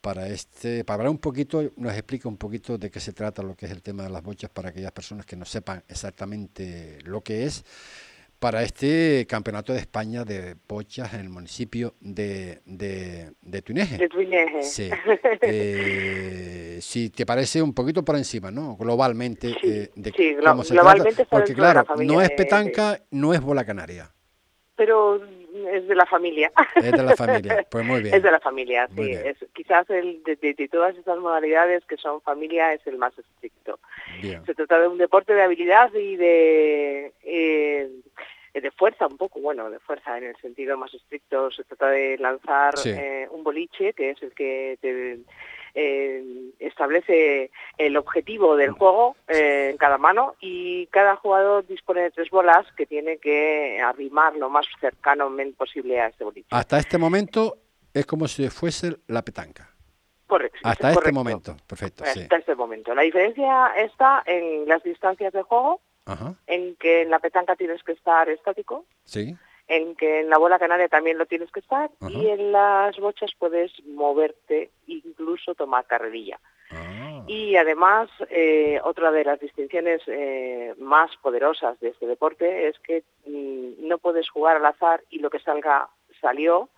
Para 0.00 0.28
este, 0.28 0.84
para 0.84 0.96
hablar 0.96 1.10
un 1.10 1.18
poquito, 1.18 1.62
nos 1.76 1.92
explica 1.92 2.28
un 2.28 2.36
poquito 2.36 2.76
de 2.76 2.90
qué 2.90 3.00
se 3.00 3.12
trata 3.12 3.42
lo 3.42 3.54
que 3.54 3.66
es 3.66 3.72
el 3.72 3.82
tema 3.82 4.02
de 4.02 4.10
las 4.10 4.22
bochas 4.22 4.50
para 4.50 4.70
aquellas 4.70 4.92
personas 4.92 5.24
que 5.26 5.36
no 5.36 5.44
sepan 5.44 5.82
exactamente 5.88 6.98
lo 7.04 7.20
que 7.20 7.44
es 7.44 7.64
para 8.38 8.62
este 8.62 9.26
campeonato 9.28 9.72
de 9.72 9.80
España 9.80 10.24
de 10.24 10.56
bochas 10.68 11.14
en 11.14 11.20
el 11.20 11.28
municipio 11.28 11.94
de, 12.00 12.60
de, 12.64 13.32
de 13.40 13.62
Tuineje. 13.62 13.98
De 13.98 14.08
Tuineje. 14.08 14.62
Sí. 14.62 14.90
Eh, 15.40 16.78
si 16.80 17.10
te 17.10 17.24
parece 17.24 17.62
un 17.62 17.72
poquito 17.72 18.04
por 18.04 18.16
encima, 18.16 18.50
¿no? 18.50 18.76
Globalmente. 18.76 19.48
Sí, 19.60 19.68
eh, 19.68 19.90
de 19.94 20.12
sí, 20.12 20.36
cómo 20.44 20.64
se 20.64 20.74
globalmente 20.74 21.14
trata, 21.14 21.30
Porque 21.30 21.54
claro, 21.54 21.84
no 21.96 22.20
es 22.20 22.30
petanca, 22.30 23.02
no 23.10 23.34
es 23.34 23.40
bola 23.40 23.64
canaria. 23.64 24.12
Pero 24.78 25.20
es 25.72 25.86
de 25.88 25.94
la 25.96 26.06
familia. 26.06 26.50
Es 26.76 26.92
de 26.92 27.02
la 27.02 27.16
familia. 27.16 27.66
Pues 27.70 27.84
muy 27.84 28.00
bien. 28.00 28.14
Es 28.14 28.22
de 28.22 28.30
la 28.30 28.38
familia, 28.40 28.86
sí. 28.94 29.02
bien. 29.02 29.26
Es, 29.26 29.36
quizás 29.52 29.90
el 29.90 30.22
de, 30.22 30.36
de- 30.36 30.54
de 30.54 30.68
todas 30.68 30.96
estas 30.96 31.18
modalidades 31.18 31.84
que 31.84 31.96
son 31.98 32.22
familia 32.22 32.72
es 32.72 32.86
el 32.86 32.96
más 32.96 33.12
estricto. 33.18 33.80
Bien. 34.22 34.44
Se 34.46 34.54
trata 34.54 34.78
de 34.80 34.86
un 34.88 34.96
deporte 34.96 35.34
de 35.34 35.42
habilidad 35.42 35.92
y 35.94 36.14
de 36.16 37.12
eh, 37.24 37.90
de 38.54 38.70
fuerza 38.72 39.06
un 39.06 39.16
poco, 39.18 39.40
bueno, 39.40 39.68
de 39.70 39.78
fuerza 39.80 40.16
en 40.18 40.24
el 40.24 40.36
sentido 40.36 40.76
más 40.78 40.94
estricto. 40.94 41.50
Se 41.50 41.64
trata 41.64 41.90
de 41.90 42.16
lanzar 42.18 42.76
Sí. 42.78 42.90
eh, 42.90 43.26
un 43.30 43.42
boliche, 43.44 43.92
que 43.94 44.10
es 44.10 44.22
el 44.22 44.32
que 44.32 44.78
te, 44.80 45.18
eh, 45.80 46.50
establece 46.58 47.50
el 47.76 47.96
objetivo 47.96 48.56
del 48.56 48.72
juego 48.72 49.14
eh, 49.28 49.68
en 49.70 49.76
cada 49.76 49.96
mano 49.96 50.34
y 50.40 50.86
cada 50.88 51.14
jugador 51.16 51.64
dispone 51.66 52.02
de 52.02 52.10
tres 52.10 52.30
bolas 52.30 52.66
que 52.76 52.84
tiene 52.84 53.18
que 53.18 53.80
arrimar 53.80 54.34
lo 54.34 54.50
más 54.50 54.66
cercano 54.80 55.30
posible 55.56 56.00
a 56.00 56.08
este 56.08 56.24
boliche. 56.24 56.48
Hasta 56.50 56.78
este 56.78 56.98
momento 56.98 57.56
es 57.94 58.06
como 58.06 58.26
si 58.26 58.48
fuese 58.48 58.96
la 59.06 59.22
petanca. 59.22 59.70
Correcto. 60.26 60.58
Hasta 60.64 60.92
este 60.92 61.12
momento. 61.12 61.56
Perfecto, 61.66 62.04
sí. 62.06 62.20
Hasta 62.22 62.36
este 62.36 62.54
momento. 62.54 62.94
La 62.94 63.02
diferencia 63.02 63.68
está 63.76 64.22
en 64.26 64.68
las 64.68 64.82
distancias 64.82 65.32
de 65.32 65.42
juego, 65.42 65.80
Ajá. 66.04 66.34
en 66.46 66.74
que 66.76 67.02
en 67.02 67.10
la 67.10 67.18
petanca 67.20 67.54
tienes 67.56 67.82
que 67.82 67.92
estar 67.92 68.28
estático, 68.28 68.84
Sí. 69.04 69.36
En 69.68 69.94
que 69.94 70.20
en 70.20 70.30
la 70.30 70.38
bola 70.38 70.58
canaria 70.58 70.88
también 70.88 71.18
lo 71.18 71.26
tienes 71.26 71.50
que 71.52 71.60
estar 71.60 71.90
y 72.08 72.28
en 72.28 72.52
las 72.52 72.96
bochas 72.98 73.32
puedes 73.38 73.70
moverte, 73.86 74.70
incluso 74.86 75.54
tomar 75.54 75.86
carrerilla. 75.86 76.40
Ah. 76.70 77.22
Y 77.26 77.56
además, 77.56 78.08
eh, 78.30 78.80
otra 78.82 79.10
de 79.10 79.24
las 79.24 79.38
distinciones 79.38 80.00
eh, 80.06 80.74
más 80.78 81.14
poderosas 81.18 81.78
de 81.80 81.90
este 81.90 82.06
deporte 82.06 82.68
es 82.68 82.78
que 82.80 83.04
mm, 83.26 83.86
no 83.86 83.98
puedes 83.98 84.28
jugar 84.30 84.56
al 84.56 84.66
azar 84.66 85.02
y 85.10 85.18
lo 85.18 85.28
que 85.28 85.38
salga 85.38 85.88
salió, 86.20 86.70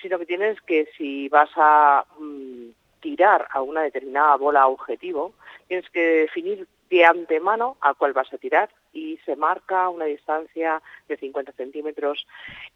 sino 0.00 0.18
que 0.18 0.26
tienes 0.26 0.60
que 0.62 0.88
si 0.96 1.28
vas 1.28 1.50
a 1.56 2.04
mm, 2.18 2.70
tirar 3.00 3.46
a 3.50 3.62
una 3.62 3.82
determinada 3.82 4.36
bola 4.36 4.66
objetivo, 4.66 5.32
tienes 5.68 5.88
que 5.90 6.00
definir 6.00 6.66
de 6.90 7.04
antemano 7.04 7.76
a 7.80 7.94
cuál 7.94 8.12
vas 8.12 8.32
a 8.32 8.38
tirar 8.38 8.68
y 8.92 9.18
se 9.24 9.36
marca 9.36 9.88
una 9.88 10.04
distancia 10.04 10.82
de 11.08 11.16
50 11.16 11.52
centímetros 11.52 12.26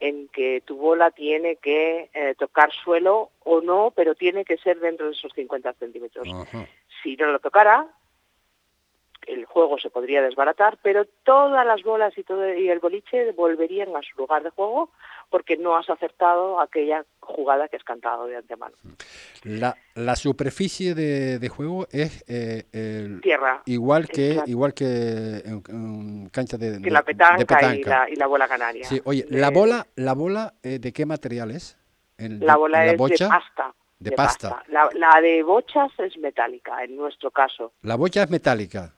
en 0.01 0.29
que 0.29 0.62
tu 0.64 0.77
bola 0.77 1.11
tiene 1.11 1.57
que 1.57 2.11
eh, 2.14 2.35
tocar 2.39 2.73
suelo 2.73 3.31
o 3.45 3.61
no, 3.61 3.93
pero 3.95 4.14
tiene 4.14 4.45
que 4.45 4.57
ser 4.59 4.81
dentro 4.81 5.07
de 5.07 5.12
esos 5.12 5.33
50 5.33 5.73
centímetros. 5.75 6.29
Si 7.03 7.17
no 7.17 7.27
lo 7.27 7.39
tocara, 7.39 7.87
el 9.27 9.45
juego 9.45 9.79
se 9.79 9.91
podría 9.91 10.23
desbaratar, 10.23 10.79
pero 10.83 11.05
todas 11.25 11.67
las 11.67 11.83
bolas 11.83 12.17
y, 12.17 12.23
todo, 12.23 12.53
y 12.55 12.69
el 12.71 12.79
boliche 12.79 13.33
volverían 13.33 13.95
a 13.97 14.03
su 14.03 14.17
lugar 14.17 14.43
de 14.43 14.51
juego 14.51 14.91
porque 15.31 15.57
no 15.57 15.77
has 15.77 15.89
acertado 15.91 16.61
aquella 16.61 17.05
jugada 17.20 17.68
que 17.68 17.77
has 17.77 17.85
cantado 17.85 18.27
de 18.27 18.37
antemano. 18.37 18.74
La, 19.43 19.77
la 19.95 20.16
superficie 20.16 20.95
de, 20.95 21.39
de 21.39 21.49
juego 21.49 21.87
es 21.91 22.24
eh, 22.29 22.64
el- 22.72 23.20
Tierra. 23.20 23.62
igual 23.66 24.07
que 24.09 24.31
Exacto. 24.33 24.51
igual 24.51 24.74
que 24.74 24.85
en, 25.45 25.62
en 25.68 26.29
cancha 26.31 26.57
de, 26.57 26.72
Que 26.79 26.85
de- 26.85 26.91
la 26.91 27.03
petanca, 27.03 27.68
de 27.70 27.77
Y, 27.79 27.83
la, 27.85 28.11
y 28.11 28.16
la 28.16 28.27
bola 28.27 28.49
canaria. 28.49 28.85
Sí, 28.87 29.01
oye, 29.05 29.24
De- 29.29 29.39
la 29.39 29.51
bola 29.51 29.87
la 29.97 30.14
bola 30.14 30.55
eh, 30.62 30.79
de 30.79 30.93
qué 30.93 31.07
material 31.07 31.51
es? 31.51 31.77
El- 32.18 32.41
La 32.41 32.57
bola 32.57 32.85
la 32.85 32.93
es 32.93 32.97
bocha? 32.99 33.24
de 33.24 33.31
pasta. 33.31 33.74
De 33.99 34.12
pasta. 34.12 34.62
La, 34.68 34.89
la 34.95 35.20
de 35.22 35.43
bochas 35.43 35.91
es 35.99 36.16
metálica, 36.18 36.85
en 36.85 36.97
nuestro 36.97 37.31
caso. 37.31 37.72
La 37.83 37.95
bocha 37.97 38.22
es 38.24 38.31
metálica, 38.31 38.93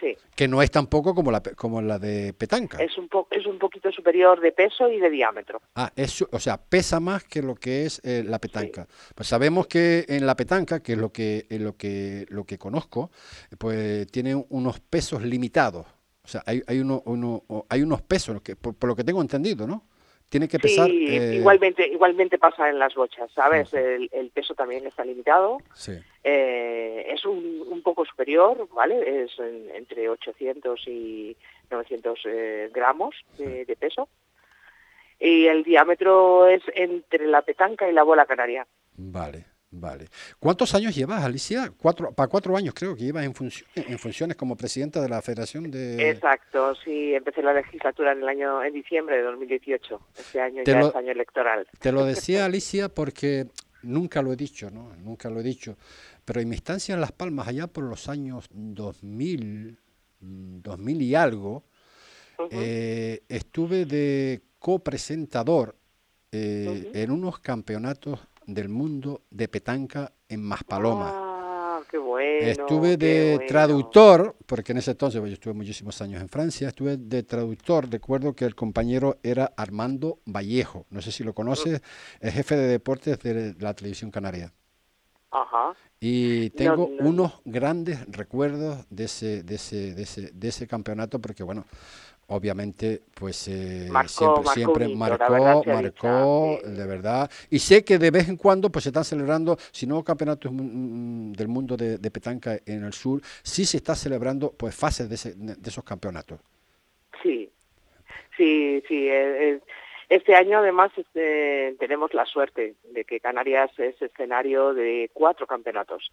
Sí, 0.00 0.16
que 0.34 0.48
no 0.48 0.62
es 0.62 0.70
tampoco 0.70 1.14
como 1.14 1.30
la 1.30 1.40
como 1.42 1.82
la 1.82 1.98
de 1.98 2.32
petanca. 2.32 2.82
es 2.82 2.96
un, 2.96 3.08
po 3.08 3.28
es 3.30 3.44
un 3.46 3.58
poquito 3.58 3.92
superior 3.92 4.40
de 4.40 4.50
peso 4.52 4.88
y 4.88 4.98
de 4.98 5.10
diámetro. 5.10 5.60
Ah, 5.74 5.92
es, 5.94 6.22
o 6.22 6.38
sea, 6.38 6.56
pesa 6.56 7.00
más 7.00 7.24
que 7.24 7.42
lo 7.42 7.54
que 7.54 7.84
es 7.84 8.00
eh, 8.02 8.24
la 8.26 8.38
petanca. 8.38 8.86
Pues 9.14 9.28
sabemos 9.28 9.66
que 9.66 10.06
en 10.08 10.24
la 10.24 10.34
petanca, 10.36 10.80
que 10.82 10.92
es 10.92 10.98
lo 10.98 11.12
que 11.12 11.46
eh, 11.50 11.58
lo 11.58 11.76
que 11.76 12.24
lo 12.30 12.44
que 12.44 12.56
conozco, 12.56 13.10
pues 13.58 14.06
tiene 14.10 14.34
unos 14.48 14.80
pesos 14.80 15.22
limitados. 15.22 15.86
O 16.22 16.28
sea, 16.28 16.42
hay, 16.46 16.62
hay 16.66 16.78
uno, 16.80 17.02
uno- 17.06 17.44
hay 17.68 17.82
unos 17.82 18.02
pesos 18.02 18.40
que 18.42 18.54
por, 18.56 18.74
por 18.74 18.88
lo 18.88 18.96
que 18.96 19.04
tengo 19.04 19.20
entendido, 19.20 19.66
¿no? 19.66 19.84
Tiene 20.30 20.48
que 20.48 20.58
pesar. 20.58 20.86
sí, 20.88 21.06
eh, 21.08 21.34
igualmente, 21.34 21.86
igualmente 21.86 22.38
pasa 22.38 22.70
en 22.70 22.78
las 22.78 22.94
bochas, 22.94 23.30
¿sabes? 23.32 23.74
El, 23.74 24.08
el 24.12 24.30
peso 24.30 24.54
también 24.54 24.86
está 24.86 25.04
limitado. 25.04 25.58
Sí. 25.74 25.92
Eh, 26.24 27.04
es 27.12 27.24
un, 27.26 27.64
un 27.68 27.82
poco 27.82 28.04
superior, 28.06 28.66
¿vale? 28.72 29.24
Es 29.24 29.38
en- 29.40 29.68
entre 29.74 30.08
800 30.08 30.86
y 30.86 31.36
900 31.70 32.18
eh, 32.26 32.70
gramos 32.72 33.14
de, 33.36 33.64
de 33.64 33.76
peso. 33.76 34.08
Y 35.18 35.46
el 35.48 35.64
diámetro 35.64 36.46
es 36.46 36.62
entre 36.74 37.26
la 37.26 37.42
petanca 37.42 37.90
y 37.90 37.92
la 37.92 38.04
bola 38.04 38.24
canaria. 38.24 38.66
Vale, 38.96 39.44
vale. 39.70 40.06
¿Cuántos 40.38 40.74
años 40.74 40.94
llevas, 40.94 41.22
Alicia? 41.24 41.72
Cuatro, 41.76 42.12
para 42.12 42.28
cuatro 42.28 42.56
años 42.56 42.74
creo 42.74 42.94
que 42.96 43.04
llevas 43.04 43.24
en, 43.24 43.34
funciones, 43.34 43.70
en 43.76 43.98
funciones 43.98 44.36
como 44.36 44.56
presidenta 44.56 45.00
de 45.00 45.08
la 45.08 45.22
Federación 45.22 45.70
de... 45.70 46.10
Exacto, 46.10 46.74
sí, 46.84 47.14
empecé 47.14 47.42
la 47.42 47.52
legislatura 47.54 48.12
en 48.12 48.18
el 48.22 48.28
año 48.28 48.62
en 48.64 48.72
diciembre 48.74 49.16
de 49.16 49.22
2018. 49.22 50.00
Este 50.18 50.40
año 50.40 50.62
Te 50.64 50.72
ya 50.72 50.80
lo- 50.80 50.88
es 50.88 50.96
año 50.96 51.12
electoral. 51.12 51.66
Te 51.78 51.92
lo 51.92 52.04
decía 52.06 52.44
Alicia 52.46 52.88
porque 52.88 53.46
nunca 53.82 54.22
lo 54.22 54.32
he 54.32 54.36
dicho, 54.36 54.70
¿no? 54.70 54.94
Nunca 54.96 55.30
lo 55.30 55.40
he 55.40 55.42
dicho. 55.44 55.76
Pero 56.24 56.40
en 56.40 56.48
mi 56.48 56.56
estancia 56.56 56.94
en 56.94 57.00
Las 57.00 57.12
Palmas, 57.12 57.48
allá 57.48 57.66
por 57.66 57.84
los 57.84 58.08
años 58.08 58.46
2000, 58.50 59.78
mm, 60.20 60.60
2000 60.62 61.02
y 61.02 61.14
algo, 61.14 61.64
eh, 62.50 63.22
estuve 63.28 63.84
de 63.84 64.40
copresentador 64.58 65.76
eh, 66.32 66.90
en 66.94 67.10
unos 67.10 67.38
campeonatos 67.40 68.20
del 68.54 68.68
mundo 68.68 69.22
de 69.30 69.48
petanca 69.48 70.12
en 70.28 70.42
Maspalomas. 70.42 71.12
Ah, 71.14 71.80
qué 71.90 71.98
bueno. 71.98 72.46
Estuve 72.46 72.96
de 72.96 73.34
bueno. 73.36 73.48
traductor, 73.48 74.36
porque 74.46 74.72
en 74.72 74.78
ese 74.78 74.92
entonces 74.92 75.20
pues, 75.20 75.30
yo 75.30 75.34
estuve 75.34 75.54
muchísimos 75.54 76.00
años 76.02 76.20
en 76.20 76.28
Francia, 76.28 76.68
estuve 76.68 76.96
de 76.96 77.22
traductor. 77.22 77.90
Recuerdo 77.90 78.34
que 78.34 78.44
el 78.44 78.54
compañero 78.54 79.18
era 79.22 79.52
Armando 79.56 80.20
Vallejo, 80.26 80.86
no 80.90 81.00
sé 81.02 81.12
si 81.12 81.24
lo 81.24 81.34
conoces, 81.34 81.80
es 82.20 82.34
jefe 82.34 82.56
de 82.56 82.68
deportes 82.68 83.18
de 83.20 83.54
la 83.58 83.74
televisión 83.74 84.10
canaria. 84.10 84.52
Ajá. 85.32 85.74
Y 86.00 86.50
No, 86.50 86.56
tengo 86.56 86.90
no. 86.98 87.08
unos 87.08 87.32
grandes 87.44 88.04
recuerdos 88.10 88.84
de 88.90 89.04
ese, 89.04 89.42
de 89.44 89.54
ese, 89.54 89.94
de 89.94 90.02
ese, 90.02 90.30
de 90.32 90.48
ese 90.48 90.66
campeonato, 90.66 91.20
porque 91.20 91.44
bueno, 91.44 91.66
obviamente, 92.30 93.02
pues 93.14 93.46
eh, 93.48 93.88
Marcó- 93.90 94.08
siempre, 94.08 94.42
marcó 94.44 94.52
siempre 94.52 94.84
hito, 94.86 94.98
marcó, 94.98 95.64
marcó, 95.66 96.58
de 96.64 96.86
verdad. 96.86 97.30
Y 97.50 97.58
sé 97.58 97.84
que 97.84 97.98
de 97.98 98.10
vez 98.10 98.28
en 98.28 98.36
cuando 98.36 98.70
pues 98.70 98.84
se 98.84 98.88
están 98.90 99.04
celebrando, 99.04 99.58
si 99.72 99.86
no 99.86 100.02
campeonatos 100.02 100.50
mm, 100.54 101.32
del 101.32 101.48
mundo 101.48 101.76
de, 101.76 101.98
de 101.98 102.10
petanca 102.10 102.58
en 102.64 102.84
el 102.84 102.92
sur, 102.92 103.20
sí 103.42 103.64
se 103.64 103.76
está 103.78 103.94
celebrando 103.94 104.52
pues 104.52 104.74
fases 104.74 105.08
de, 105.08 105.14
ese- 105.16 105.34
de 105.34 105.68
esos 105.68 105.84
campeonatos. 105.84 106.40
Sí, 107.22 107.50
sí, 108.36 108.82
sí. 108.88 109.08
eh, 109.08 109.50
eh, 109.54 109.60
Este 110.10 110.34
año 110.34 110.58
además 110.58 110.90
este, 110.96 111.76
tenemos 111.78 112.12
la 112.14 112.26
suerte 112.26 112.74
de 112.82 113.04
que 113.04 113.20
Canarias 113.20 113.70
es 113.78 114.02
escenario 114.02 114.74
de 114.74 115.08
cuatro 115.14 115.46
campeonatos 115.46 116.10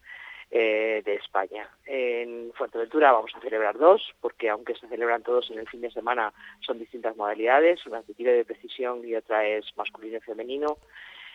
eh, 0.51 1.01
de 1.03 1.15
España. 1.15 1.67
En 1.87 2.51
Fuerteventura 2.53 3.11
vamos 3.11 3.31
a 3.35 3.41
celebrar 3.41 3.75
dos, 3.79 4.13
porque 4.21 4.51
aunque 4.51 4.75
se 4.75 4.87
celebran 4.87 5.23
todos 5.23 5.49
en 5.49 5.57
el 5.57 5.67
fin 5.67 5.81
de 5.81 5.89
semana, 5.89 6.31
son 6.59 6.77
distintas 6.77 7.17
modalidades. 7.17 7.83
Una 7.87 8.01
es 8.01 8.07
de 8.07 8.13
tiro 8.13 8.31
de 8.31 8.45
precisión 8.45 9.01
y 9.03 9.15
otra 9.15 9.47
es 9.47 9.65
masculino 9.75 10.17
y 10.17 10.21
femenino. 10.21 10.77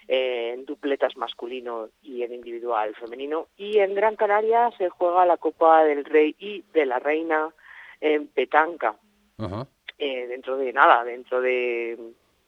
Eh, 0.07 0.53
en 0.55 0.65
dupletas 0.65 1.17
masculino 1.17 1.89
y 2.01 2.23
en 2.23 2.33
individual 2.33 2.95
femenino. 2.95 3.49
Y 3.57 3.79
en 3.79 3.93
Gran 3.97 4.15
Canaria 4.15 4.71
se 4.79 4.89
juega 4.89 5.27
la 5.27 5.37
Copa 5.37 5.83
del 5.83 6.05
Rey 6.05 6.37
y 6.39 6.63
de 6.73 6.87
la 6.87 7.01
Reina 7.01 7.53
en 8.01 8.29
petanca. 8.29 8.95
Eh, 9.99 10.27
dentro 10.29 10.57
de 10.57 10.73
nada, 10.73 11.03
dentro 11.03 11.41
de 11.41 11.99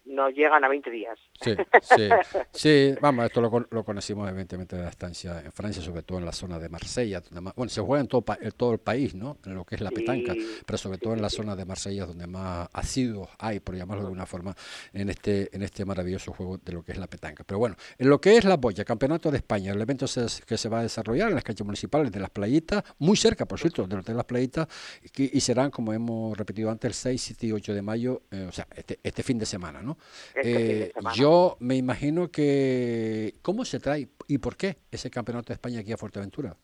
no 0.05 0.28
llegan 0.28 0.64
a 0.64 0.68
20 0.68 0.90
días. 0.90 1.18
Sí, 1.40 1.55
sí, 1.82 2.09
sí, 2.52 2.94
vamos, 3.00 3.26
esto 3.26 3.40
lo, 3.40 3.66
lo, 3.70 3.84
conocimos 3.84 4.28
evidentemente 4.28 4.76
de 4.76 4.82
la 4.82 4.88
estancia 4.88 5.40
en 5.40 5.52
Francia, 5.52 5.82
sobre 5.82 6.02
todo 6.02 6.18
en 6.18 6.24
la 6.24 6.32
zona 6.32 6.59
de 6.59 6.68
Marsella, 6.68 7.20
donde 7.20 7.40
más, 7.40 7.55
bueno, 7.55 7.70
se 7.70 7.80
juega 7.80 8.00
en 8.00 8.09
todo, 8.09 8.24
en 8.40 8.52
todo 8.52 8.72
el 8.72 8.78
país, 8.78 9.14
¿no? 9.14 9.38
En 9.44 9.55
lo 9.55 9.64
que 9.64 9.76
es 9.76 9.80
la 9.80 9.90
petanca, 9.90 10.34
pero 10.66 10.78
sobre 10.78 10.98
todo 10.98 11.14
en 11.14 11.22
la 11.22 11.30
zona 11.30 11.57
de 11.57 11.64
Marsella, 11.64 12.07
donde 12.07 12.26
más 12.26 12.68
asiduos 12.72 13.28
hay, 13.38 13.61
por 13.61 13.76
llamarlo 13.76 14.02
de 14.02 14.09
alguna 14.09 14.26
forma, 14.26 14.55
en 14.92 15.11
este, 15.11 15.55
en 15.55 15.62
este 15.62 15.84
maravilloso 15.84 16.32
juego 16.32 16.59
de 16.59 16.72
lo 16.72 16.82
que 16.82 16.92
es 16.92 16.98
la 16.98 17.07
petanca. 17.07 17.44
Pero 17.44 17.59
bueno, 17.59 17.76
en 17.98 18.09
lo 18.09 18.20
que 18.20 18.36
es 18.36 18.44
la 18.44 18.57
boya, 18.57 18.84
Campeonato 18.84 19.30
de 19.30 19.38
España, 19.38 19.72
el 19.72 19.80
evento 19.80 20.07
que 20.46 20.59
se 20.59 20.68
va 20.68 20.80
a 20.80 20.82
desarrollar 20.82 21.28
en 21.28 21.34
las 21.34 21.44
canchas 21.44 21.64
municipales 21.64 22.12
de 22.12 22.20
las 22.20 22.30
playitas, 22.30 22.84
muy 22.98 23.16
cerca, 23.16 23.46
por 23.46 23.59
cierto, 23.59 23.86
del 23.86 24.00
Hotel 24.00 24.16
Las 24.16 24.26
Playitas, 24.26 24.68
y, 25.16 25.40
serán, 25.40 25.70
como 25.70 25.92
hemos 25.92 26.36
repetido 26.36 26.70
antes, 26.70 26.88
el 26.88 26.94
6, 26.94 27.22
7 27.22 27.46
y 27.46 27.52
8 27.52 27.74
de 27.74 27.82
mayo, 27.82 28.22
eh, 28.30 28.46
o 28.48 28.52
sea, 28.52 28.66
este, 28.74 28.98
este 29.02 29.22
fin 29.22 29.38
de 29.38 29.46
semana, 29.46 29.82
¿no? 29.82 29.93
Este 30.34 30.82
eh, 30.84 30.92
yo 31.14 31.57
me 31.61 31.76
imagino 31.76 32.30
que, 32.30 33.34
¿cómo 33.42 33.64
se 33.64 33.80
trae 33.80 34.09
y 34.28 34.38
por 34.38 34.57
qué 34.57 34.76
ese 34.90 35.11
Campeonato 35.11 35.49
de 35.49 35.55
España 35.55 35.80
aquí 35.80 35.92
a 35.92 35.97
Fuerteventura? 35.97 36.57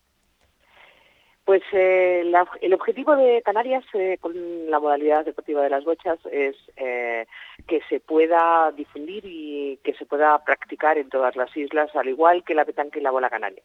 Pues 1.43 1.63
eh, 1.73 2.23
el 2.61 2.73
objetivo 2.73 3.15
de 3.15 3.41
Canarias 3.41 3.83
eh, 3.93 4.17
con 4.21 4.33
la 4.69 4.79
modalidad 4.79 5.25
deportiva 5.25 5.63
de 5.63 5.69
las 5.69 5.83
bochas 5.83 6.19
es 6.31 6.55
eh, 6.77 7.25
que 7.67 7.81
se 7.89 7.99
pueda 7.99 8.71
difundir 8.71 9.25
y 9.25 9.77
que 9.83 9.93
se 9.95 10.05
pueda 10.05 10.41
practicar 10.45 10.99
en 10.99 11.09
todas 11.09 11.35
las 11.35 11.55
islas, 11.57 11.93
al 11.95 12.07
igual 12.07 12.43
que 12.43 12.53
la 12.53 12.63
petanca 12.63 12.99
y 12.99 13.01
la 13.01 13.11
bola 13.11 13.29
canaria. 13.29 13.63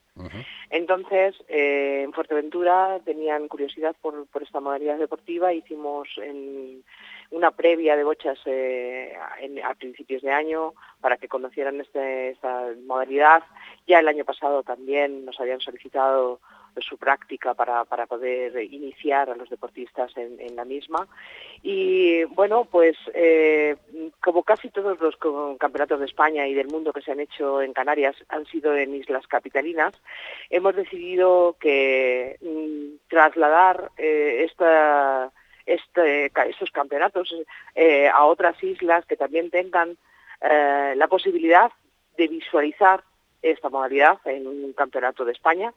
Entonces, 0.71 1.37
en 1.49 2.13
Fuerteventura 2.13 2.99
tenían 3.05 3.47
curiosidad 3.47 3.95
por, 4.01 4.27
por 4.27 4.43
esta 4.43 4.59
modalidad 4.59 4.99
deportiva, 4.99 5.53
hicimos 5.53 6.09
en, 6.17 6.83
una 7.31 7.51
previa 7.51 7.97
de 7.97 8.05
bochas 8.05 8.39
a 8.47 9.75
principios 9.75 10.23
de 10.23 10.33
año 10.33 10.75
para 11.01 11.17
que 11.17 11.29
conocieran 11.29 11.81
este, 11.81 12.31
esta 12.31 12.73
modalidad. 12.87 13.43
Ya 13.87 14.01
el 14.01 14.09
año 14.09 14.25
pasado 14.25 14.63
también 14.63 15.25
nos 15.25 15.39
habían 15.41 15.61
solicitado 15.61 16.41
su 16.81 16.99
práctica 16.99 17.55
para, 17.55 17.85
para 17.85 18.07
poder 18.07 18.63
iniciar 18.63 19.31
a 19.31 19.37
los 19.37 19.49
deportistas 19.49 20.13
en, 20.17 20.57
la 20.57 20.65
misma. 20.65 21.09
Y 21.63 22.25
bueno, 22.25 22.65
pues 22.65 22.97
eh, 23.15 23.77
como 24.21 24.43
casi 24.43 24.71
todos 24.71 24.99
los 25.01 25.17
campeonatos 25.59 26.01
de 26.01 26.07
España 26.07 26.47
y 26.47 26.55
del 26.55 26.69
mundo 26.69 26.93
que 26.93 27.03
se 27.03 27.13
han 27.13 27.21
hecho 27.21 27.63
en 27.63 27.73
Canarias 27.73 28.17
han 28.29 28.47
sido 28.47 28.75
en 28.75 28.95
islas 28.95 29.27
capitalinas, 29.27 29.95
hemos 30.51 30.75
decidido 30.75 31.57
que 31.59 32.37
mm, 32.41 33.09
trasladar 33.09 33.91
eh, 33.97 34.47
esta, 34.49 35.33
este, 35.67 36.33
estos 36.49 36.71
campeonatos 36.71 37.35
eh, 37.75 38.09
a 38.09 38.25
otras 38.25 38.63
islas 38.63 39.05
que 39.07 39.17
también 39.17 39.51
tengan 39.51 39.97
la 40.39 41.09
posibilidad 41.09 41.73
de 42.17 42.29
visualizar 42.29 43.03
esta 43.43 43.71
modalidad 43.71 44.19
en 44.27 44.47
un 44.47 44.73
campeonato 44.75 45.25
de 45.25 45.33
España 45.33 45.73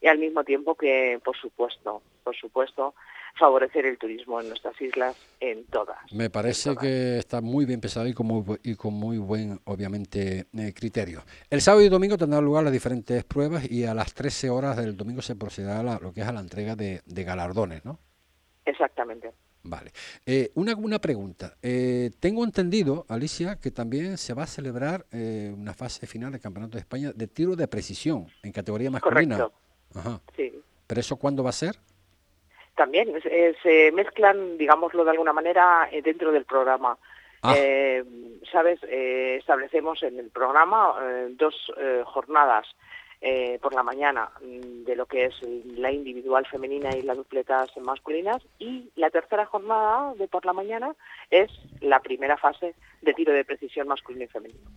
y 0.00 0.06
al 0.06 0.18
mismo 0.18 0.44
tiempo 0.44 0.74
que, 0.74 1.20
por 1.24 1.36
supuesto, 1.36 2.02
por 2.24 2.36
supuesto, 2.36 2.94
favorecer 3.38 3.86
el 3.86 3.98
turismo 3.98 4.40
en 4.40 4.48
nuestras 4.48 4.80
islas, 4.80 5.16
en 5.40 5.64
todas. 5.66 5.98
Me 6.12 6.30
parece 6.30 6.76
que 6.76 7.18
está 7.18 7.40
muy 7.40 7.64
bien 7.64 7.80
pensado 7.80 8.06
y 8.06 8.14
con 8.14 8.26
muy, 8.26 8.58
y 8.62 8.74
con 8.74 8.94
muy 8.94 9.18
buen, 9.18 9.60
obviamente, 9.64 10.46
eh, 10.56 10.72
criterio. 10.74 11.22
El 11.48 11.60
sábado 11.60 11.84
y 11.84 11.88
domingo 11.88 12.16
tendrán 12.16 12.44
lugar 12.44 12.64
las 12.64 12.72
diferentes 12.72 13.24
pruebas 13.24 13.70
y 13.70 13.84
a 13.84 13.94
las 13.94 14.14
13 14.14 14.50
horas 14.50 14.76
del 14.76 14.96
domingo 14.96 15.22
se 15.22 15.36
procederá 15.36 15.80
a 15.80 16.00
lo 16.00 16.12
que 16.12 16.22
es 16.22 16.28
a 16.28 16.32
la 16.32 16.40
entrega 16.40 16.76
de, 16.76 17.02
galardones, 17.06 17.84
¿no? 17.84 17.98
Exactamente. 18.64 19.32
Vale. 19.62 19.92
Eh, 20.24 20.50
una, 20.54 20.74
una 20.74 20.98
pregunta. 20.98 21.56
Eh, 21.62 22.10
tengo 22.18 22.44
entendido, 22.44 23.04
Alicia, 23.08 23.56
que 23.56 23.70
también 23.70 24.16
se 24.16 24.32
va 24.32 24.44
a 24.44 24.46
celebrar 24.46 25.06
una 25.12 25.74
fase 25.74 26.06
final 26.06 26.32
del 26.32 26.40
Campeonato 26.40 26.74
de 26.74 26.80
España 26.80 27.12
de 27.14 27.26
tiro 27.26 27.56
de 27.56 27.68
precisión 27.68 28.26
en 28.42 28.52
categoría 28.52 28.90
masculina. 28.90 29.36
Correcto. 29.36 29.60
Ajá. 29.94 30.20
Sí. 30.36 30.52
¿Pero 30.86 31.00
eso 31.00 31.16
cuándo 31.16 31.42
va 31.42 31.50
a 31.50 31.52
ser? 31.52 31.76
También 32.74 33.12
se 33.62 33.92
mezclan, 33.92 34.56
digámoslo 34.56 35.04
de 35.04 35.10
alguna 35.10 35.32
manera, 35.32 35.88
eh, 35.92 36.00
dentro 36.00 36.32
del 36.32 36.46
programa. 36.46 36.96
Ah. 37.42 37.54
Eh, 37.56 38.04
Sabes, 38.50 38.80
eh, 38.84 39.36
establecemos 39.38 40.02
en 40.02 40.18
el 40.18 40.30
programa 40.30 40.94
dos 41.32 41.54
jornadas 42.06 42.66
por 43.60 43.74
la 43.74 43.82
mañana 43.82 44.30
mm, 44.40 44.84
de 44.84 44.96
lo 44.96 45.06
que 45.06 45.26
es 45.26 45.34
la 45.76 45.92
individual 45.92 46.46
femenina 46.46 46.96
y 46.96 47.02
las 47.02 47.16
dupletas 47.16 47.70
masculinas 47.76 48.42
y 48.58 48.90
la 48.96 49.10
tercera 49.10 49.44
jornada 49.44 50.14
de 50.14 50.26
por 50.26 50.46
la 50.46 50.54
mañana 50.54 50.94
es 51.30 51.50
la 51.80 52.00
primera 52.00 52.38
fase 52.38 52.74
de 53.02 53.12
tiro 53.14 53.32
de 53.32 53.44
precisión 53.44 53.88
masculino 53.88 54.24
y 54.24 54.28
femenino. 54.28 54.70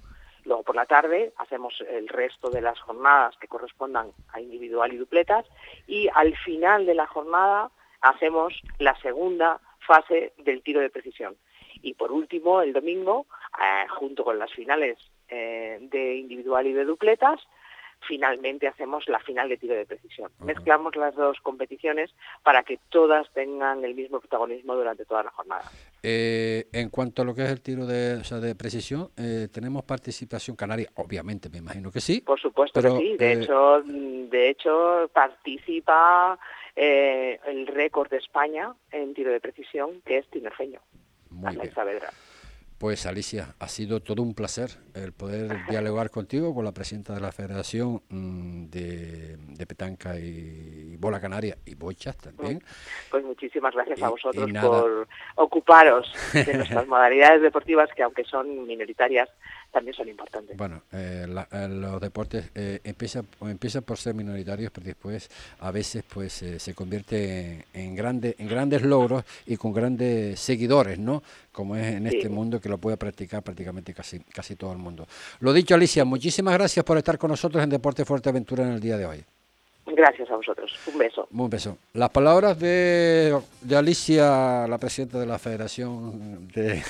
Luego 0.45 0.63
por 0.63 0.75
la 0.75 0.85
tarde 0.85 1.31
hacemos 1.37 1.73
el 1.89 2.07
resto 2.09 2.49
de 2.49 2.61
las 2.61 2.79
jornadas 2.79 3.35
que 3.37 3.47
correspondan 3.47 4.11
a 4.33 4.41
individual 4.41 4.91
y 4.93 4.97
dupletas 4.97 5.45
y 5.87 6.09
al 6.13 6.35
final 6.37 6.85
de 6.85 6.95
la 6.95 7.07
jornada 7.07 7.71
hacemos 8.01 8.53
la 8.79 8.95
segunda 9.01 9.61
fase 9.79 10.33
del 10.37 10.61
tiro 10.61 10.81
de 10.81 10.89
precisión. 10.89 11.35
Y 11.81 11.93
por 11.93 12.11
último, 12.11 12.61
el 12.61 12.73
domingo, 12.73 13.25
eh, 13.59 13.87
junto 13.89 14.23
con 14.23 14.39
las 14.39 14.51
finales 14.51 14.97
eh, 15.29 15.79
de 15.81 16.15
individual 16.17 16.67
y 16.67 16.73
de 16.73 16.85
dupletas, 16.85 17.39
finalmente 18.07 18.67
hacemos 18.67 19.07
la 19.07 19.19
final 19.19 19.49
de 19.49 19.57
tiro 19.57 19.75
de 19.75 19.85
precisión. 19.85 20.31
Mezclamos 20.39 20.95
las 20.95 21.15
dos 21.15 21.39
competiciones 21.41 22.11
para 22.43 22.63
que 22.63 22.79
todas 22.89 23.31
tengan 23.33 23.83
el 23.83 23.95
mismo 23.95 24.19
protagonismo 24.19 24.75
durante 24.75 25.05
toda 25.05 25.23
la 25.23 25.31
jornada. 25.31 25.63
Eh, 26.01 26.67
en 26.71 26.89
cuanto 26.89 27.21
a 27.21 27.25
lo 27.25 27.33
que 27.33 27.43
es 27.43 27.49
el 27.49 27.61
tiro 27.61 27.85
de, 27.85 28.17
de 28.17 28.55
precisión, 28.55 29.09
eh, 29.17 29.47
¿tenemos 29.51 29.83
participación 29.83 30.55
canaria? 30.55 30.89
Obviamente, 30.95 31.49
me 31.49 31.59
imagino 31.59 31.91
que 31.91 32.01
sí. 32.01 32.21
Por 32.21 32.39
supuesto 32.39 32.81
que 32.81 32.89
sí. 32.89 33.17
De, 33.17 33.31
eh, 33.31 33.41
hecho, 33.41 33.81
de 33.83 34.49
hecho, 34.49 35.09
participa 35.13 36.37
el 36.75 37.67
récord 37.67 38.09
de 38.09 38.17
España 38.17 38.73
en 38.91 39.13
tiro 39.13 39.31
de 39.31 39.39
precisión, 39.39 40.01
que 40.05 40.17
es 40.17 40.27
tinerfeño. 40.29 40.79
Muy 41.29 41.55
bien. 41.55 41.73
Saavedra. 41.73 42.09
Pues 42.83 43.05
Alicia, 43.05 43.55
ha 43.59 43.69
sido 43.69 44.01
todo 44.01 44.21
un 44.21 44.33
placer 44.33 44.71
el 44.93 45.13
poder 45.13 45.65
dialogar 45.69 46.09
contigo, 46.09 46.53
con 46.53 46.65
la 46.65 46.73
presidenta 46.73 47.13
de 47.13 47.21
la 47.21 47.31
Federación 47.31 48.01
mm, 48.09 48.65
de, 48.65 49.65
Petanca 49.65 50.19
y 50.19 50.97
Bola 50.97 51.21
Canaria 51.21 51.55
y 51.65 51.75
Bochas 51.75 52.17
también. 52.17 52.61
Pues 53.09 53.23
muchísimas 53.23 53.73
gracias 53.73 54.03
a 54.03 54.09
vosotros 54.09 54.51
por 54.61 55.07
ocuparos 55.35 56.13
de 56.33 56.53
nuestras 56.57 56.85
modalidades 56.85 57.41
deportivas 57.41 57.89
que 57.95 58.03
aunque 58.03 58.25
son 58.25 58.67
minoritarias, 58.67 59.29
también 59.73 59.95
son 59.95 60.07
importantes. 60.07 60.55
Bueno, 60.55 60.83
eh, 60.93 61.25
eh, 61.51 61.67
los 61.67 61.99
deportes 61.99 62.51
eh, 62.53 62.79
empiezan 62.83 63.27
empieza 63.41 63.81
por 63.81 63.97
ser 63.97 64.13
minoritarios, 64.13 64.71
pero 64.71 64.85
después 64.85 65.29
a 65.59 65.71
veces 65.71 66.03
pues 66.07 66.45
se 66.57 66.73
convierte 66.75 67.65
en, 67.73 67.95
grandes 67.95 68.35
en 68.37 68.47
grandes 68.47 68.83
logros 68.83 69.25
y 69.47 69.57
con 69.57 69.73
grandes 69.73 70.39
seguidores, 70.39 70.99
¿no? 70.99 71.23
Como 71.51 71.75
es 71.75 71.95
en 71.95 72.05
este 72.05 72.29
mundo 72.29 72.61
que 72.61 72.69
lo 72.69 72.77
puede 72.77 72.97
practicar 72.97 73.41
prácticamente 73.41 73.93
casi 73.93 74.19
casi 74.19 74.55
todo 74.55 74.71
el 74.71 74.77
mundo. 74.77 75.07
Lo 75.39 75.51
dicho, 75.51 75.73
Alicia, 75.73 76.05
muchísimas 76.05 76.53
gracias 76.53 76.85
por 76.85 76.97
estar 76.97 77.17
con 77.17 77.31
nosotros 77.31 77.63
en 77.63 77.71
Deporte 77.71 78.05
Fuerteventura 78.05 78.63
en 78.63 78.73
el 78.73 78.79
día 78.79 78.97
de 78.97 79.05
hoy. 79.07 79.25
Gracias 79.85 80.29
a 80.31 80.37
vosotros. 80.37 80.73
Un 80.91 80.97
beso. 80.97 81.27
Un 81.31 81.49
beso. 81.49 81.77
Las 81.93 82.09
palabras 82.09 82.57
de, 82.57 83.37
Alicia, 83.75 84.65
la 84.67 84.77
presidenta 84.77 85.19
de 85.19 85.25
la 85.25 85.37
Federación 85.37 86.47
de, 86.47 86.81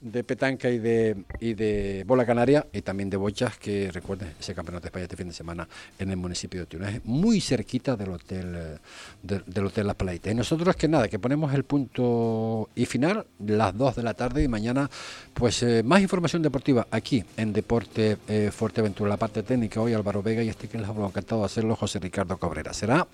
de, 0.00 0.24
Petanca 0.24 0.68
y 0.68 0.78
de, 0.78 1.16
de 1.40 2.04
Bola 2.06 2.26
Canaria 2.26 2.66
y 2.72 2.82
también 2.82 3.08
de 3.08 3.16
Bochas, 3.16 3.56
que 3.58 3.90
recuerden 3.90 4.34
ese 4.38 4.54
campeonato 4.54 4.82
de 4.82 4.88
España 4.88 5.04
este 5.04 5.16
fin 5.16 5.28
de 5.28 5.34
semana 5.34 5.66
en 5.98 6.10
el 6.10 6.18
municipio 6.18 6.60
de 6.60 6.66
Tunaje, 6.66 7.00
muy 7.04 7.40
cerquita 7.40 7.96
del 7.96 8.10
hotel 8.10 8.78
del 9.22 9.66
hotel 9.66 9.86
Las 9.86 9.96
Palaitas. 9.96 10.32
Y 10.32 10.36
nosotros 10.36 10.76
que 10.76 10.88
nada, 10.88 11.08
que 11.08 11.18
ponemos 11.18 11.54
el 11.54 11.64
punto 11.64 12.68
y 12.74 12.84
final, 12.84 13.26
las 13.44 13.76
2 13.76 13.96
de 13.96 14.02
la 14.02 14.14
tarde 14.14 14.42
y 14.42 14.48
mañana, 14.48 14.88
pues 15.34 15.62
eh, 15.62 15.82
más 15.82 16.00
información 16.02 16.42
deportiva 16.42 16.86
aquí 16.90 17.24
en 17.36 17.52
Deporte 17.52 18.18
eh, 18.28 18.50
Fuerteventura, 18.52 19.08
la 19.08 19.16
parte 19.16 19.42
técnica 19.42 19.80
hoy 19.80 19.94
Álvaro 19.94 20.22
Vega 20.22 20.42
y 20.42 20.48
este 20.48 20.68
que 20.68 20.78
les 20.78 20.88
ha 20.88 20.92
encantado 20.92 21.37
a 21.42 21.46
hacerlo 21.46 21.76
José 21.76 21.98
Ricardo 21.98 22.36
Cabrera. 22.36 22.72
Será 22.72 23.06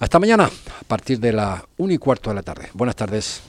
hasta 0.00 0.18
mañana 0.18 0.44
a 0.44 0.84
partir 0.86 1.18
de 1.18 1.32
la 1.32 1.64
1 1.76 1.92
y 1.92 1.98
cuarto 1.98 2.30
de 2.30 2.36
la 2.36 2.42
tarde. 2.42 2.68
Buenas 2.74 2.96
tardes. 2.96 3.42